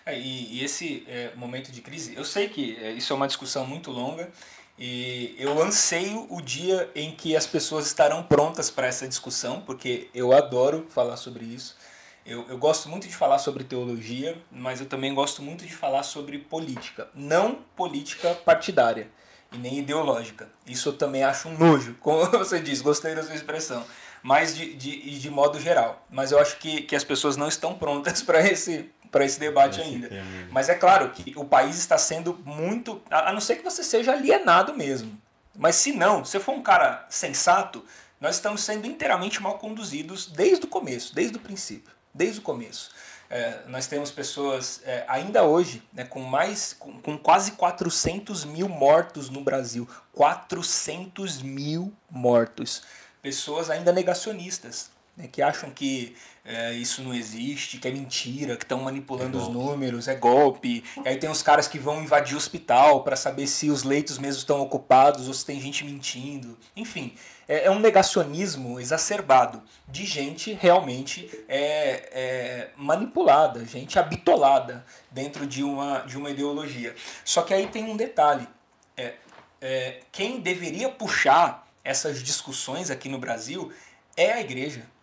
[0.03, 3.27] É, e, e esse é, momento de crise, eu sei que é, isso é uma
[3.27, 4.29] discussão muito longa
[4.77, 10.09] e eu anseio o dia em que as pessoas estarão prontas para essa discussão, porque
[10.15, 11.77] eu adoro falar sobre isso.
[12.25, 16.03] Eu, eu gosto muito de falar sobre teologia, mas eu também gosto muito de falar
[16.03, 17.07] sobre política.
[17.13, 19.09] Não política partidária
[19.51, 20.49] e nem ideológica.
[20.65, 23.85] Isso eu também acho um nojo, como você diz, gostei da sua expressão.
[24.21, 26.05] Mas de, de, de modo geral.
[26.09, 29.81] Mas eu acho que, que as pessoas não estão prontas para esse, para esse debate
[29.81, 30.07] Esse ainda.
[30.07, 30.25] tema.
[30.49, 33.01] Mas é claro que o país está sendo muito.
[33.11, 35.21] A a não ser que você seja alienado mesmo.
[35.55, 37.83] Mas se não, se for um cara sensato,
[38.19, 42.91] nós estamos sendo inteiramente mal conduzidos desde o começo, desde o princípio, desde o começo.
[43.29, 48.69] É, nós temos pessoas, é, ainda hoje, né, com mais com, com quase 400 mil
[48.69, 49.89] mortos no Brasil.
[50.13, 52.83] 400 mil mortos.
[53.23, 56.15] Pessoas ainda negacionistas, né, que acham que
[56.45, 60.83] é, isso não existe, que é mentira, que estão manipulando É os números, é golpe.
[61.03, 64.19] E aí tem os caras que vão invadir o hospital para saber se os leitos
[64.19, 66.57] mesmo estão ocupados ou se tem gente mentindo.
[66.75, 67.15] Enfim,
[67.47, 75.63] é, é um negacionismo exacerbado de gente realmente é, é, manipulada, gente habitolada dentro de
[75.63, 76.95] uma, de uma ideologia.
[77.23, 78.47] Só que aí tem um detalhe.
[78.95, 79.13] É,
[79.61, 83.71] é, quem deveria puxar essas discussões aqui no Brasil
[84.15, 84.93] é a igreja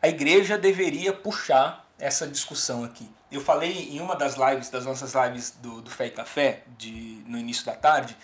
[0.00, 3.08] a igreja deveria puxar essa discussão aqui.
[3.30, 7.22] Eu falei em uma das lives, das nossas lives do, do Fé e Café, de,
[7.26, 8.16] no início da tarde,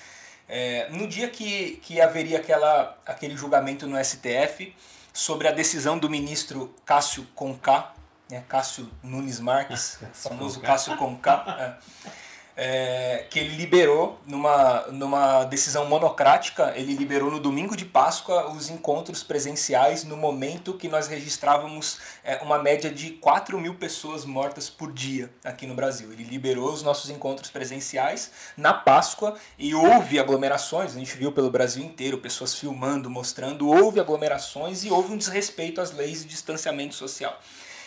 [0.49, 4.75] é, no dia que, que haveria aquela, aquele julgamento no STF
[5.13, 7.95] sobre a decisão do ministro Cássio Conká,
[8.29, 10.61] né, Cássio Nunes Marques, famoso.
[10.61, 12.11] Cássio Conká, é,
[12.57, 18.71] é, que ele liberou numa, numa decisão monocrática, ele liberou no domingo de Páscoa os
[18.71, 24.71] encontros presenciais no momento que nós registrávamos é, uma média de 4 mil pessoas mortas
[24.71, 26.13] por dia aqui no Brasil.
[26.13, 31.51] Ele liberou os nossos encontros presenciais na Páscoa e houve aglomerações, a gente viu pelo
[31.51, 36.95] Brasil inteiro, pessoas filmando, mostrando, houve aglomerações e houve um desrespeito às leis de distanciamento
[36.95, 37.37] social.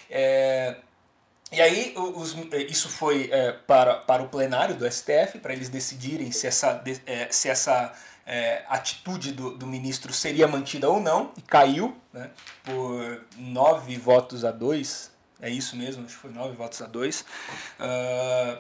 [0.10, 0.78] É,
[1.52, 5.70] e aí os- eh, isso foi é, para, para o plenário do STF, para eles
[5.70, 7.94] decidirem se essa, de- eh, se essa
[8.26, 12.30] eh, atitude do, do ministro seria mantida ou não, e caiu né,
[12.64, 15.10] por nove votos a dois,
[15.42, 17.24] é isso mesmo, acho que foi nove votos a dois.
[17.80, 18.60] Ah,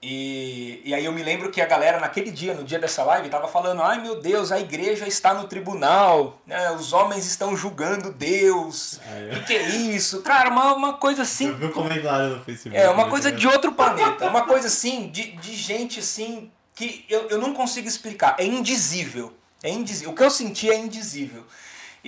[0.00, 3.28] e, e aí eu me lembro que a galera naquele dia, no dia dessa live,
[3.28, 8.12] tava falando, ai meu Deus, a igreja está no tribunal, né, os homens estão julgando
[8.12, 10.22] Deus, Aí, o que é isso?
[10.22, 12.76] Cara, uma, uma coisa assim eu vi um comentário no Facebook.
[12.76, 14.28] é, uma né, coisa de outro planeta.
[14.28, 18.36] Uma coisa assim, de, de gente assim, que eu, eu não consigo explicar.
[18.38, 19.32] É indizível.
[19.62, 20.12] É indizível.
[20.12, 21.44] O que eu senti é indizível.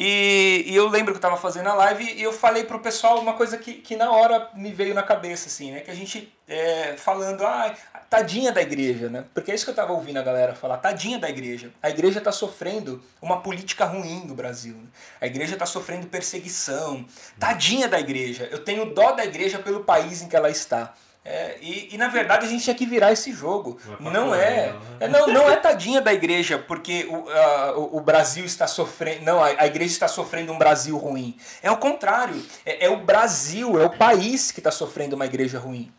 [0.03, 3.21] E, e eu lembro que eu tava fazendo a live e eu falei pro pessoal
[3.21, 5.81] uma coisa que, que na hora me veio na cabeça, assim, né?
[5.81, 7.77] Que a gente é, falando, ah,
[8.09, 9.27] tadinha da igreja, né?
[9.35, 11.71] Porque é isso que eu tava ouvindo a galera falar, tadinha da igreja.
[11.83, 14.75] A igreja tá sofrendo uma política ruim no Brasil.
[14.75, 14.89] Né?
[15.21, 17.05] A igreja tá sofrendo perseguição.
[17.39, 18.49] Tadinha da igreja.
[18.51, 20.95] Eu tenho dó da igreja pelo país em que ela está.
[21.23, 23.79] É, e, e na verdade a gente tinha que virar esse jogo.
[24.01, 24.81] Não é, né?
[25.01, 25.09] é.
[25.09, 29.23] Não, não é tadinha da igreja porque o, a- o, Brasil está sofrendo.
[29.25, 31.37] Não, a, a igreja está sofrendo um Brasil ruim.
[31.63, 32.43] É o contrário.
[32.65, 35.93] É, é o Brasil, é o país que está sofrendo uma igreja ruim.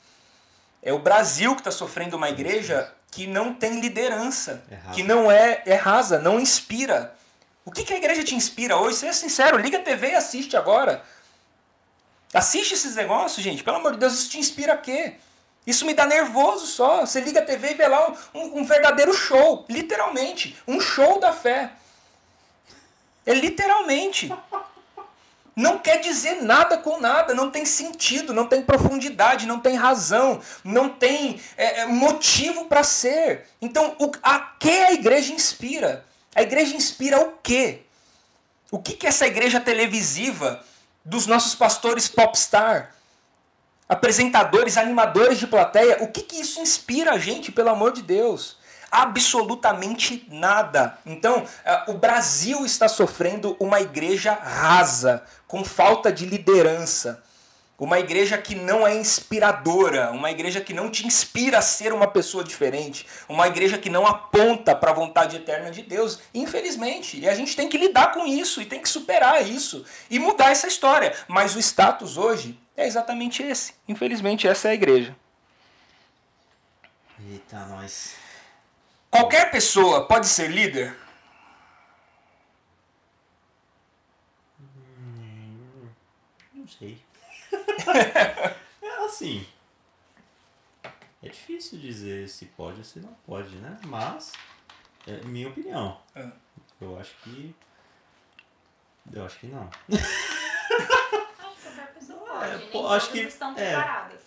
[0.82, 5.30] É o Brasil que está sofrendo uma igreja que não tem liderança, É que não
[5.30, 7.14] é, é rasa, não inspira.
[7.64, 8.98] O que, que a igreja te inspira hoje?
[8.98, 11.04] Seja sincero, liga a TV e assiste agora.
[12.34, 13.64] Assiste esses negócios, gente.
[13.64, 15.16] Pelo amor de Deus, isso te inspira a quê?
[15.68, 17.02] Isso me dá nervoso só.
[17.06, 19.66] Você liga a TV e vê lá um, um- verdadeiro show.
[19.70, 20.58] Literalmente.
[20.68, 21.72] Um show da fé.
[23.26, 24.34] É literalmente.
[25.56, 30.42] não quer dizer nada com nada, não tem sentido, não tem profundidade, não tem razão,
[30.64, 33.48] não tem é, é motivo para ser.
[33.62, 36.06] Então, o, a que a igreja inspira?
[36.34, 37.82] A igreja inspira o quê?
[38.72, 40.64] O que, que essa igreja televisiva
[41.04, 42.96] dos nossos pastores popstar,
[43.88, 48.60] apresentadores, animadores de plateia, o que, que isso inspira a gente, pelo amor de Deus?
[48.92, 50.98] absolutamente nada.
[51.06, 57.24] Então, eh, o Brasil está sofrendo uma igreja rasa, com falta de liderança.
[57.82, 62.06] Uma igreja que não é inspiradora, uma igreja que não te inspira a ser uma
[62.06, 67.20] pessoa diferente, uma igreja que não aponta para a vontade eterna de Deus, infelizmente.
[67.20, 70.52] E a gente tem que lidar com isso e tem que superar isso e mudar
[70.52, 71.12] essa história.
[71.28, 73.74] Mas o status hoje é exatamente esse.
[73.88, 75.16] Infelizmente, essa é a igreja.
[77.32, 78.14] Eita, nós.
[79.10, 80.96] Qualquer pessoa pode ser líder?
[86.54, 87.02] Não sei.
[88.82, 89.46] é assim.
[91.24, 93.78] É difícil dizer se pode ou se não pode, né?
[93.86, 94.32] Mas,
[95.08, 96.00] é minha opinião.
[96.16, 96.28] É.
[96.80, 97.56] Eu acho que.
[99.14, 99.70] Eu acho que não.
[102.42, 103.76] É, pô, acho que é,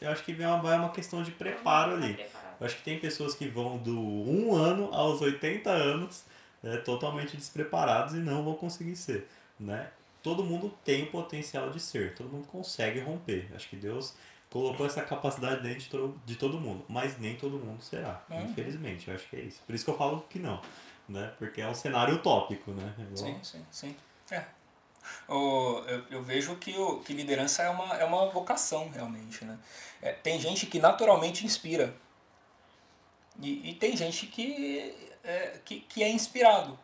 [0.00, 2.20] eu acho que vem uma, vai uma questão de preparo ali.
[2.60, 6.24] Eu acho que tem pessoas que vão do 1 ano aos 80 anos
[6.62, 9.28] né, totalmente despreparados e não vão conseguir ser.
[9.58, 9.90] Né?
[10.24, 13.52] Todo mundo tem o potencial de ser, todo mundo consegue romper.
[13.54, 14.14] Acho que Deus
[14.48, 18.46] colocou essa capacidade dentro de todo, de todo mundo, mas nem todo mundo será, uhum.
[18.46, 19.06] infelizmente.
[19.06, 19.60] Eu acho que é isso.
[19.66, 20.62] Por isso que eu falo que não,
[21.06, 21.30] né?
[21.38, 22.94] Porque é um cenário utópico, né?
[22.98, 23.16] É igual...
[23.16, 23.96] Sim, sim, sim.
[24.30, 24.46] É.
[25.28, 29.58] O, eu, eu vejo que, o, que liderança é uma, é uma vocação, realmente, né?
[30.00, 31.94] É, tem gente que naturalmente inspira.
[33.38, 36.78] E, e tem gente que é, que, que é inspirado?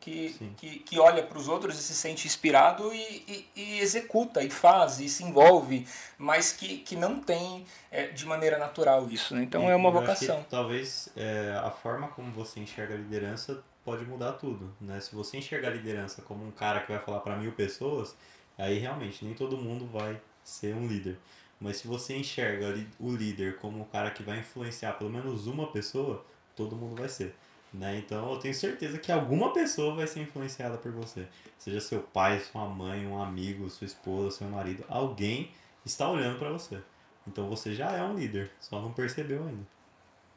[0.00, 2.98] Que, que, que olha para os outros e se sente inspirado e,
[3.28, 5.86] e, e, executa, e faz, e se envolve,
[6.16, 9.34] mas que, que não tem é, de maneira natural isso.
[9.34, 9.42] Né?
[9.42, 10.44] Então é uma vocação.
[10.50, 14.74] talvez é, a forma como você enxerga a liderança pode mudar tudo.
[14.80, 15.00] Né?
[15.00, 18.16] Se você enxergar a liderança como um cara que vai falar para mil pessoas,
[18.56, 21.18] aí realmente nem todo mundo vai ser um líder.
[21.60, 25.70] Mas se você enxerga o líder como um cara que vai influenciar pelo menos uma
[25.72, 26.24] pessoa,
[26.54, 27.34] todo mundo vai ser.
[27.72, 27.98] Né?
[27.98, 31.28] Então eu tenho certeza que alguma pessoa vai ser influenciada por você.
[31.58, 35.50] Seja seu pai, sua mãe, um amigo, sua esposa, seu marido, alguém
[35.84, 36.80] está olhando para você.
[37.26, 39.66] Então você já é um líder, só não percebeu ainda.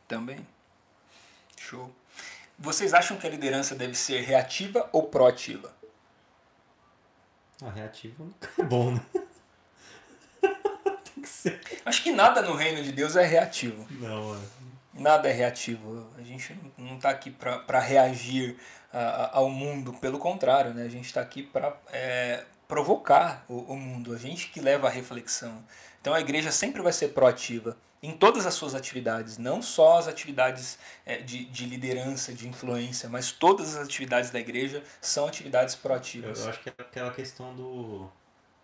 [0.07, 0.45] Também.
[1.57, 1.89] Show.
[2.59, 5.73] Vocês acham que a liderança deve ser reativa ou proativa?
[7.61, 8.25] A ah, reativa
[8.57, 9.01] é bom, né?
[10.41, 11.61] Tem que ser.
[11.85, 13.87] Acho que nada no reino de Deus é reativo.
[13.91, 14.39] Não, é.
[14.93, 16.07] Nada é reativo.
[16.17, 18.57] A gente não está aqui para reagir
[19.31, 20.83] ao mundo, pelo contrário, né?
[20.83, 24.89] a gente está aqui para é, provocar o, o mundo, a gente que leva a
[24.89, 25.63] reflexão.
[26.01, 30.07] Então a igreja sempre vai ser proativa em todas as suas atividades, não só as
[30.07, 35.75] atividades é, de, de liderança, de influência, mas todas as atividades da igreja são atividades
[35.75, 36.39] proativas.
[36.39, 38.09] Eu, eu acho que é aquela questão do,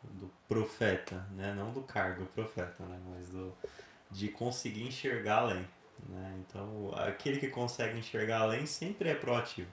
[0.04, 1.54] do profeta, né?
[1.54, 3.00] não do cargo profeta, né?
[3.14, 3.56] mas do,
[4.10, 5.68] de conseguir enxergar além.
[6.08, 6.40] Né?
[6.40, 9.70] Então, aquele que consegue enxergar além sempre é proativo,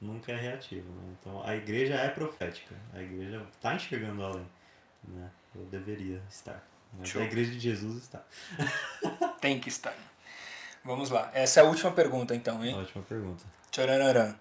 [0.00, 0.88] nunca é reativo.
[0.90, 1.16] Né?
[1.20, 4.46] Então, a igreja é profética, a igreja está enxergando além.
[5.04, 5.30] Né?
[5.54, 6.62] Eu deveria estar.
[6.98, 7.22] Mas Show.
[7.22, 8.22] a igreja de Jesus está.
[9.40, 9.94] Tem que estar.
[10.84, 11.30] Vamos lá.
[11.34, 12.74] Essa é a última pergunta, então, hein?
[12.74, 13.44] A última pergunta.
[13.70, 14.34] Tcharararã.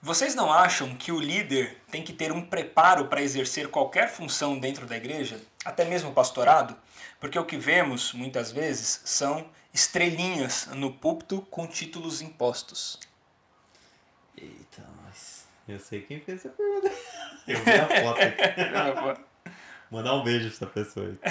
[0.00, 4.58] Vocês não acham que o líder tem que ter um preparo para exercer qualquer função
[4.58, 6.76] dentro da igreja, até mesmo pastorado?
[7.18, 12.98] Porque o que vemos muitas vezes são estrelinhas no púlpito com títulos impostos.
[14.38, 16.90] Eita, mas eu sei quem fez essa pergunta.
[17.46, 18.40] Eu vi a foto aqui.
[19.90, 21.18] Mandar um beijo pra essa pessoa aí.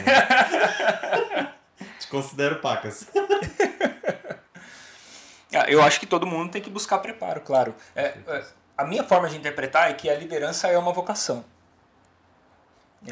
[2.00, 3.10] Te considero pacas.
[5.54, 7.76] Ah, eu acho que todo mundo tem que buscar preparo, claro.
[7.96, 8.46] É, é,
[8.78, 11.44] a minha forma de interpretar é que a liderança é uma vocação.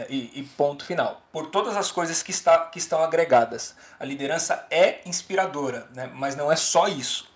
[0.09, 1.21] E, e, ponto final.
[1.33, 3.75] Por todas as coisas que, está, que estão agregadas.
[3.99, 6.09] A liderança é inspiradora, né?
[6.13, 7.29] mas não é só isso.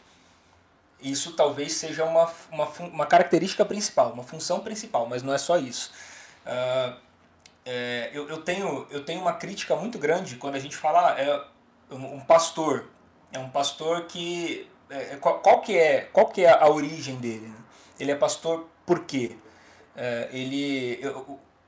[1.01, 5.57] Isso talvez seja uma, uma, uma característica principal, uma função principal, mas não é só
[5.57, 5.91] isso.
[6.45, 6.97] Uh,
[7.65, 11.19] é, eu, eu, tenho, eu tenho uma crítica muito grande quando a gente fala ah,
[11.19, 11.41] é
[11.91, 12.85] um pastor.
[13.31, 14.69] É um pastor que.
[14.89, 17.47] É, é, qual, qual, que é, qual que é a origem dele?
[17.47, 17.57] Né?
[17.99, 19.35] Ele é pastor por quê?
[19.95, 21.01] É, ele,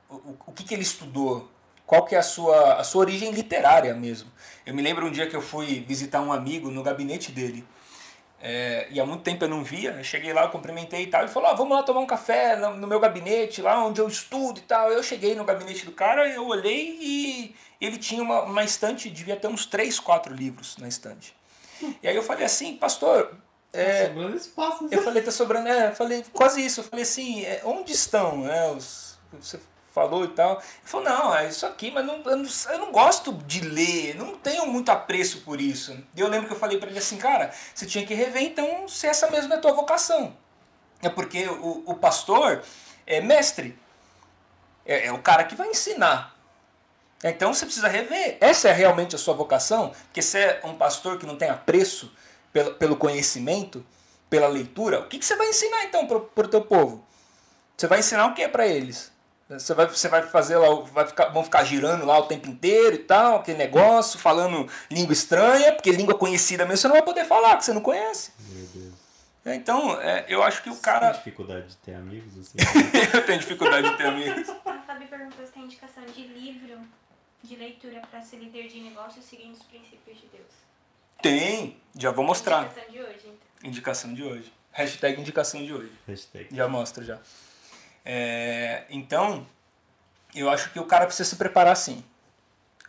[0.08, 1.50] o, o que, que ele estudou,
[1.88, 4.30] qual que é a sua, a sua origem literária mesmo.
[4.66, 7.64] Eu me lembro um dia que eu fui visitar um amigo no gabinete dele
[8.40, 9.92] É, e há muito tempo eu não via.
[9.92, 11.22] Eu cheguei lá, eu cumprimentei e tal.
[11.22, 14.06] Ele falou: ah, vamos lá tomar um café no, no, meu gabinete, lá onde eu
[14.06, 14.92] estudo e tal.
[14.92, 19.36] Eu cheguei no gabinete do cara, eu olhei e ele tinha uma, uma estante, devia
[19.36, 21.34] ter uns 3, 4 livros na estante.
[22.02, 23.34] E aí eu falei assim, pastor.
[23.72, 24.84] É, tá sobrando espaço.
[24.84, 24.90] Né?
[24.92, 25.68] Eu falei, tá sobrando.
[25.68, 26.80] É, falei, quase isso.
[26.80, 29.18] Eu falei assim, é, onde estão né, os.
[29.40, 29.58] Você
[29.92, 30.52] falou e tal.
[30.52, 34.14] Ele falou, não, é isso aqui, mas não, eu, não, eu não gosto de ler,
[34.16, 35.96] não tenho muito apreço por isso.
[36.14, 38.88] E eu lembro que eu falei para ele assim, cara, você tinha que rever então
[38.88, 40.36] se essa mesma é a tua vocação.
[41.02, 42.62] É porque o, o pastor
[43.06, 43.78] é mestre,
[44.84, 46.36] é, é o cara que vai ensinar.
[47.22, 48.38] Então você precisa rever.
[48.40, 49.92] Essa é realmente a sua vocação?
[50.04, 52.12] Porque você é um pastor que não tem apreço
[52.52, 53.84] pelo, pelo conhecimento,
[54.30, 57.04] pela leitura, o que, que você vai ensinar então para o teu povo?
[57.76, 59.10] Você vai ensinar o que para eles?
[59.48, 62.96] Você vai, você vai fazer lá, vai ficar, vão ficar girando lá o tempo inteiro
[62.96, 67.24] e tal, aquele negócio, falando língua estranha, porque língua conhecida mesmo você não vai poder
[67.24, 68.32] falar, que você não conhece.
[68.50, 68.94] Meu Deus.
[69.46, 71.06] É, então, é, eu acho que o cara.
[71.06, 72.38] Você tem dificuldade de ter amigos?
[72.38, 72.58] Assim?
[73.16, 74.48] eu tenho dificuldade de ter amigos.
[74.66, 76.78] A Fabi perguntou se tem indicação de livro
[77.42, 80.48] de leitura para ser líder de negócio seguindo os princípios de Deus.
[81.22, 82.64] Tem, já vou mostrar.
[82.64, 83.70] Indicação de hoje, então.
[83.70, 84.52] Indicação de hoje.
[84.72, 85.92] Hashtag indicação de hoje.
[86.06, 86.54] Hashtag.
[86.54, 87.18] Já mostro já.
[88.10, 89.46] É, então,
[90.34, 92.02] eu acho que o cara precisa se preparar sim.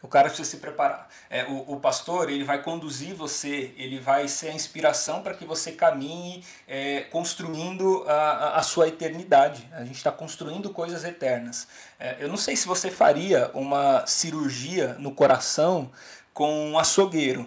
[0.02, 1.10] O cara precisa se preparar.
[1.30, 5.44] É, o, o pastor ele vai conduzir você, ele vai ser a inspiração para que
[5.44, 9.68] você caminhe é, construindo a, a sua eternidade.
[9.74, 11.68] A gente está construindo coisas eternas.
[12.00, 15.92] É, eu não sei se você faria uma cirurgia no coração
[16.34, 17.46] com um açougueiro.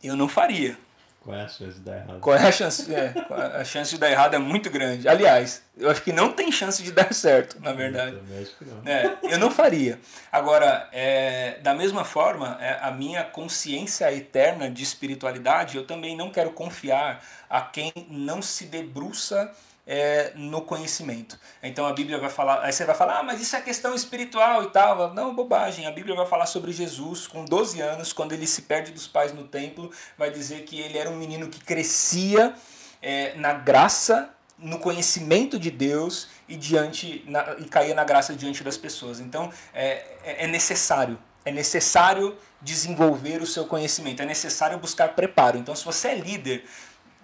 [0.00, 0.78] Eu não faria.
[1.24, 2.20] Qual é a chance de dar errado?
[2.20, 2.94] Qual é a chance?
[2.94, 3.14] É,
[3.58, 5.08] a chance de dar errado é muito grande.
[5.08, 8.18] Aliás, eu acho que não tem chance de dar certo, na verdade.
[8.30, 8.82] Eu acho que não.
[8.84, 9.98] É, eu não faria.
[10.30, 16.30] Agora, é, da mesma forma, é, a minha consciência eterna de espiritualidade, eu também não
[16.30, 19.50] quero confiar a quem não se debruça
[19.86, 21.38] é, no conhecimento.
[21.62, 24.62] Então a Bíblia vai falar, aí você vai falar, ah, mas isso é questão espiritual
[24.64, 25.12] e tal.
[25.12, 25.86] Não, bobagem.
[25.86, 29.32] A Bíblia vai falar sobre Jesus com 12 anos, quando ele se perde dos pais
[29.32, 32.54] no templo, vai dizer que ele era um menino que crescia
[33.02, 38.64] é, na graça, no conhecimento de Deus e diante na, e caía na graça diante
[38.64, 39.20] das pessoas.
[39.20, 45.58] Então é, é, é necessário, é necessário desenvolver o seu conhecimento, é necessário buscar preparo.
[45.58, 46.64] Então se você é líder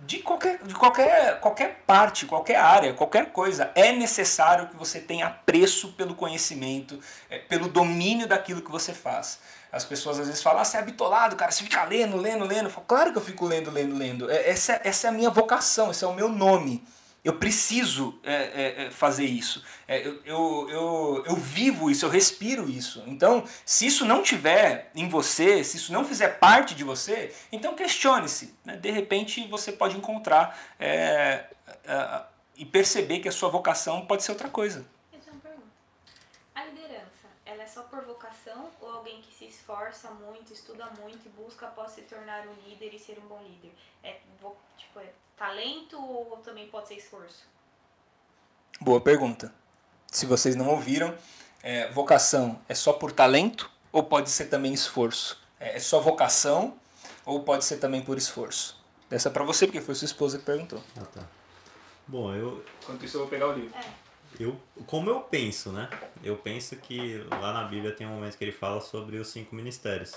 [0.07, 5.27] de qualquer, de qualquer, qualquer parte, qualquer área, qualquer coisa, é necessário que você tenha
[5.27, 6.99] apreço pelo conhecimento,
[7.29, 9.39] é, pelo domínio daquilo que você faz.
[9.73, 12.67] As pessoas às vezes falam, ah, você é bitolado, cara, você fica lendo, lendo, lendo.
[12.67, 14.31] Eu falo, claro que eu fico lendo, lendo, lendo.
[14.31, 16.85] É, essa, essa é a minha vocação, esse é o meu nome.
[17.23, 19.63] Eu preciso é, é, é, fazer isso.
[19.87, 23.03] É, eu, eu, eu, eu, vivo isso, eu respiro isso.
[23.07, 27.75] Então, se isso não tiver em você, se isso não fizer parte de você, então
[27.75, 28.55] questione-se.
[28.65, 28.77] Né?
[28.77, 31.45] De repente você pode encontrar é,
[32.57, 34.87] e perceber que a sua vocação pode ser outra coisa.
[35.13, 35.69] Eu tenho uma pergunta.
[36.55, 41.27] A liderança, ela é só por vocação ou alguém que se esforça muito, estuda muito
[41.27, 43.73] e busca após se tornar um líder e ser um bom líder?
[44.03, 44.21] É,
[44.79, 47.47] tipo, é talento ou também pode ser esforço?
[48.79, 49.51] Boa pergunta.
[50.07, 51.15] Se vocês não ouviram,
[51.63, 55.43] é, vocação é só por talento ou pode ser também esforço?
[55.59, 56.77] É, é só vocação
[57.25, 58.79] ou pode ser também por esforço?
[59.11, 60.83] Essa é para você, porque foi sua esposa que perguntou.
[60.99, 61.23] Ah, tá.
[62.07, 62.63] Bom, eu.
[62.83, 63.75] Enquanto isso, eu vou pegar o livro.
[63.75, 64.11] É.
[64.39, 65.89] Eu, como eu penso, né?
[66.23, 69.55] Eu penso que lá na Bíblia tem um momento que ele fala sobre os cinco
[69.55, 70.15] ministérios.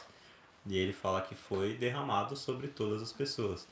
[0.66, 3.66] E ele fala que foi derramado sobre todas as pessoas.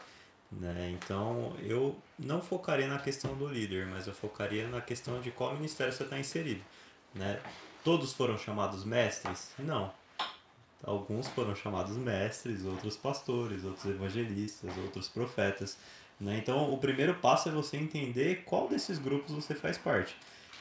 [0.52, 0.98] Né?
[0.99, 5.53] Então eu não focaria na questão do líder, mas eu focaria na questão de qual
[5.53, 6.61] ministério você está inserido.
[7.15, 7.40] Né?
[7.84, 9.52] Todos foram chamados mestres?
[9.57, 9.94] Não.
[10.84, 15.78] Alguns foram chamados mestres, outros pastores, outros evangelistas, outros profetas.
[16.19, 16.38] Né?
[16.38, 20.15] Então o primeiro passo é você entender qual desses grupos você faz parte.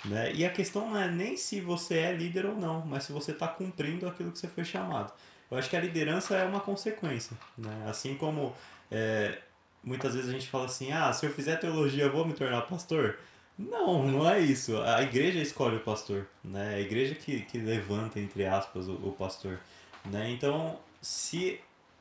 [0.04, 0.32] Né?
[0.34, 3.32] E a questão não é nem se você é líder ou não, mas se você
[3.32, 5.12] está cumprindo aquilo que você foi chamado.
[5.50, 7.36] Eu acho que a liderança é uma consequência.
[7.58, 7.86] Né?
[7.88, 8.54] Assim como
[8.90, 9.38] é,
[9.82, 12.62] muitas vezes a gente fala assim, ah, se eu fizer teologia eu vou me tornar
[12.62, 13.18] pastor.
[13.58, 14.80] Não, não é isso.
[14.80, 16.76] A igreja escolhe o pastor, né?
[16.76, 19.60] A igreja que, que levanta, entre aspas, o, o pastor.
[20.04, 20.30] Né?
[20.30, 21.60] Então, se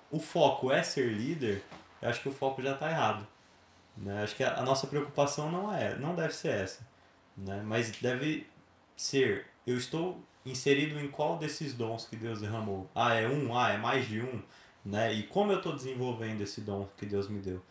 [0.10, 1.62] o foco é ser líder,
[2.02, 3.28] eu acho que o foco já está errado.
[3.98, 4.24] Né?
[4.24, 6.88] Acho que a, a, nossa preocupação não é, não deve ser essa.
[7.36, 7.62] Né?
[7.66, 8.48] Mas deve
[8.96, 12.90] ser, eu estou inserido em qual desses dons que Deus derramou?
[12.96, 13.58] Ah, é um?
[13.58, 14.42] Ah, é mais de um?
[14.90, 15.14] Né?
[15.14, 17.62] E como eu estou desenvolvendo esse dom que Deus me deu,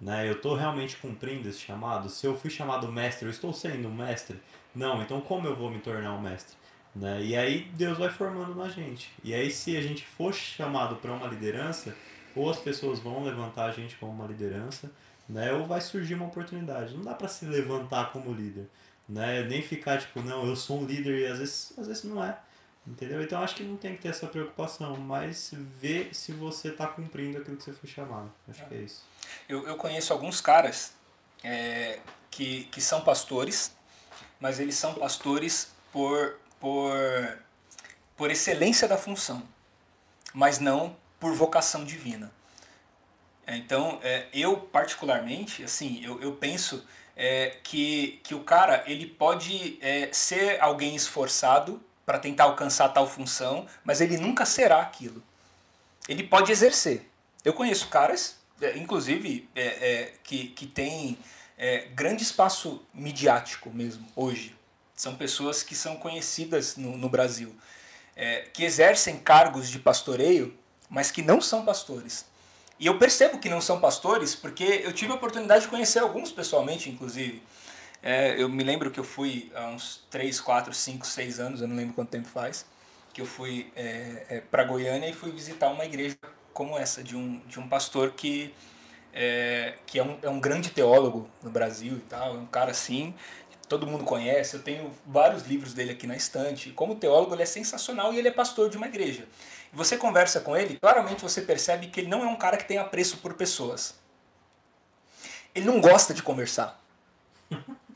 [0.00, 0.28] né?
[0.28, 2.08] Eu estou realmente cumprindo esse chamado?
[2.10, 4.40] Se eu fui chamado mestre, eu estou sendo um mestre?
[4.74, 6.56] Não, então como eu vou me tornar um mestre?
[6.94, 7.22] Né?
[7.24, 9.10] E aí Deus vai formando na gente.
[9.24, 11.96] E aí se a gente for chamado para uma liderança,
[12.34, 14.90] ou as pessoas vão levantar a gente como uma liderança,
[15.28, 15.52] né?
[15.52, 16.94] Ou vai surgir uma oportunidade.
[16.94, 18.68] Não dá para se levantar como líder,
[19.08, 19.42] né?
[19.44, 22.38] Nem ficar tipo, não, eu sou um líder e às vezes, às vezes não é.
[22.86, 23.20] Entendeu?
[23.20, 27.38] Então acho que não tem que ter essa preocupação, mas ver se você está cumprindo
[27.38, 28.32] aquilo que você foi chamado.
[28.48, 29.04] Acho que é isso.
[29.48, 30.94] Eu, eu conheço alguns caras
[31.42, 31.98] é,
[32.30, 33.74] que, que são pastores,
[34.38, 36.92] mas eles são pastores por, por,
[38.16, 39.42] por excelência da função,
[40.32, 42.30] mas não por vocação divina.
[43.46, 46.84] É, então, é, eu particularmente, assim, eu, eu penso
[47.16, 53.08] é, que, que o cara ele pode é, ser alguém esforçado para tentar alcançar tal
[53.10, 55.20] função, mas ele nunca será aquilo.
[56.08, 57.10] Ele pode exercer.
[57.44, 61.18] Eu conheço caras, é, inclusive, é, é, que, que têm
[61.58, 64.56] é, grande espaço midiático mesmo, hoje.
[64.94, 67.54] São pessoas que são conhecidas no, no Brasil,
[68.14, 70.56] é, que exercem cargos de pastoreio,
[70.88, 72.24] mas que não são pastores.
[72.78, 76.30] E eu percebo que não são pastores porque eu tive a oportunidade de conhecer alguns
[76.30, 77.42] pessoalmente, inclusive.
[78.08, 81.66] É, eu me lembro que eu fui há uns 3, 4, 5, 6 anos, eu
[81.66, 82.64] não lembro quanto tempo faz,
[83.12, 86.16] que eu fui é, é, para Goiânia e fui visitar uma igreja
[86.52, 88.54] como essa, de um, de um pastor que,
[89.12, 92.70] é, que é, um, é um grande teólogo no Brasil e tal, é um cara
[92.70, 93.12] assim,
[93.68, 96.70] todo mundo conhece, eu tenho vários livros dele aqui na estante.
[96.70, 99.26] Como teólogo, ele é sensacional e ele é pastor de uma igreja.
[99.72, 102.78] Você conversa com ele, claramente você percebe que ele não é um cara que tem
[102.78, 103.96] apreço por pessoas.
[105.52, 106.80] Ele não gosta de conversar.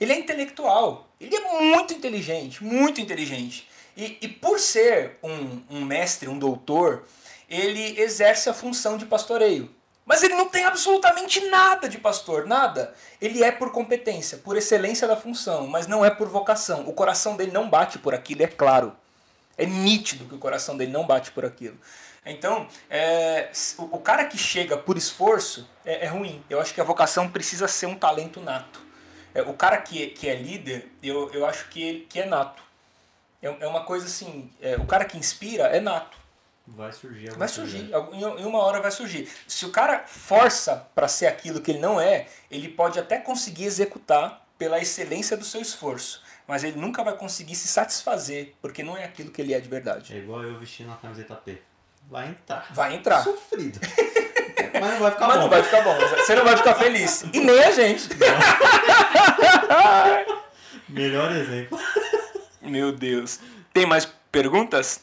[0.00, 1.08] Ele é intelectual.
[1.20, 3.68] Ele é muito inteligente, muito inteligente.
[3.96, 7.04] E, e por ser um, um mestre, um doutor,
[7.48, 9.70] ele exerce a função de pastoreio.
[10.06, 12.94] Mas ele não tem absolutamente nada de pastor, nada.
[13.20, 16.88] Ele é por competência, por excelência da função, mas não é por vocação.
[16.88, 18.96] O coração dele não bate por aquilo, é claro.
[19.56, 21.78] É nítido que o coração dele não bate por aquilo.
[22.24, 26.42] Então, é, o, cara que chega por esforço é, é, ruim.
[26.50, 28.80] Eu acho que a vocação precisa ser um talento nato.
[29.34, 32.62] É, o cara que, que é líder, eu, eu acho que, que é nato.
[33.42, 36.18] É, é uma coisa assim, é, o cara que inspira é nato.
[36.66, 37.30] Vai surgir.
[37.32, 37.90] Vai surgir.
[38.12, 39.28] Em uma hora vai surgir.
[39.46, 43.64] Se o cara força para ser aquilo que ele não é, ele pode até conseguir
[43.64, 46.22] executar pela excelência do seu esforço.
[46.46, 49.68] Mas ele nunca vai conseguir se satisfazer, porque não é aquilo que ele é de
[49.68, 50.14] verdade.
[50.14, 51.60] É igual eu vestindo a camiseta P.
[52.08, 52.72] Vai entrar.
[52.72, 53.22] Vai entrar.
[53.22, 53.80] Sofrido.
[54.72, 55.42] Mas não vai ficar Mas bom.
[55.42, 55.96] não vai ficar bom.
[56.16, 57.24] Você não vai ficar feliz.
[57.32, 58.08] E nem a gente.
[60.88, 61.78] Melhor exemplo.
[62.62, 63.40] Meu Deus.
[63.72, 65.00] Tem mais perguntas?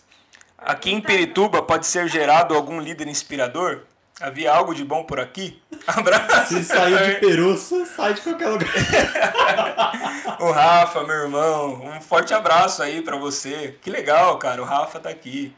[0.58, 3.82] Aqui em Pirituba pode ser gerado algum líder inspirador?
[4.20, 5.62] Havia algo de bom por aqui?
[5.86, 6.56] Abraço.
[6.56, 8.68] Se saiu de Peru, sai de qualquer lugar.
[10.42, 13.78] o Rafa, meu irmão, um forte abraço aí para você.
[13.82, 14.60] Que legal, cara.
[14.62, 15.56] O Rafa tá aqui.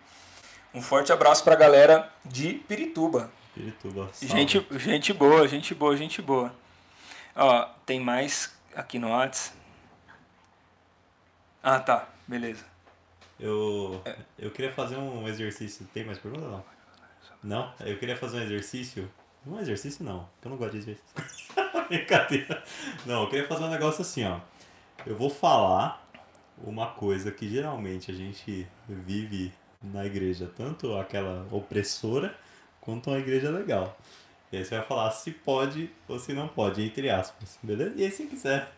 [0.74, 3.32] Um forte abraço pra galera de Pirituba.
[3.54, 4.10] Pirituba.
[4.22, 6.54] Gente, gente boa, gente boa, gente boa.
[7.36, 9.54] Ó, tem mais aqui no Whats.
[11.62, 12.08] Ah, tá.
[12.28, 12.66] Beleza.
[13.40, 14.02] Eu,
[14.38, 15.88] eu queria fazer um exercício.
[15.94, 16.64] Tem mais pergunta não?
[17.42, 17.74] Não?
[17.80, 19.10] Eu queria fazer um exercício.
[19.48, 21.16] É exercício não, porque eu não gosto de exercício.
[21.88, 22.64] Brincadeira.
[23.06, 24.40] Não, eu queria fazer um negócio assim, ó.
[25.06, 26.06] Eu vou falar
[26.62, 32.36] uma coisa que geralmente a gente vive na igreja, tanto aquela opressora
[32.90, 33.98] quanto uma igreja legal.
[34.52, 37.94] E aí você vai falar se pode ou se não pode, entre aspas, beleza?
[37.96, 38.72] E aí se quiser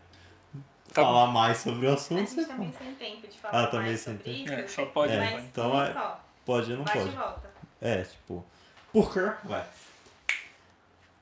[0.93, 2.85] Tá falar mais sobre o A assunto, gente você também fala.
[2.85, 4.51] sem tempo de falar Ah, também mais sem sobre tempo.
[4.51, 4.53] isso.
[4.53, 6.23] É, só pode, É, mas então é- só.
[6.45, 7.09] Pode ou não Bate pode.
[7.15, 7.49] volta.
[7.79, 8.45] É, tipo,
[8.91, 9.31] por quê?
[9.45, 9.65] Vai.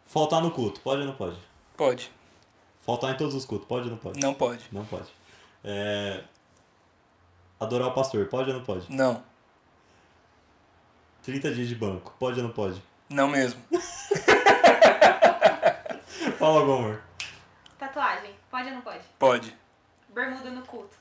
[0.08, 1.38] Faltar no culto, pode ou não pode?
[1.78, 2.12] Pode.
[2.84, 4.20] Faltar em todos os cultos, pode ou não pode?
[4.20, 4.64] Não pode.
[4.72, 5.10] Não pode.
[5.64, 6.24] É...
[7.60, 8.92] Adorar o pastor, pode ou não pode?
[8.92, 9.22] Não.
[11.24, 12.82] 30 dias de banco, pode ou não pode?
[13.10, 13.62] Não mesmo.
[16.38, 17.02] Fala algum amor.
[17.78, 19.04] Tatuagem, pode ou não pode?
[19.18, 19.56] Pode.
[20.10, 20.98] Bermuda no culto.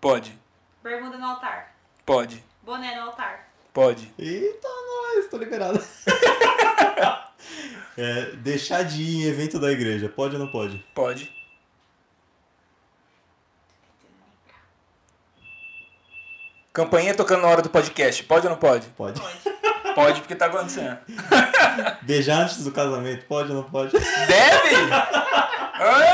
[0.00, 0.38] Pode.
[0.82, 1.74] Bermuda no altar.
[2.04, 2.44] Pode.
[2.62, 3.48] Boné no altar.
[3.72, 4.12] Pode.
[4.18, 5.82] Eita, nós, tô liberado.
[7.98, 10.84] É, deixar de ir em evento da igreja, pode ou não pode?
[10.94, 11.32] Pode.
[16.76, 18.22] Campainha tocando na hora do podcast.
[18.24, 18.86] Pode ou não pode?
[18.88, 19.18] Pode.
[19.18, 19.94] Pode.
[19.94, 20.98] Pode, porque tá acontecendo.
[22.04, 23.92] Beijar antes do casamento, pode ou não pode?
[23.92, 24.74] Deve!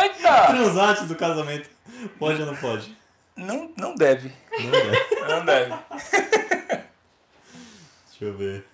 [0.05, 0.47] Eita!
[0.47, 1.69] Transar antes do casamento,
[2.17, 2.97] pode ou não pode?
[3.35, 4.33] Não, não deve.
[4.61, 5.27] Não deve.
[5.29, 5.75] Não deve.
[8.09, 8.65] Deixa eu ver.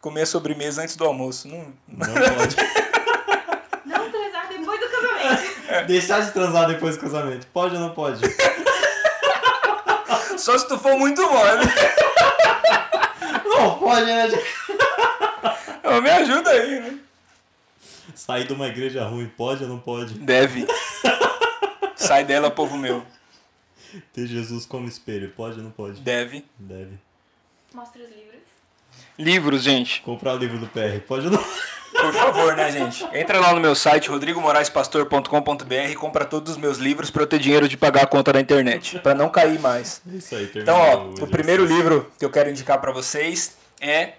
[0.00, 1.46] Comer a sobremesa antes do almoço.
[1.46, 2.06] Não, Não
[2.36, 2.56] pode.
[3.86, 5.86] Não transar depois do casamento.
[5.86, 8.22] Deixar de transar depois do casamento, pode ou não pode?
[10.40, 11.66] Só se tu for muito mole.
[13.44, 14.26] Não pode, né?
[15.84, 16.98] Ô, me ajuda aí, né?
[18.14, 20.14] Sair de uma igreja ruim, pode ou não pode?
[20.14, 20.66] Deve.
[21.96, 23.04] Sai dela, povo meu.
[24.12, 26.00] Ter Jesus como espelho, pode ou não pode?
[26.00, 26.44] Deve.
[26.58, 26.98] Deve.
[27.74, 28.39] Mostra os livros.
[29.18, 30.00] Livros, gente.
[30.02, 31.42] Comprar o livro do PR, pode não?
[32.00, 33.06] Por favor, né, gente?
[33.12, 37.38] Entra lá no meu site, rodrigomoraispastor.com.br e compra todos os meus livros para eu ter
[37.38, 40.00] dinheiro de pagar a conta da internet, para não cair mais.
[40.10, 44.12] É Isso aí, Então, ó, o primeiro livro que eu quero indicar para vocês é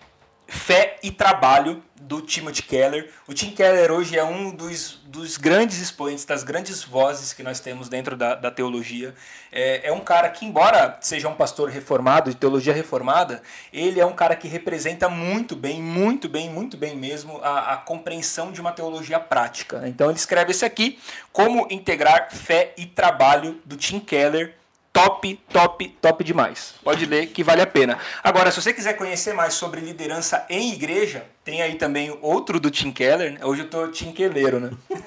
[0.52, 3.10] Fé e Trabalho, do Timothy Keller.
[3.26, 7.62] O Tim Keller hoje é um dos, dos grandes expoentes, das grandes vozes que nós
[7.62, 9.16] temos dentro da, da teologia.
[9.50, 13.42] É, é um cara que, embora seja um pastor reformado, de teologia reformada,
[13.72, 17.78] ele é um cara que representa muito bem, muito bem, muito bem mesmo a, a
[17.78, 19.84] compreensão de uma teologia prática.
[19.88, 21.00] Então ele escreve esse aqui,
[21.32, 24.56] Como Integrar Fé e Trabalho, do Tim Keller,
[24.94, 26.76] top, top, top demais.
[26.84, 27.98] Pode ler que vale a pena.
[28.24, 32.70] Agora, se você quiser conhecer mais sobre liderança em igreja, tem aí também outro do
[32.70, 33.34] Tim Keller.
[33.34, 33.40] né?
[33.46, 34.14] Hoje eu tô Tim
[34.60, 34.72] né?
[34.90, 35.00] Ele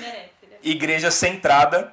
[0.00, 0.30] merece.
[0.42, 1.92] Ele é Igreja Centrada.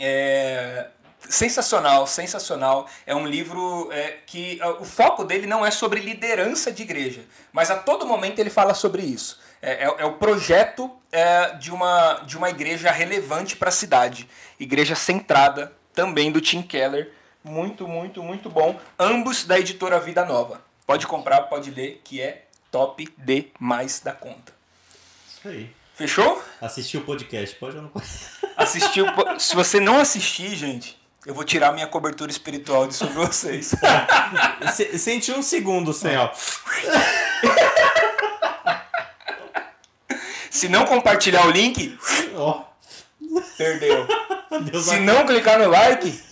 [0.00, 0.86] É,
[1.28, 2.88] sensacional, sensacional.
[3.06, 7.22] É um livro é, que ah, o foco dele não é sobre liderança de igreja,
[7.52, 9.40] mas a todo momento ele fala sobre isso.
[9.60, 14.28] É, é- é o projeto é, de, uma, de uma igreja relevante para a cidade.
[14.58, 17.12] Igreja Centrada, também do Tim Keller.
[17.44, 18.78] Muito, muito, muito bom.
[18.98, 20.62] Ambos da editora Vida Nova.
[20.86, 24.52] Pode comprar, pode ler, que é top demais da conta.
[25.28, 25.70] Isso aí.
[25.94, 26.42] Fechou?
[26.60, 28.06] Assistir o podcast, pode ou não pode?
[28.56, 29.06] Assistiu.
[29.38, 33.72] Se você não assistir, gente, eu vou tirar minha cobertura espiritual de sobre vocês.
[34.74, 36.30] Se- Sente um segundo sem, ó.
[40.50, 41.98] Se não compartilhar o link,
[42.36, 42.62] Ó,
[43.56, 44.06] perdeu.
[44.70, 46.22] Deus, Se vai, não clicar no like,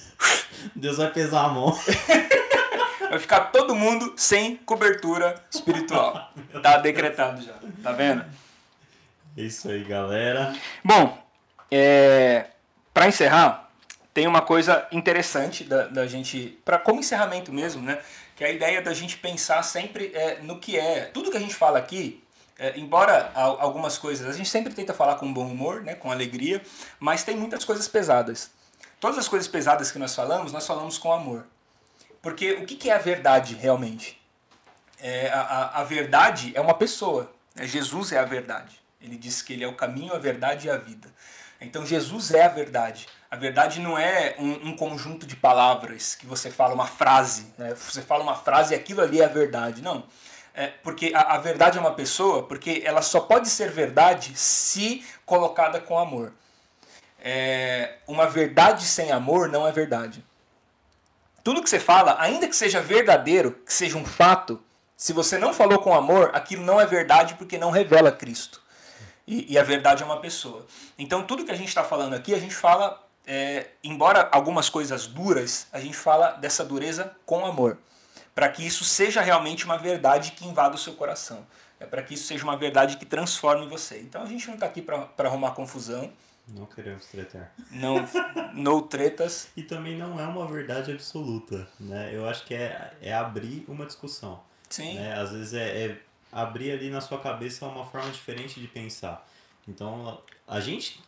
[0.75, 1.73] Deus vai pesar a mão.
[3.09, 6.31] vai ficar todo mundo sem cobertura espiritual.
[6.63, 7.55] Tá decretado já.
[7.83, 8.25] Tá vendo?
[9.37, 10.55] É Isso aí, galera.
[10.85, 11.17] Bom,
[11.71, 12.47] é,
[12.93, 13.71] para encerrar,
[14.13, 17.99] tem uma coisa interessante da, da gente, para como encerramento mesmo, né?
[18.37, 21.03] Que é a ideia da gente pensar sempre é, no que é.
[21.13, 22.20] Tudo que a gente fala aqui,
[22.61, 25.95] é, embora algumas coisas, a gente sempre tenta falar com bom humor, né?
[25.95, 26.63] Com alegria,
[26.99, 28.51] mas tem muitas coisas pesadas.
[29.01, 31.47] Todas as coisas pesadas que nós falamos, nós falamos com amor.
[32.21, 34.21] Porque o que, que é a verdade realmente?
[34.99, 37.33] É, a, a, a verdade é uma pessoa.
[37.55, 37.67] né?
[37.67, 38.79] Jesus é a verdade.
[39.01, 41.09] Ele diz que ele é o caminho, a verdade e a vida.
[41.63, 43.09] Então Jesus é a verdade.
[43.31, 47.47] A verdade não é um, um conjunto de palavras que você fala uma frase.
[47.57, 47.75] né?
[47.75, 49.81] Você fala uma frase e aquilo ali é a verdade.
[49.81, 50.05] Não.
[50.55, 55.05] É porque a, a verdade é uma pessoa, porque ela só pode ser verdade se
[55.25, 56.33] colocada com amor.
[57.23, 60.25] É, uma verdade sem amor não é verdade.
[61.43, 64.63] Tudo que você fala, ainda que seja verdadeiro, que seja um fato,
[64.97, 68.61] se você não falou com amor, aquilo não é verdade porque não revela Cristo.
[69.27, 70.67] E, e a verdade é uma pessoa.
[70.99, 75.07] Então, tudo que a gente está falando aqui, a gente fala, é, embora algumas coisas
[75.07, 77.79] duras, a gente fala dessa dureza com amor.
[78.35, 81.47] Para que isso seja realmente uma verdade que invada o seu coração.
[81.79, 84.01] É para que isso seja uma verdade que transforme você.
[84.01, 86.13] Então, a gente não está aqui para arrumar confusão,
[86.49, 87.53] Não queremos tretar.
[87.71, 88.07] não
[88.53, 89.49] no tretas.
[89.57, 92.11] E também não é uma verdade absoluta, né?
[92.13, 94.43] Eu acho que é, é abrir uma discussão.
[94.69, 94.95] Sim.
[94.95, 95.15] né?
[95.19, 96.01] Às vezes é, é
[96.31, 99.27] abrir ali na sua cabeça uma forma diferente de pensar.
[99.67, 101.01] Então, a gente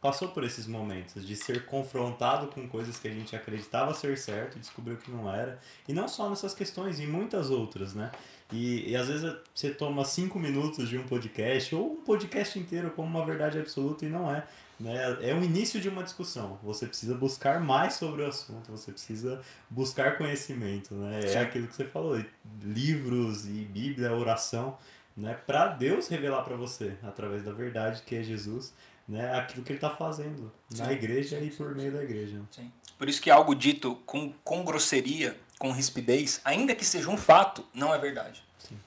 [0.00, 4.56] passou por esses momentos de ser confrontado com coisas que a gente acreditava ser certo
[4.56, 5.58] e descobriu que não era.
[5.88, 8.10] E não só nessas questões, em muitas outras, né?
[8.52, 12.90] E, e às vezes você toma cinco minutos de um podcast ou um podcast inteiro
[12.90, 14.46] como uma verdade absoluta e não é.
[14.78, 15.18] Né?
[15.22, 16.58] É o início de uma discussão.
[16.62, 20.94] Você precisa buscar mais sobre o assunto, você precisa buscar conhecimento.
[20.94, 21.20] Né?
[21.32, 22.22] É aquilo que você falou,
[22.62, 24.76] livros e Bíblia, oração,
[25.16, 25.34] né?
[25.46, 28.72] para Deus revelar para você, através da verdade que é Jesus,
[29.08, 29.38] né?
[29.38, 32.40] aquilo que ele está fazendo na Sim, igreja sim, e por meio da igreja.
[32.50, 32.70] Sim.
[32.98, 37.64] Por isso que algo dito com, com grosseria, com rispidez, ainda que seja um fato,
[37.72, 38.42] não é verdade.
[38.58, 38.78] Sim.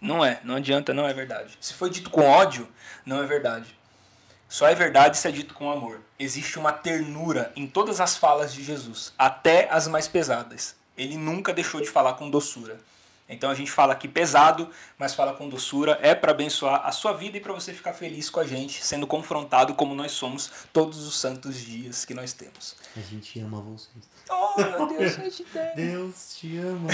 [0.00, 1.56] Não é, não adianta, não é verdade.
[1.60, 2.68] Se foi dito com ódio,
[3.06, 3.74] não é verdade.
[4.48, 6.00] Só é verdade se é dito com amor.
[6.18, 10.76] Existe uma ternura em todas as falas de Jesus, até as mais pesadas.
[10.96, 12.78] Ele nunca deixou de falar com doçura.
[13.32, 14.68] Então a gente fala aqui pesado,
[14.98, 18.28] mas fala com doçura, é para abençoar a sua vida e para você ficar feliz
[18.30, 22.76] com a gente, sendo confrontado como nós somos todos os santos dias que nós temos.
[22.96, 24.12] A gente ama vocês.
[24.30, 25.74] Oh, meu Deus, eu te amo.
[25.76, 26.88] Deus te ama.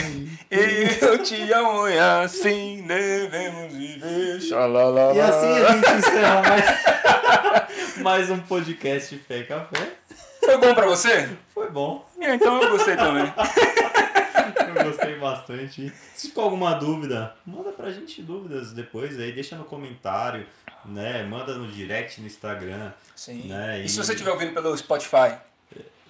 [0.51, 4.40] Eu te amo e assim devemos viver.
[4.40, 5.15] Xalala.
[5.15, 9.93] E assim a gente encerra mais, mais um podcast Fé Café.
[10.44, 11.28] Foi bom pra você?
[11.52, 12.05] Foi bom.
[12.20, 13.32] É, Então eu gostei também.
[14.89, 15.93] Gostei bastante.
[16.15, 20.47] Se ficou alguma dúvida, manda pra gente dúvidas depois aí, deixa no comentário,
[20.85, 21.23] né?
[21.24, 22.93] Manda no direct no Instagram.
[23.15, 23.48] Sim.
[23.48, 23.82] Né?
[23.82, 25.36] E, se você estiver ouvindo pelo Spotify?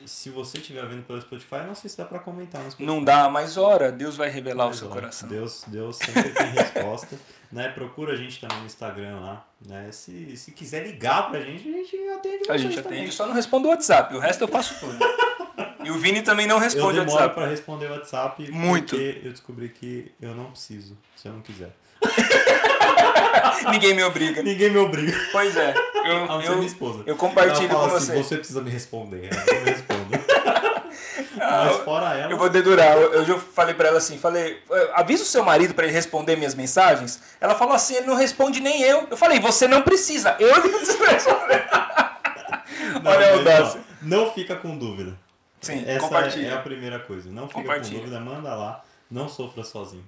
[0.06, 2.62] Se você estiver vendo pelo Spotify, não sei se dá pra comentar.
[2.78, 5.28] Não dá, mas ora, Deus vai revelar Mas, o seu ó, coração.
[5.28, 7.18] Deus, Deus sempre tem resposta.
[7.52, 7.68] né?
[7.68, 9.44] Procura a gente também no Instagram lá.
[9.66, 9.90] Né?
[9.92, 13.00] Se, se quiser ligar pra gente, a gente atende A gente também.
[13.00, 14.98] atende, só não responde o WhatsApp, o resto eu faço tudo.
[15.84, 17.34] E o Vini também não Eu responde o demoro WhatsApp.
[17.34, 18.96] pra responder o WhatsApp Muito.
[18.96, 21.70] porque eu descobri que eu não preciso, se eu não quiser.
[23.70, 24.42] Ninguém me obriga.
[24.42, 25.16] Ninguém me obriga.
[25.32, 25.74] Pois é,
[26.04, 27.02] A eu, não ser eu, minha esposa.
[27.06, 28.16] eu compartilho Ela com assim, você.
[28.22, 29.28] você precisa me responder.
[29.32, 30.08] Ela não me responde.
[31.38, 32.96] Mas fora ela, Eu vou dedurar.
[32.96, 35.92] Eu, eu já falei pra ela assim, falei, "Eh, avisa o seu marido pra ele
[35.94, 37.20] responder minhas mensagens.
[37.40, 39.06] Ela falou assim, ele não responde nem eu.
[39.10, 41.64] Eu falei, você não precisa, eu não preciso responder.
[43.02, 43.80] não, Olha a audácia.
[43.80, 45.16] ó, Não fica com dúvida.
[45.60, 46.48] Sim, Essa compartilha.
[46.48, 47.30] é a primeira coisa.
[47.30, 48.84] Não fica com dúvida, manda lá.
[49.10, 50.04] Não sofra sozinho.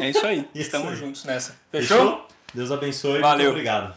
[0.00, 0.40] É isso aí.
[0.54, 0.96] Isso Estamos aí.
[0.96, 1.56] juntos nessa.
[1.70, 2.26] Fechou?
[2.52, 3.20] Deus abençoe.
[3.20, 3.46] Valeu.
[3.46, 3.94] Muito obrigado.